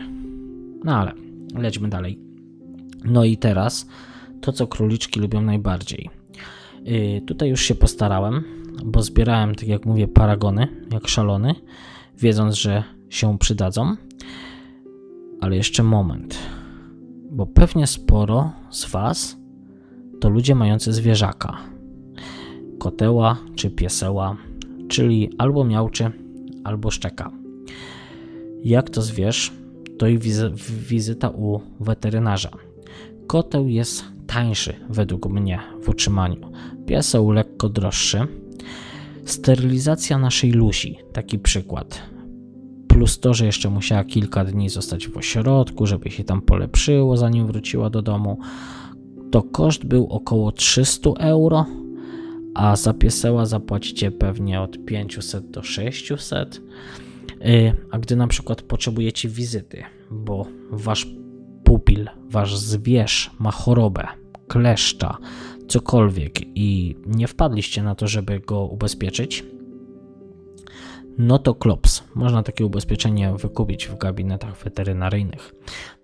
No 0.85 0.97
ale 0.97 1.13
lećmy 1.55 1.89
dalej. 1.89 2.21
No 3.05 3.25
i 3.25 3.37
teraz 3.37 3.87
to, 4.41 4.53
co 4.53 4.67
króliczki 4.67 5.21
lubią 5.21 5.43
najbardziej. 5.43 6.11
Yy, 6.85 7.21
tutaj 7.21 7.49
już 7.49 7.61
się 7.61 7.75
postarałem 7.75 8.45
bo 8.85 9.03
zbierałem, 9.03 9.55
tak 9.55 9.69
jak 9.69 9.87
mówię, 9.87 10.09
paragony 10.09 10.69
jak 10.93 11.09
szalony, 11.09 11.55
wiedząc, 12.19 12.55
że 12.55 12.85
się 13.09 13.39
przydadzą. 13.39 13.97
Ale 15.41 15.57
jeszcze 15.57 15.83
moment, 15.83 16.39
bo 17.31 17.47
pewnie 17.47 17.87
sporo 17.87 18.53
z 18.71 18.91
Was 18.91 19.37
to 20.21 20.29
ludzie 20.29 20.55
mający 20.55 20.93
zwierzaka, 20.93 21.57
koteła 22.79 23.37
czy 23.55 23.71
pieseła, 23.71 24.37
czyli 24.89 25.31
albo 25.39 25.65
miałczy, 25.65 26.11
albo 26.65 26.91
szczeka. 26.91 27.31
Jak 28.65 28.91
to 28.91 29.03
zwierz, 29.03 29.53
to 29.99 30.07
i 30.07 30.19
wizyta 30.89 31.31
u 31.31 31.61
weterynarza. 31.81 32.51
Koteł 33.27 33.69
jest 33.69 34.05
tańszy 34.27 34.75
według 34.89 35.27
mnie 35.27 35.61
w 35.83 35.89
utrzymaniu, 35.89 36.53
pieseł 36.87 37.31
lekko 37.31 37.69
droższy 37.69 38.27
Sterylizacja 39.25 40.19
naszej 40.19 40.53
Lusi, 40.53 40.99
taki 41.13 41.39
przykład. 41.39 42.03
Plus 42.89 43.21
to, 43.21 43.35
że 43.35 43.47
jeszcze 43.47 43.71
musiała 43.71 44.05
kilka 44.05 44.45
dni 44.45 44.69
zostać 44.69 45.09
w 45.09 45.17
ośrodku, 45.17 45.87
żeby 45.87 46.11
się 46.11 46.25
tam 46.25 46.43
polepszyło, 46.43 47.17
zanim 47.17 47.47
wróciła 47.47 47.91
do 47.91 48.03
domu. 48.03 48.39
To 49.31 49.43
koszt 49.43 49.85
był 49.85 50.07
około 50.07 50.53
300 50.53 51.11
euro, 51.11 51.67
a 52.55 52.77
za 52.77 52.95
pieseła 52.95 53.47
zapłacicie 53.47 54.11
pewnie 54.11 54.61
od 54.61 54.85
500 54.85 55.51
do 55.51 55.63
600. 55.63 56.63
Y, 57.47 57.73
a 57.91 57.99
gdy 57.99 58.17
na 58.17 58.27
przykład 58.27 58.63
potrzebujecie 58.63 59.29
wizyty, 59.29 59.83
bo 60.11 60.47
wasz 60.71 61.07
pupil, 61.65 62.09
wasz 62.29 62.57
zwierz 62.57 63.31
ma 63.39 63.51
chorobę, 63.51 64.07
kleszcza, 64.49 65.19
cokolwiek 65.69 66.41
i 66.59 66.97
nie 67.07 67.29
wpadliście 67.29 67.83
na 67.83 67.95
to, 67.95 68.09
żeby 68.09 68.41
go 68.41 68.65
ubezpieczyć, 68.67 69.45
no 71.19 71.39
to 71.39 71.55
klops. 71.55 72.05
Można 72.15 72.43
takie 72.43 72.67
ubezpieczenie 72.67 73.33
wykupić 73.39 73.87
w 73.87 73.99
gabinetach 73.99 74.57
weterynaryjnych. 74.65 75.55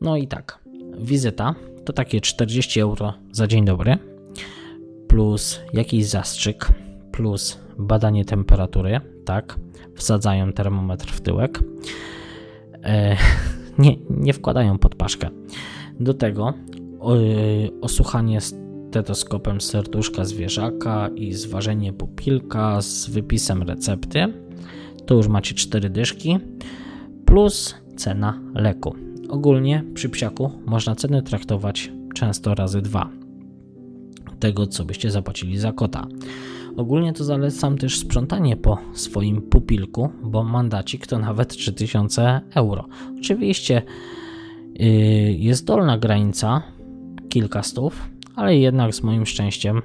No 0.00 0.16
i 0.16 0.26
tak, 0.26 0.58
wizyta 0.98 1.54
to 1.84 1.92
takie 1.92 2.20
40 2.20 2.80
euro 2.80 3.14
za 3.32 3.46
dzień 3.46 3.64
dobry, 3.64 3.98
plus 5.08 5.60
jakiś 5.72 6.06
zastrzyk, 6.06 6.68
plus 7.12 7.58
badanie 7.78 8.24
temperatury, 8.24 9.00
tak, 9.24 9.58
wsadzają 9.94 10.52
termometr 10.52 11.12
w 11.12 11.20
tyłek. 11.20 11.60
E, 12.84 13.16
nie, 13.78 13.96
nie 14.10 14.32
wkładają 14.32 14.78
pod 14.78 14.94
paszkę. 14.94 15.28
Do 16.00 16.14
tego 16.14 16.54
osłuchanie 17.80 18.38
stetoskopem 18.90 19.60
serduszka 19.60 20.24
zwierzaka 20.24 21.08
i 21.16 21.32
zważenie 21.32 21.92
pupilka 21.92 22.82
z 22.82 23.10
wypisem 23.10 23.62
recepty. 23.62 24.26
Tu 25.06 25.16
już 25.16 25.28
macie 25.28 25.54
cztery 25.54 25.90
dyszki 25.90 26.38
plus 27.24 27.74
cena 27.96 28.40
leku. 28.54 28.94
Ogólnie 29.28 29.84
przy 29.94 30.08
psiaku 30.08 30.50
można 30.66 30.94
ceny 30.94 31.22
traktować 31.22 31.92
często 32.14 32.54
razy 32.54 32.82
dwa 32.82 33.10
tego, 34.40 34.66
co 34.66 34.84
byście 34.84 35.10
zapłacili 35.10 35.58
za 35.58 35.72
kota. 35.72 36.06
Ogólnie 36.76 37.12
to 37.12 37.24
zalecam 37.24 37.78
też 37.78 37.98
sprzątanie 37.98 38.56
po 38.56 38.78
swoim 38.94 39.42
pupilku, 39.42 40.10
bo 40.22 40.44
mandacik 40.44 41.06
to 41.06 41.18
nawet 41.18 41.48
3000 41.48 42.40
euro. 42.54 42.88
Oczywiście 43.18 43.82
yy, 44.74 44.88
jest 45.32 45.64
dolna 45.64 45.98
granica, 45.98 46.62
kilka 47.28 47.62
stów, 47.62 48.10
ale 48.40 48.56
jednak 48.56 48.94
z 48.94 49.02
moim 49.02 49.26
szczęściem 49.26 49.82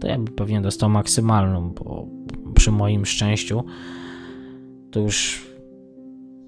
to 0.00 0.06
ja 0.08 0.18
bym 0.18 0.34
pewnie 0.34 0.60
dostał 0.60 0.90
maksymalną, 0.90 1.70
bo 1.70 2.06
przy 2.54 2.70
moim 2.70 3.06
szczęściu 3.06 3.64
to 4.90 5.00
już 5.00 5.46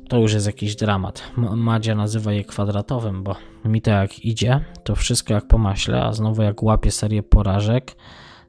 to 0.09 0.18
już 0.18 0.32
jest 0.32 0.47
jakiś 0.47 0.76
dramat. 0.76 1.22
Madzia 1.57 1.95
nazywa 1.95 2.32
je 2.32 2.45
kwadratowym, 2.45 3.22
bo 3.22 3.37
mi 3.64 3.82
to 3.82 3.91
jak 3.91 4.24
idzie, 4.24 4.64
to 4.85 4.95
wszystko 4.95 5.35
jak 5.35 5.47
po 5.47 5.59
maśle, 5.59 6.03
a 6.03 6.12
znowu 6.12 6.43
jak 6.43 6.62
łapię 6.62 6.91
serię 6.91 7.22
porażek, 7.22 7.97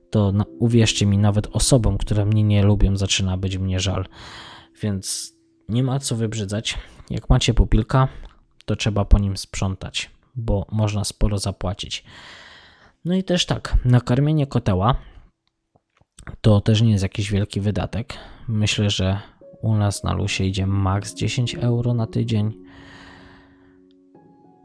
to 0.09 0.31
na, 0.31 0.45
uwierzcie 0.59 1.05
mi, 1.05 1.17
nawet 1.17 1.47
osobom, 1.51 1.97
które 1.97 2.25
mnie 2.25 2.43
nie 2.43 2.63
lubią, 2.63 2.97
zaczyna 2.97 3.38
być 3.38 3.57
mnie 3.57 3.79
żal. 3.79 4.05
Więc 4.81 5.33
nie 5.69 5.83
ma 5.83 5.99
co 5.99 6.15
wybrzydzać. 6.15 6.77
Jak 7.09 7.29
macie 7.29 7.53
pupilka, 7.53 8.07
to 8.65 8.75
trzeba 8.75 9.05
po 9.05 9.19
nim 9.19 9.38
sprzątać, 9.38 10.14
bo 10.36 10.65
można 10.71 11.03
sporo 11.03 11.38
zapłacić. 11.38 12.03
No 13.05 13.15
i 13.15 13.23
też 13.23 13.45
tak, 13.45 13.77
nakarmienie 13.86 14.47
koteła 14.47 14.95
to 16.41 16.61
też 16.61 16.81
nie 16.81 16.91
jest 16.91 17.03
jakiś 17.03 17.31
wielki 17.31 17.61
wydatek. 17.61 18.13
Myślę, 18.47 18.89
że 18.89 19.19
u 19.61 19.75
nas 19.75 20.03
na 20.03 20.13
Lusie 20.13 20.43
idzie 20.43 20.67
maks 20.67 21.13
10 21.13 21.55
euro 21.55 21.93
na 21.93 22.07
tydzień. 22.07 22.53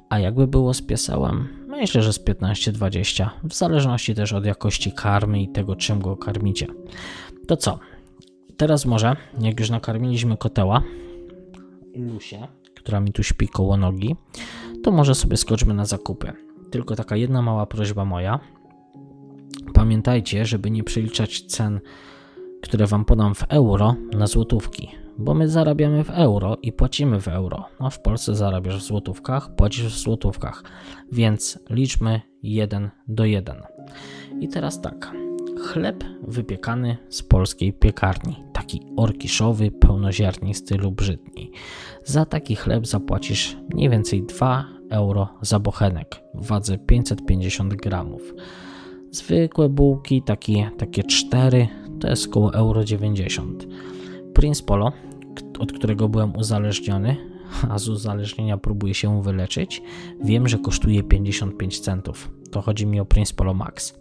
A 0.09 0.18
jakby 0.18 0.47
było 0.47 0.75
z 0.75 0.83
piesełem? 0.83 1.49
Myślę, 1.68 2.03
że 2.03 2.12
z 2.12 2.25
15-20, 2.25 3.31
w 3.45 3.55
zależności 3.55 4.14
też 4.14 4.33
od 4.33 4.45
jakości 4.45 4.93
karmy 4.93 5.43
i 5.43 5.49
tego, 5.49 5.77
czym 5.77 6.01
go 6.01 6.16
karmicie. 6.16 6.66
To 7.47 7.57
co? 7.57 7.79
Teraz 8.57 8.87
może, 8.87 9.16
jak 9.41 9.61
już 9.61 9.71
nakarmiliśmy 9.71 10.37
koteła, 10.37 10.83
Lusie, 11.97 12.49
która 12.77 13.01
mi 13.01 13.12
tu 13.12 13.23
śpi 13.23 13.49
koło 13.49 13.77
nogi, 13.77 14.16
to 14.83 14.91
może 14.91 15.14
sobie 15.14 15.37
skoczmy 15.37 15.74
na 15.74 15.85
zakupy. 15.85 16.33
Tylko 16.70 16.97
taka 16.97 17.16
jedna 17.16 17.43
mała 17.43 17.66
prośba 17.66 18.05
moja. 18.05 18.41
Pamiętajcie, 19.74 20.47
żeby 20.47 20.70
nie 20.70 20.85
przeliczać 20.85 21.43
cen, 21.43 21.81
które 22.62 22.87
Wam 22.87 23.05
podam 23.05 23.35
w 23.35 23.45
euro 23.49 23.95
na 24.12 24.26
złotówki, 24.26 24.89
bo 25.18 25.35
my 25.35 25.49
zarabiamy 25.49 26.05
w 26.05 26.11
euro 26.11 26.57
i 26.62 26.72
płacimy 26.72 27.20
w 27.20 27.28
euro. 27.28 27.64
A 27.78 27.91
w 27.91 28.03
Polsce 28.03 28.35
zarabiasz 28.35 28.78
w 28.78 28.87
złotówkach, 28.87 29.55
płacisz 29.55 29.95
w 29.95 29.99
złotówkach, 29.99 30.62
więc 31.12 31.59
liczmy 31.70 32.20
1 32.43 32.91
do 33.09 33.24
1. 33.24 33.62
I 34.41 34.49
teraz 34.49 34.81
tak. 34.81 35.12
Chleb 35.61 36.05
wypiekany 36.29 36.97
z 37.09 37.23
polskiej 37.23 37.73
piekarni, 37.73 38.45
taki 38.53 38.83
orkiszowy, 38.97 39.71
pełnoziarnisty 39.71 40.77
lub 40.77 40.95
brzydni. 40.95 41.51
Za 42.05 42.25
taki 42.25 42.57
chleb 42.57 42.87
zapłacisz 42.87 43.57
mniej 43.75 43.91
więcej 43.91 44.23
2 44.23 44.65
euro 44.91 45.29
za 45.43 45.59
bochenek 45.59 46.23
w 46.35 46.47
wadze 46.47 46.79
550 46.79 47.75
gramów. 47.75 48.35
Zwykłe 49.11 49.69
bułki, 49.69 50.23
takie, 50.23 50.71
takie 50.79 51.03
4, 51.03 51.69
to 52.01 52.09
jest 52.09 52.27
około 52.27 52.55
euro 52.55 52.85
90. 52.85 53.67
Prince 54.35 54.63
Polo, 54.63 54.93
od 55.59 55.73
którego 55.73 56.09
byłem 56.09 56.37
uzależniony, 56.37 57.17
a 57.71 57.79
z 57.79 57.89
uzależnienia 57.89 58.57
próbuję 58.59 58.95
się 58.95 59.23
wyleczyć, 59.23 59.83
wiem, 60.25 60.49
że 60.49 60.59
kosztuje 60.59 61.03
55 61.03 61.81
centów. 61.81 62.31
To 62.51 62.61
chodzi 62.61 62.87
mi 62.87 63.01
o 63.01 63.05
Prince 63.05 63.33
Polo 63.33 63.55
Max. 63.55 64.01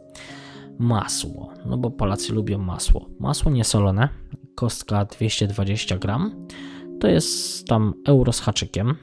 Masło, 0.79 1.53
no 1.65 1.77
bo 1.77 1.91
Polacy 1.91 2.33
lubią 2.33 2.57
masło. 2.57 3.09
Masło 3.19 3.51
niesolone, 3.51 4.09
kostka 4.55 5.05
220 5.05 5.97
gram, 5.97 6.47
to 6.99 7.07
jest 7.07 7.67
tam 7.67 7.93
euro 8.05 8.33
z 8.33 8.39
haczykiem. 8.39 8.95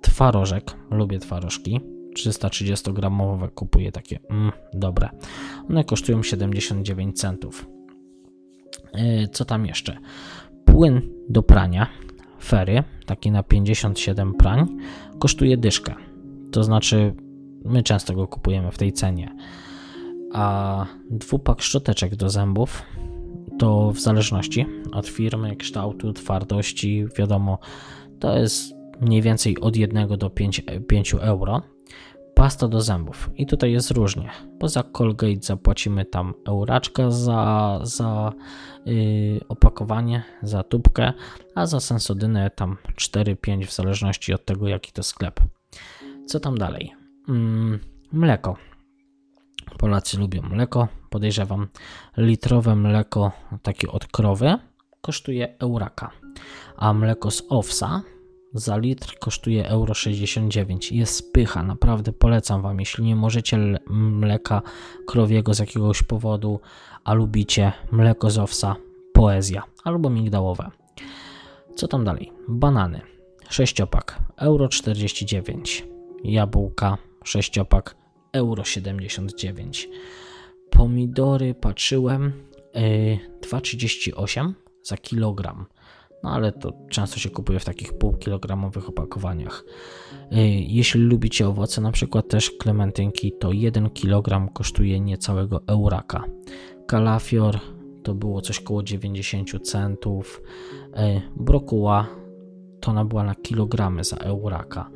Twarożek, 0.00 0.76
lubię 0.90 1.18
twarożki, 1.18 1.80
330 2.14 2.92
gramowe 2.92 3.48
kupuję 3.48 3.92
takie, 3.92 4.18
mm, 4.30 4.52
dobre. 4.74 5.08
One 5.68 5.84
kosztują 5.84 6.22
79 6.22 7.20
centów. 7.20 7.66
Yy, 8.94 9.28
co 9.28 9.44
tam 9.44 9.66
jeszcze? 9.66 9.98
Płyn 10.64 11.00
do 11.28 11.42
prania, 11.42 11.86
fery, 12.42 12.84
taki 13.06 13.30
na 13.30 13.42
57 13.42 14.34
prań, 14.34 14.66
kosztuje 15.18 15.56
dyszkę. 15.56 15.94
To 16.52 16.64
znaczy, 16.64 17.14
my 17.64 17.82
często 17.82 18.14
go 18.14 18.28
kupujemy 18.28 18.72
w 18.72 18.78
tej 18.78 18.92
cenie. 18.92 19.34
A 20.32 20.86
dwupak 21.10 21.62
szczoteczek 21.62 22.16
do 22.16 22.30
zębów 22.30 22.82
to 23.58 23.90
w 23.92 23.98
zależności 23.98 24.66
od 24.92 25.08
firmy, 25.08 25.56
kształtu, 25.56 26.12
twardości, 26.12 27.06
wiadomo, 27.16 27.58
to 28.20 28.38
jest 28.38 28.74
mniej 29.00 29.22
więcej 29.22 29.60
od 29.60 29.76
1 29.76 30.08
do 30.08 30.30
5, 30.30 30.62
5 30.88 31.14
euro. 31.14 31.62
Pasta 32.34 32.68
do 32.68 32.80
zębów. 32.80 33.30
I 33.36 33.46
tutaj 33.46 33.72
jest 33.72 33.90
różnie. 33.90 34.30
Poza 34.58 34.82
Colgate 34.82 35.42
zapłacimy 35.42 36.04
tam 36.04 36.34
euraczka 36.48 37.10
za, 37.10 37.80
za 37.82 38.32
yy, 38.86 39.40
opakowanie, 39.48 40.22
za 40.42 40.62
tubkę, 40.62 41.12
a 41.54 41.66
za 41.66 41.80
sensodynę 41.80 42.50
tam 42.50 42.76
4-5 42.96 43.66
w 43.66 43.72
zależności 43.72 44.34
od 44.34 44.44
tego, 44.44 44.68
jaki 44.68 44.92
to 44.92 45.02
sklep. 45.02 45.40
Co 46.26 46.40
tam 46.40 46.58
dalej? 46.58 46.92
Mm, 47.28 47.78
mleko. 48.12 48.56
Polacy 49.80 50.18
lubią 50.18 50.42
mleko, 50.42 50.88
podejrzewam. 51.10 51.68
Litrowe 52.16 52.76
mleko, 52.76 53.32
takie 53.62 53.90
od 53.90 54.06
krowy, 54.06 54.58
kosztuje 55.00 55.54
euraka, 55.58 56.10
a 56.76 56.92
mleko 56.92 57.30
z 57.30 57.42
owsa 57.48 58.02
za 58.54 58.76
litr 58.76 59.18
kosztuje 59.18 59.68
euro 59.68 59.94
69. 59.94 60.92
Jest 60.92 61.32
pycha, 61.32 61.62
naprawdę 61.62 62.12
polecam 62.12 62.62
Wam. 62.62 62.80
Jeśli 62.80 63.04
nie 63.04 63.16
możecie 63.16 63.58
mleka 63.90 64.62
krowiego 65.06 65.54
z 65.54 65.58
jakiegoś 65.58 66.02
powodu, 66.02 66.60
a 67.04 67.14
lubicie 67.14 67.72
mleko 67.92 68.30
z 68.30 68.38
owsa, 68.38 68.76
poezja 69.12 69.62
albo 69.84 70.10
migdałowe. 70.10 70.70
Co 71.76 71.88
tam 71.88 72.04
dalej? 72.04 72.32
Banany. 72.48 73.00
Sześciopak, 73.48 74.18
euro 74.36 74.68
49. 74.68 75.86
Jabłka, 76.24 76.98
sześciopak, 77.24 77.99
euro 78.32 78.64
79. 78.64 79.88
Pomidory 80.70 81.54
patrzyłem, 81.54 82.32
yy, 82.74 83.18
2,38 83.40 84.52
za 84.82 84.96
kilogram 84.96 85.66
no 86.22 86.30
ale 86.30 86.52
to 86.52 86.72
często 86.90 87.18
się 87.18 87.30
kupuje 87.30 87.58
w 87.58 87.64
takich 87.64 87.92
półkilogramowych 87.92 88.88
opakowaniach. 88.88 89.64
Y, 90.32 90.36
jeśli 90.68 91.00
lubicie 91.00 91.48
owoce, 91.48 91.80
na 91.80 91.92
przykład 91.92 92.28
też 92.28 92.50
klementynki, 92.50 93.32
to 93.32 93.52
1 93.52 93.90
kg 93.90 94.52
kosztuje 94.52 95.00
niecałego 95.00 95.60
euraka. 95.66 96.24
Kalafior 96.86 97.58
to 98.02 98.14
było 98.14 98.40
coś 98.40 98.60
koło 98.60 98.82
90 98.82 99.60
centów. 99.62 100.42
Y, 100.86 101.22
brokuła 101.36 102.06
to 102.80 102.90
ona 102.90 103.04
była 103.04 103.24
na 103.24 103.34
kilogramy 103.34 104.04
za 104.04 104.16
euraka. 104.16 104.90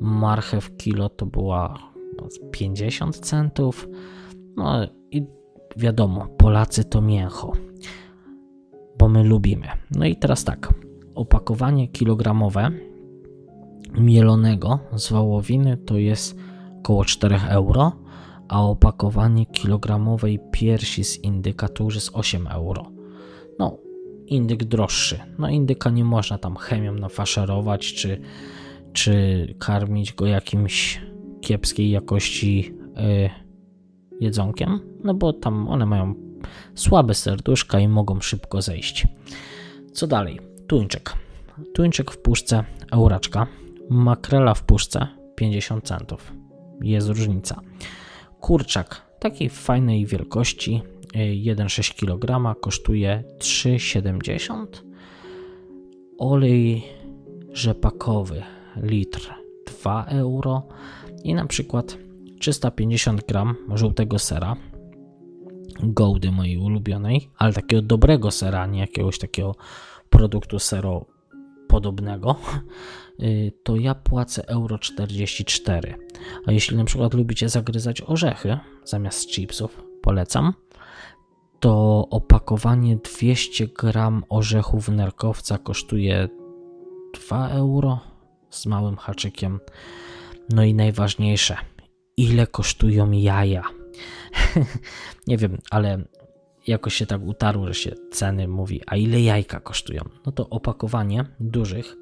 Marchew 0.00 0.76
kilo 0.76 1.08
to 1.08 1.26
była 1.26 1.78
50 2.52 3.16
centów. 3.16 3.88
No 4.56 4.86
i 5.10 5.26
wiadomo, 5.76 6.26
Polacy 6.26 6.84
to 6.84 7.00
mięcho 7.00 7.52
bo 9.00 9.08
my 9.08 9.24
lubimy. 9.24 9.68
No 9.90 10.06
i 10.06 10.16
teraz 10.16 10.44
tak, 10.44 10.74
opakowanie 11.14 11.88
kilogramowe 11.88 12.70
mielonego 13.98 14.78
z 14.96 15.10
wołowiny 15.10 15.76
to 15.76 15.98
jest 15.98 16.36
około 16.78 17.04
4 17.04 17.38
euro, 17.48 17.92
a 18.48 18.62
opakowanie 18.62 19.46
kilogramowej 19.46 20.38
piersi 20.52 21.04
z 21.04 21.18
indyka 21.18 21.68
to 21.68 21.84
już 21.84 21.94
jest 21.94 22.10
8 22.12 22.46
euro. 22.46 22.90
No, 23.58 23.78
indyk 24.26 24.64
droższy. 24.64 25.20
No, 25.38 25.48
indyka 25.48 25.90
nie 25.90 26.04
można 26.04 26.38
tam 26.38 26.56
chemią 26.56 26.94
nafaszerować, 26.94 27.94
czy, 27.94 28.20
czy 28.92 29.46
karmić 29.58 30.12
go 30.12 30.26
jakimś 30.26 31.00
kiepskiej 31.50 31.90
jakości 31.90 32.74
yy, 32.96 33.30
jedzonkiem, 34.20 34.80
no 35.04 35.14
bo 35.14 35.32
tam 35.32 35.68
one 35.68 35.86
mają 35.86 36.14
słabe 36.74 37.14
serduszka 37.14 37.80
i 37.80 37.88
mogą 37.88 38.20
szybko 38.20 38.62
zejść. 38.62 39.06
Co 39.92 40.06
dalej? 40.06 40.40
Tuńczyk. 40.66 41.14
Tuńczyk 41.74 42.10
w 42.10 42.18
puszce 42.18 42.64
euraczka, 42.92 43.46
makrela 43.88 44.54
w 44.54 44.62
puszce 44.62 45.06
50 45.36 45.84
centów. 45.84 46.32
Jest 46.82 47.08
różnica. 47.08 47.60
Kurczak 48.40 49.16
takiej 49.20 49.48
fajnej 49.48 50.06
wielkości 50.06 50.82
1,6 51.14 51.94
kg 51.94 52.60
kosztuje 52.60 53.24
3,70. 53.38 54.66
Olej 56.18 56.84
rzepakowy 57.52 58.42
litr 58.76 59.34
2 59.66 60.04
euro 60.04 60.62
i 61.24 61.34
na 61.34 61.46
przykład 61.46 61.98
350 62.40 63.26
gram 63.26 63.56
żółtego 63.74 64.18
sera 64.18 64.56
Gołdy 65.82 66.32
mojej 66.32 66.58
ulubionej, 66.58 67.30
ale 67.36 67.52
takiego 67.52 67.82
dobrego 67.82 68.30
sera, 68.30 68.66
nie 68.66 68.80
jakiegoś 68.80 69.18
takiego 69.18 69.54
produktu 70.10 70.58
sero 70.58 71.06
podobnego, 71.68 72.36
y, 73.22 73.52
to 73.62 73.76
ja 73.76 73.94
płacę 73.94 74.48
euro 74.48 74.78
44. 74.78 75.94
A 76.46 76.52
jeśli 76.52 76.76
na 76.76 76.84
przykład 76.84 77.14
lubicie 77.14 77.48
zagryzać 77.48 78.02
orzechy 78.06 78.58
zamiast 78.84 79.30
chipsów, 79.30 79.82
polecam, 80.02 80.54
to 81.60 82.06
opakowanie 82.10 82.96
200 82.96 83.66
gram 83.66 84.24
orzechów 84.28 84.88
nerkowca 84.88 85.58
kosztuje 85.58 86.28
2 87.14 87.48
euro 87.48 88.00
z 88.50 88.66
małym 88.66 88.96
haczykiem. 88.96 89.60
No 90.54 90.64
i 90.64 90.74
najważniejsze, 90.74 91.56
ile 92.16 92.46
kosztują 92.46 93.10
jaja? 93.10 93.62
nie 95.26 95.36
wiem, 95.36 95.58
ale 95.70 96.04
jakoś 96.66 96.94
się 96.94 97.06
tak 97.06 97.22
utarło, 97.22 97.66
że 97.66 97.74
się 97.74 97.92
ceny 98.12 98.48
mówi, 98.48 98.80
a 98.86 98.96
ile 98.96 99.20
jajka 99.20 99.60
kosztują? 99.60 100.02
No 100.26 100.32
to 100.32 100.48
opakowanie 100.48 101.24
dużych 101.40 101.96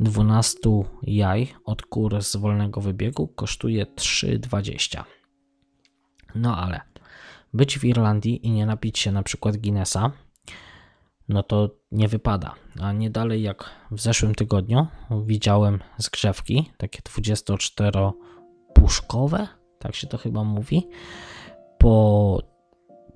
12 0.00 0.58
jaj 1.02 1.48
od 1.64 1.82
kur 1.82 2.22
z 2.22 2.36
wolnego 2.36 2.80
wybiegu 2.80 3.28
kosztuje 3.28 3.86
3,20. 3.86 5.04
No 6.34 6.56
ale 6.56 6.80
być 7.54 7.78
w 7.78 7.84
Irlandii 7.84 8.46
i 8.46 8.50
nie 8.50 8.66
napić 8.66 8.98
się 8.98 9.12
na 9.12 9.22
przykład 9.22 9.56
Guinnessa, 9.56 10.12
no 11.30 11.42
to 11.42 11.70
nie 11.92 12.08
wypada. 12.08 12.54
A 12.80 12.92
nie 12.92 13.10
dalej 13.10 13.42
jak 13.42 13.70
w 13.90 14.00
zeszłym 14.00 14.34
tygodniu 14.34 14.86
widziałem 15.26 15.78
zgrzewki, 15.98 16.70
takie 16.76 17.02
24-puszkowe, 17.02 19.46
tak 19.78 19.94
się 19.94 20.06
to 20.06 20.18
chyba 20.18 20.44
mówi, 20.44 20.88
po 21.78 22.38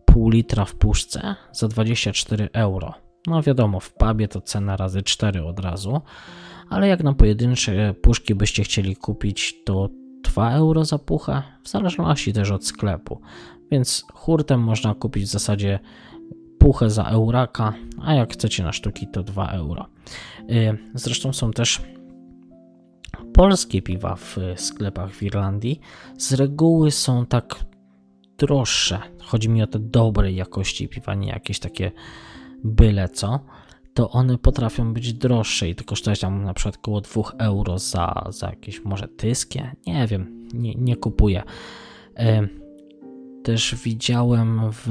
pół 0.05 0.31
litra 0.31 0.65
w 0.65 0.75
puszce 0.75 1.35
za 1.53 1.69
24 1.69 2.49
euro. 2.53 2.95
No 3.27 3.43
wiadomo, 3.43 3.81
w 3.81 3.93
pubie 3.93 4.29
to 4.29 4.41
cena 4.41 4.77
razy 4.77 5.03
4 5.03 5.45
od 5.45 5.61
razu, 5.61 6.01
ale 6.71 6.89
jak 6.89 7.03
na 7.03 7.13
pojedyncze 7.13 7.95
puszki 8.03 8.35
byście 8.35 8.63
chcieli 8.63 8.97
kupić, 8.97 9.65
to 9.65 9.89
2 10.23 10.53
euro 10.53 10.85
za 10.85 10.99
puchę, 10.99 11.43
w 11.63 11.69
zależności 11.69 12.33
też 12.33 12.51
od 12.51 12.67
sklepu. 12.67 13.21
Więc 13.71 14.05
hurtem 14.13 14.61
można 14.61 14.95
kupić 14.95 15.25
w 15.25 15.33
zasadzie 15.33 15.79
puchę 16.65 16.91
za 16.91 17.05
euraka, 17.05 17.73
a 18.03 18.15
jak 18.15 18.33
chcecie 18.33 18.63
na 18.63 18.73
sztuki 18.73 19.07
to 19.07 19.23
2 19.23 19.49
euro. 19.49 19.87
Y, 20.51 20.79
zresztą 20.95 21.33
są 21.33 21.51
też 21.51 21.83
polskie 23.35 23.83
piwa 23.83 24.17
w 24.17 24.37
sklepach 24.57 25.13
w 25.13 25.23
Irlandii. 25.23 25.81
Z 26.19 26.33
reguły 26.33 26.91
są 26.91 27.27
tak 27.27 27.65
droższe. 28.39 28.99
Chodzi 29.23 29.49
mi 29.49 29.63
o 29.63 29.67
te 29.67 29.79
dobrej 29.79 30.37
jakości 30.37 30.89
piwa, 30.89 31.15
nie 31.15 31.29
jakieś 31.29 31.59
takie 31.59 31.93
byle 32.65 33.09
co. 33.09 33.41
To 33.95 34.11
one 34.11 34.39
potrafią 34.39 34.95
być 34.95 35.13
droższe 35.13 35.69
i 35.69 35.75
to 35.75 35.85
kosztować 35.85 36.21
tam 36.21 36.45
na 36.45 36.55
przykład 36.55 36.77
około 36.77 37.01
2 37.01 37.23
euro 37.39 37.79
za, 37.79 38.25
za 38.29 38.51
jakieś 38.51 38.85
może 38.85 39.09
tyskie. 39.09 39.77
Nie 39.87 40.07
wiem, 40.07 40.49
nie, 40.55 40.75
nie 40.75 40.97
kupuję. 40.97 41.43
Y, 42.21 42.49
też 43.43 43.75
widziałem 43.85 44.61
w 44.71 44.89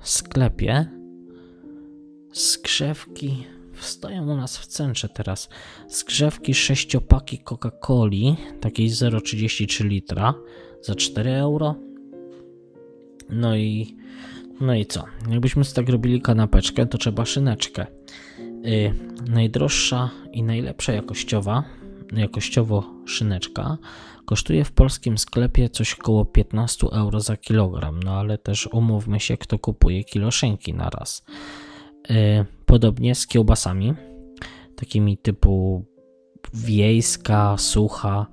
sklepie 0.00 0.97
skrzewki 2.32 3.46
stoją 3.80 4.22
u 4.22 4.36
nas 4.36 4.58
w 4.58 4.66
centrze 4.66 5.08
teraz. 5.08 5.48
Skrzewki 5.88 6.54
sześciopaki 6.54 7.38
Coca-Coli, 7.44 8.36
takiej 8.60 8.90
0,33 8.90 9.84
litra 9.84 10.34
za 10.82 10.94
4 10.94 11.30
euro. 11.30 11.74
No 13.30 13.56
i 13.56 13.96
no 14.60 14.74
i 14.74 14.86
co? 14.86 15.04
Jakbyśmy 15.30 15.64
sobie 15.64 15.76
tak 15.86 15.92
robili 15.92 16.20
kanapeczkę, 16.20 16.86
to 16.86 16.98
trzeba 16.98 17.24
szyneczkę. 17.24 17.86
Yy, 18.62 18.94
najdroższa 19.28 20.10
i 20.32 20.42
najlepsza 20.42 20.92
jakościowa, 20.92 21.64
jakościowo 22.12 22.84
szyneczka 23.06 23.78
kosztuje 24.28 24.64
w 24.64 24.72
polskim 24.72 25.18
sklepie 25.18 25.68
coś 25.68 25.94
około 25.94 26.24
15 26.24 26.86
euro 26.92 27.20
za 27.20 27.36
kilogram. 27.36 28.02
No 28.02 28.12
ale 28.12 28.38
też 28.38 28.68
umówmy 28.72 29.20
się, 29.20 29.36
kto 29.36 29.58
kupuje 29.58 30.04
kilo 30.04 30.30
szynki 30.30 30.74
na 30.74 30.90
raz. 30.90 31.24
Y, 32.10 32.44
podobnie 32.66 33.14
z 33.14 33.26
kiełbasami, 33.26 33.94
takimi 34.76 35.18
typu 35.18 35.84
wiejska, 36.54 37.56
sucha, 37.58 38.26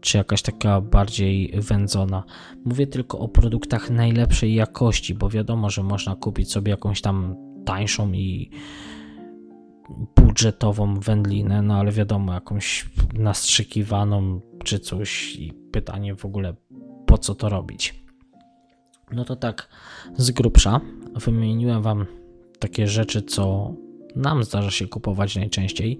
czy 0.00 0.18
jakaś 0.18 0.42
taka 0.42 0.80
bardziej 0.80 1.52
wędzona. 1.54 2.24
Mówię 2.64 2.86
tylko 2.86 3.18
o 3.18 3.28
produktach 3.28 3.90
najlepszej 3.90 4.54
jakości, 4.54 5.14
bo 5.14 5.28
wiadomo, 5.28 5.70
że 5.70 5.82
można 5.82 6.16
kupić 6.16 6.52
sobie 6.52 6.70
jakąś 6.70 7.00
tam 7.00 7.36
tańszą 7.64 8.12
i 8.12 8.50
budżetową 10.16 10.94
wędlinę, 10.94 11.62
no 11.62 11.74
ale 11.74 11.92
wiadomo, 11.92 12.34
jakąś 12.34 12.90
nastrzykiwaną 13.14 14.40
czy 14.64 14.78
coś 14.78 15.36
i 15.36 15.52
pytanie 15.72 16.14
w 16.14 16.24
ogóle 16.24 16.54
po 17.06 17.18
co 17.18 17.34
to 17.34 17.48
robić. 17.48 18.04
No 19.12 19.24
to 19.24 19.36
tak 19.36 19.68
z 20.16 20.30
grubsza 20.30 20.80
wymieniłem 21.14 21.82
Wam 21.82 22.06
takie 22.60 22.88
rzeczy, 22.88 23.22
co 23.22 23.74
nam 24.16 24.44
zdarza 24.44 24.70
się 24.70 24.88
kupować 24.88 25.36
najczęściej. 25.36 25.98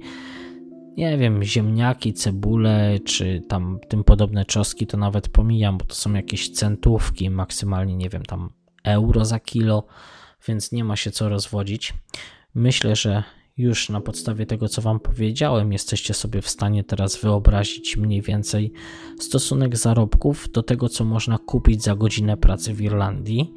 Nie 0.96 1.18
wiem, 1.18 1.42
ziemniaki, 1.42 2.12
cebule, 2.12 2.98
czy 3.04 3.42
tam 3.48 3.78
tym 3.88 4.04
podobne 4.04 4.44
czoski, 4.44 4.86
to 4.86 4.96
nawet 4.96 5.28
pomijam, 5.28 5.78
bo 5.78 5.84
to 5.84 5.94
są 5.94 6.12
jakieś 6.12 6.50
centówki, 6.50 7.30
maksymalnie, 7.30 7.96
nie 7.96 8.08
wiem, 8.08 8.22
tam 8.22 8.50
euro 8.84 9.24
za 9.24 9.40
kilo, 9.40 9.86
więc 10.48 10.72
nie 10.72 10.84
ma 10.84 10.96
się 10.96 11.10
co 11.10 11.28
rozwodzić. 11.28 11.94
Myślę, 12.54 12.96
że 12.96 13.22
już 13.56 13.88
na 13.88 14.00
podstawie 14.00 14.46
tego, 14.46 14.68
co 14.68 14.82
Wam 14.82 15.00
powiedziałem, 15.00 15.72
jesteście 15.72 16.14
sobie 16.14 16.42
w 16.42 16.48
stanie 16.48 16.84
teraz 16.84 17.16
wyobrazić 17.16 17.96
mniej 17.96 18.22
więcej 18.22 18.72
stosunek 19.18 19.76
zarobków 19.76 20.50
do 20.52 20.62
tego, 20.62 20.88
co 20.88 21.04
można 21.04 21.38
kupić 21.38 21.82
za 21.82 21.94
godzinę 21.94 22.36
pracy 22.36 22.74
w 22.74 22.80
Irlandii 22.80 23.54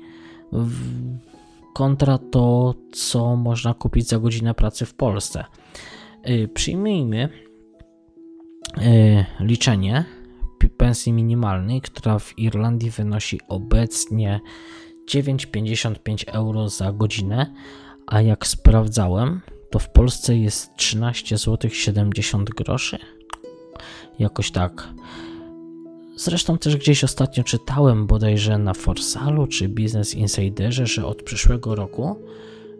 kontra 1.73 2.17
to, 2.17 2.75
co 2.91 3.35
można 3.35 3.73
kupić 3.73 4.07
za 4.07 4.19
godzinę 4.19 4.53
pracy 4.53 4.85
w 4.85 4.93
Polsce. 4.93 5.45
Y, 6.29 6.49
przyjmijmy 6.53 7.29
y, 8.77 9.25
liczenie 9.39 10.05
pensji 10.77 11.13
minimalnej, 11.13 11.81
która 11.81 12.19
w 12.19 12.39
Irlandii 12.39 12.89
wynosi 12.89 13.39
obecnie 13.47 14.41
9,55 15.09 16.23
euro 16.27 16.69
za 16.69 16.91
godzinę, 16.91 17.53
a 18.07 18.21
jak 18.21 18.47
sprawdzałem, 18.47 19.41
to 19.71 19.79
w 19.79 19.89
Polsce 19.89 20.37
jest 20.37 20.75
13 20.75 21.37
zł 21.37 21.71
70 21.71 22.49
groszy. 22.49 22.97
Jakoś 24.19 24.51
tak. 24.51 24.89
Zresztą 26.15 26.57
też 26.57 26.77
gdzieś 26.77 27.03
ostatnio 27.03 27.43
czytałem 27.43 28.07
bodajże 28.07 28.57
na 28.57 28.73
Forsalu 28.73 29.47
czy 29.47 29.69
Business 29.69 30.15
Insiderze, 30.15 30.87
że 30.87 31.05
od 31.05 31.23
przyszłego 31.23 31.75
roku 31.75 32.15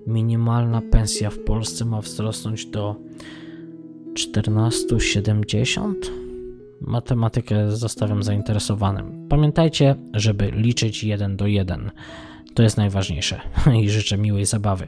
minimalna 0.07 0.81
pensja 0.81 1.29
w 1.29 1.39
Polsce 1.39 1.85
ma 1.85 2.01
wzrosnąć 2.01 2.65
do 2.65 2.95
14,70. 4.13 5.93
Matematykę 6.81 7.71
zostawiam 7.71 8.23
zainteresowanym. 8.23 9.27
Pamiętajcie, 9.29 9.95
żeby 10.13 10.51
liczyć 10.51 11.03
1 11.03 11.37
do 11.37 11.47
1. 11.47 11.91
To 12.53 12.63
jest 12.63 12.77
najważniejsze 12.77 13.41
i 13.81 13.89
życzę 13.89 14.17
miłej 14.17 14.45
zabawy. 14.45 14.87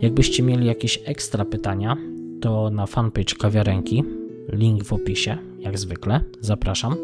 Jakbyście 0.00 0.42
mieli 0.42 0.66
jakieś 0.66 1.00
ekstra 1.04 1.44
pytania, 1.44 1.96
to 2.40 2.70
na 2.70 2.86
fanpage 2.86 3.34
kawiarenki, 3.34 4.04
link 4.52 4.84
w 4.84 4.92
opisie, 4.92 5.38
jak 5.58 5.78
zwykle, 5.78 6.20
zapraszam 6.40 6.96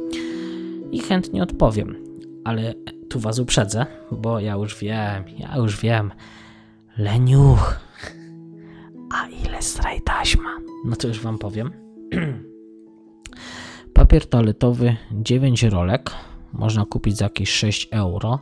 i 0.93 1.01
chętnie 1.01 1.43
odpowiem. 1.43 1.97
Ale 2.45 2.75
tu 3.09 3.21
was 3.21 3.39
uprzedzę, 3.39 3.87
bo 4.13 4.41
ja 4.41 4.55
już 4.55 4.79
wiem, 4.79 5.25
ja 5.39 5.57
już 5.57 5.81
wiem. 5.81 6.13
Leniuch. 6.99 7.81
A 9.15 9.29
ile 9.29 9.63
straj 9.63 10.01
taśma? 10.01 10.57
No 10.85 10.97
to 10.97 11.09
już 11.09 11.21
wam 11.21 11.39
powiem. 11.39 11.71
Papier 13.95 14.27
toaletowy 14.27 14.97
9 15.13 15.63
rolek 15.63 16.11
można 16.53 16.85
kupić 16.87 17.17
za 17.17 17.25
jakieś 17.25 17.51
6 17.51 17.89
euro. 17.91 18.39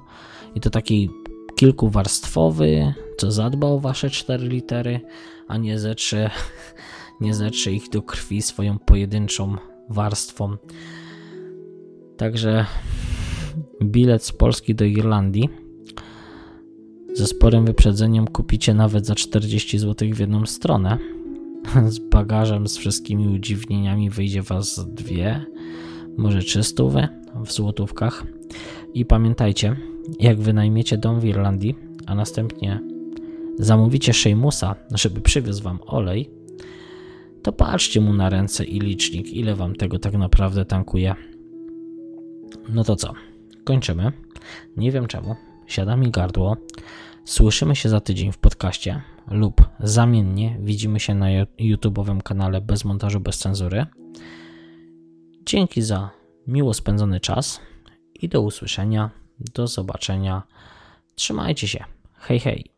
I 0.54 0.60
to 0.60 0.70
taki 0.70 1.10
kilkuwarstwowy, 1.56 2.94
co 3.18 3.32
zadba 3.32 3.66
o 3.66 3.78
wasze 3.78 4.10
4 4.10 4.48
litery, 4.48 5.00
a 5.48 5.56
nie 5.56 5.78
zetrze, 5.78 6.30
nie 7.20 7.34
zetrze 7.34 7.72
ich 7.72 7.88
do 7.90 8.02
krwi 8.02 8.42
swoją 8.42 8.78
pojedynczą 8.78 9.56
warstwą. 9.88 10.56
Także 12.16 12.66
bilet 13.82 14.24
z 14.24 14.32
Polski 14.32 14.74
do 14.74 14.84
Irlandii 14.84 15.48
ze 17.14 17.26
sporym 17.26 17.64
wyprzedzeniem 17.64 18.26
kupicie 18.26 18.74
nawet 18.74 19.06
za 19.06 19.14
40 19.14 19.78
zł 19.78 20.08
w 20.12 20.18
jedną 20.18 20.46
stronę. 20.46 20.98
Z 21.88 21.98
bagażem, 21.98 22.68
z 22.68 22.76
wszystkimi 22.76 23.28
udziwnieniami 23.28 24.10
wyjdzie 24.10 24.42
Was 24.42 24.86
dwie, 24.94 25.46
może 26.16 26.42
trzystowe 26.42 27.08
w 27.44 27.52
złotówkach. 27.52 28.24
I 28.94 29.04
pamiętajcie, 29.04 29.76
jak 30.20 30.40
wynajmiecie 30.40 30.98
dom 30.98 31.20
w 31.20 31.24
Irlandii, 31.24 31.74
a 32.06 32.14
następnie 32.14 32.80
zamówicie 33.58 34.12
Sheimusa, 34.12 34.74
żeby 34.90 35.20
przywiózł 35.20 35.62
Wam 35.62 35.78
olej, 35.86 36.30
to 37.42 37.52
patrzcie 37.52 38.00
mu 38.00 38.12
na 38.12 38.28
ręce 38.28 38.64
i 38.64 38.80
licznik, 38.80 39.32
ile 39.32 39.54
Wam 39.54 39.74
tego 39.74 39.98
tak 39.98 40.14
naprawdę 40.14 40.64
tankuje 40.64 41.14
no 42.68 42.84
to 42.84 42.96
co? 42.96 43.12
Kończymy. 43.64 44.12
Nie 44.76 44.92
wiem 44.92 45.06
czemu. 45.06 45.36
Siada 45.66 45.96
mi 45.96 46.10
gardło. 46.10 46.56
Słyszymy 47.24 47.76
się 47.76 47.88
za 47.88 48.00
tydzień 48.00 48.32
w 48.32 48.38
podcaście 48.38 49.02
lub 49.30 49.68
zamiennie 49.80 50.56
widzimy 50.60 51.00
się 51.00 51.14
na 51.14 51.26
YouTube'owym 51.60 52.22
kanale 52.22 52.60
bez 52.60 52.84
montażu, 52.84 53.20
bez 53.20 53.38
cenzury. 53.38 53.86
Dzięki 55.46 55.82
za 55.82 56.10
miło 56.46 56.74
spędzony 56.74 57.20
czas 57.20 57.60
i 58.14 58.28
do 58.28 58.40
usłyszenia, 58.40 59.10
do 59.54 59.66
zobaczenia. 59.66 60.42
Trzymajcie 61.14 61.68
się. 61.68 61.84
Hej, 62.14 62.40
hej. 62.40 62.73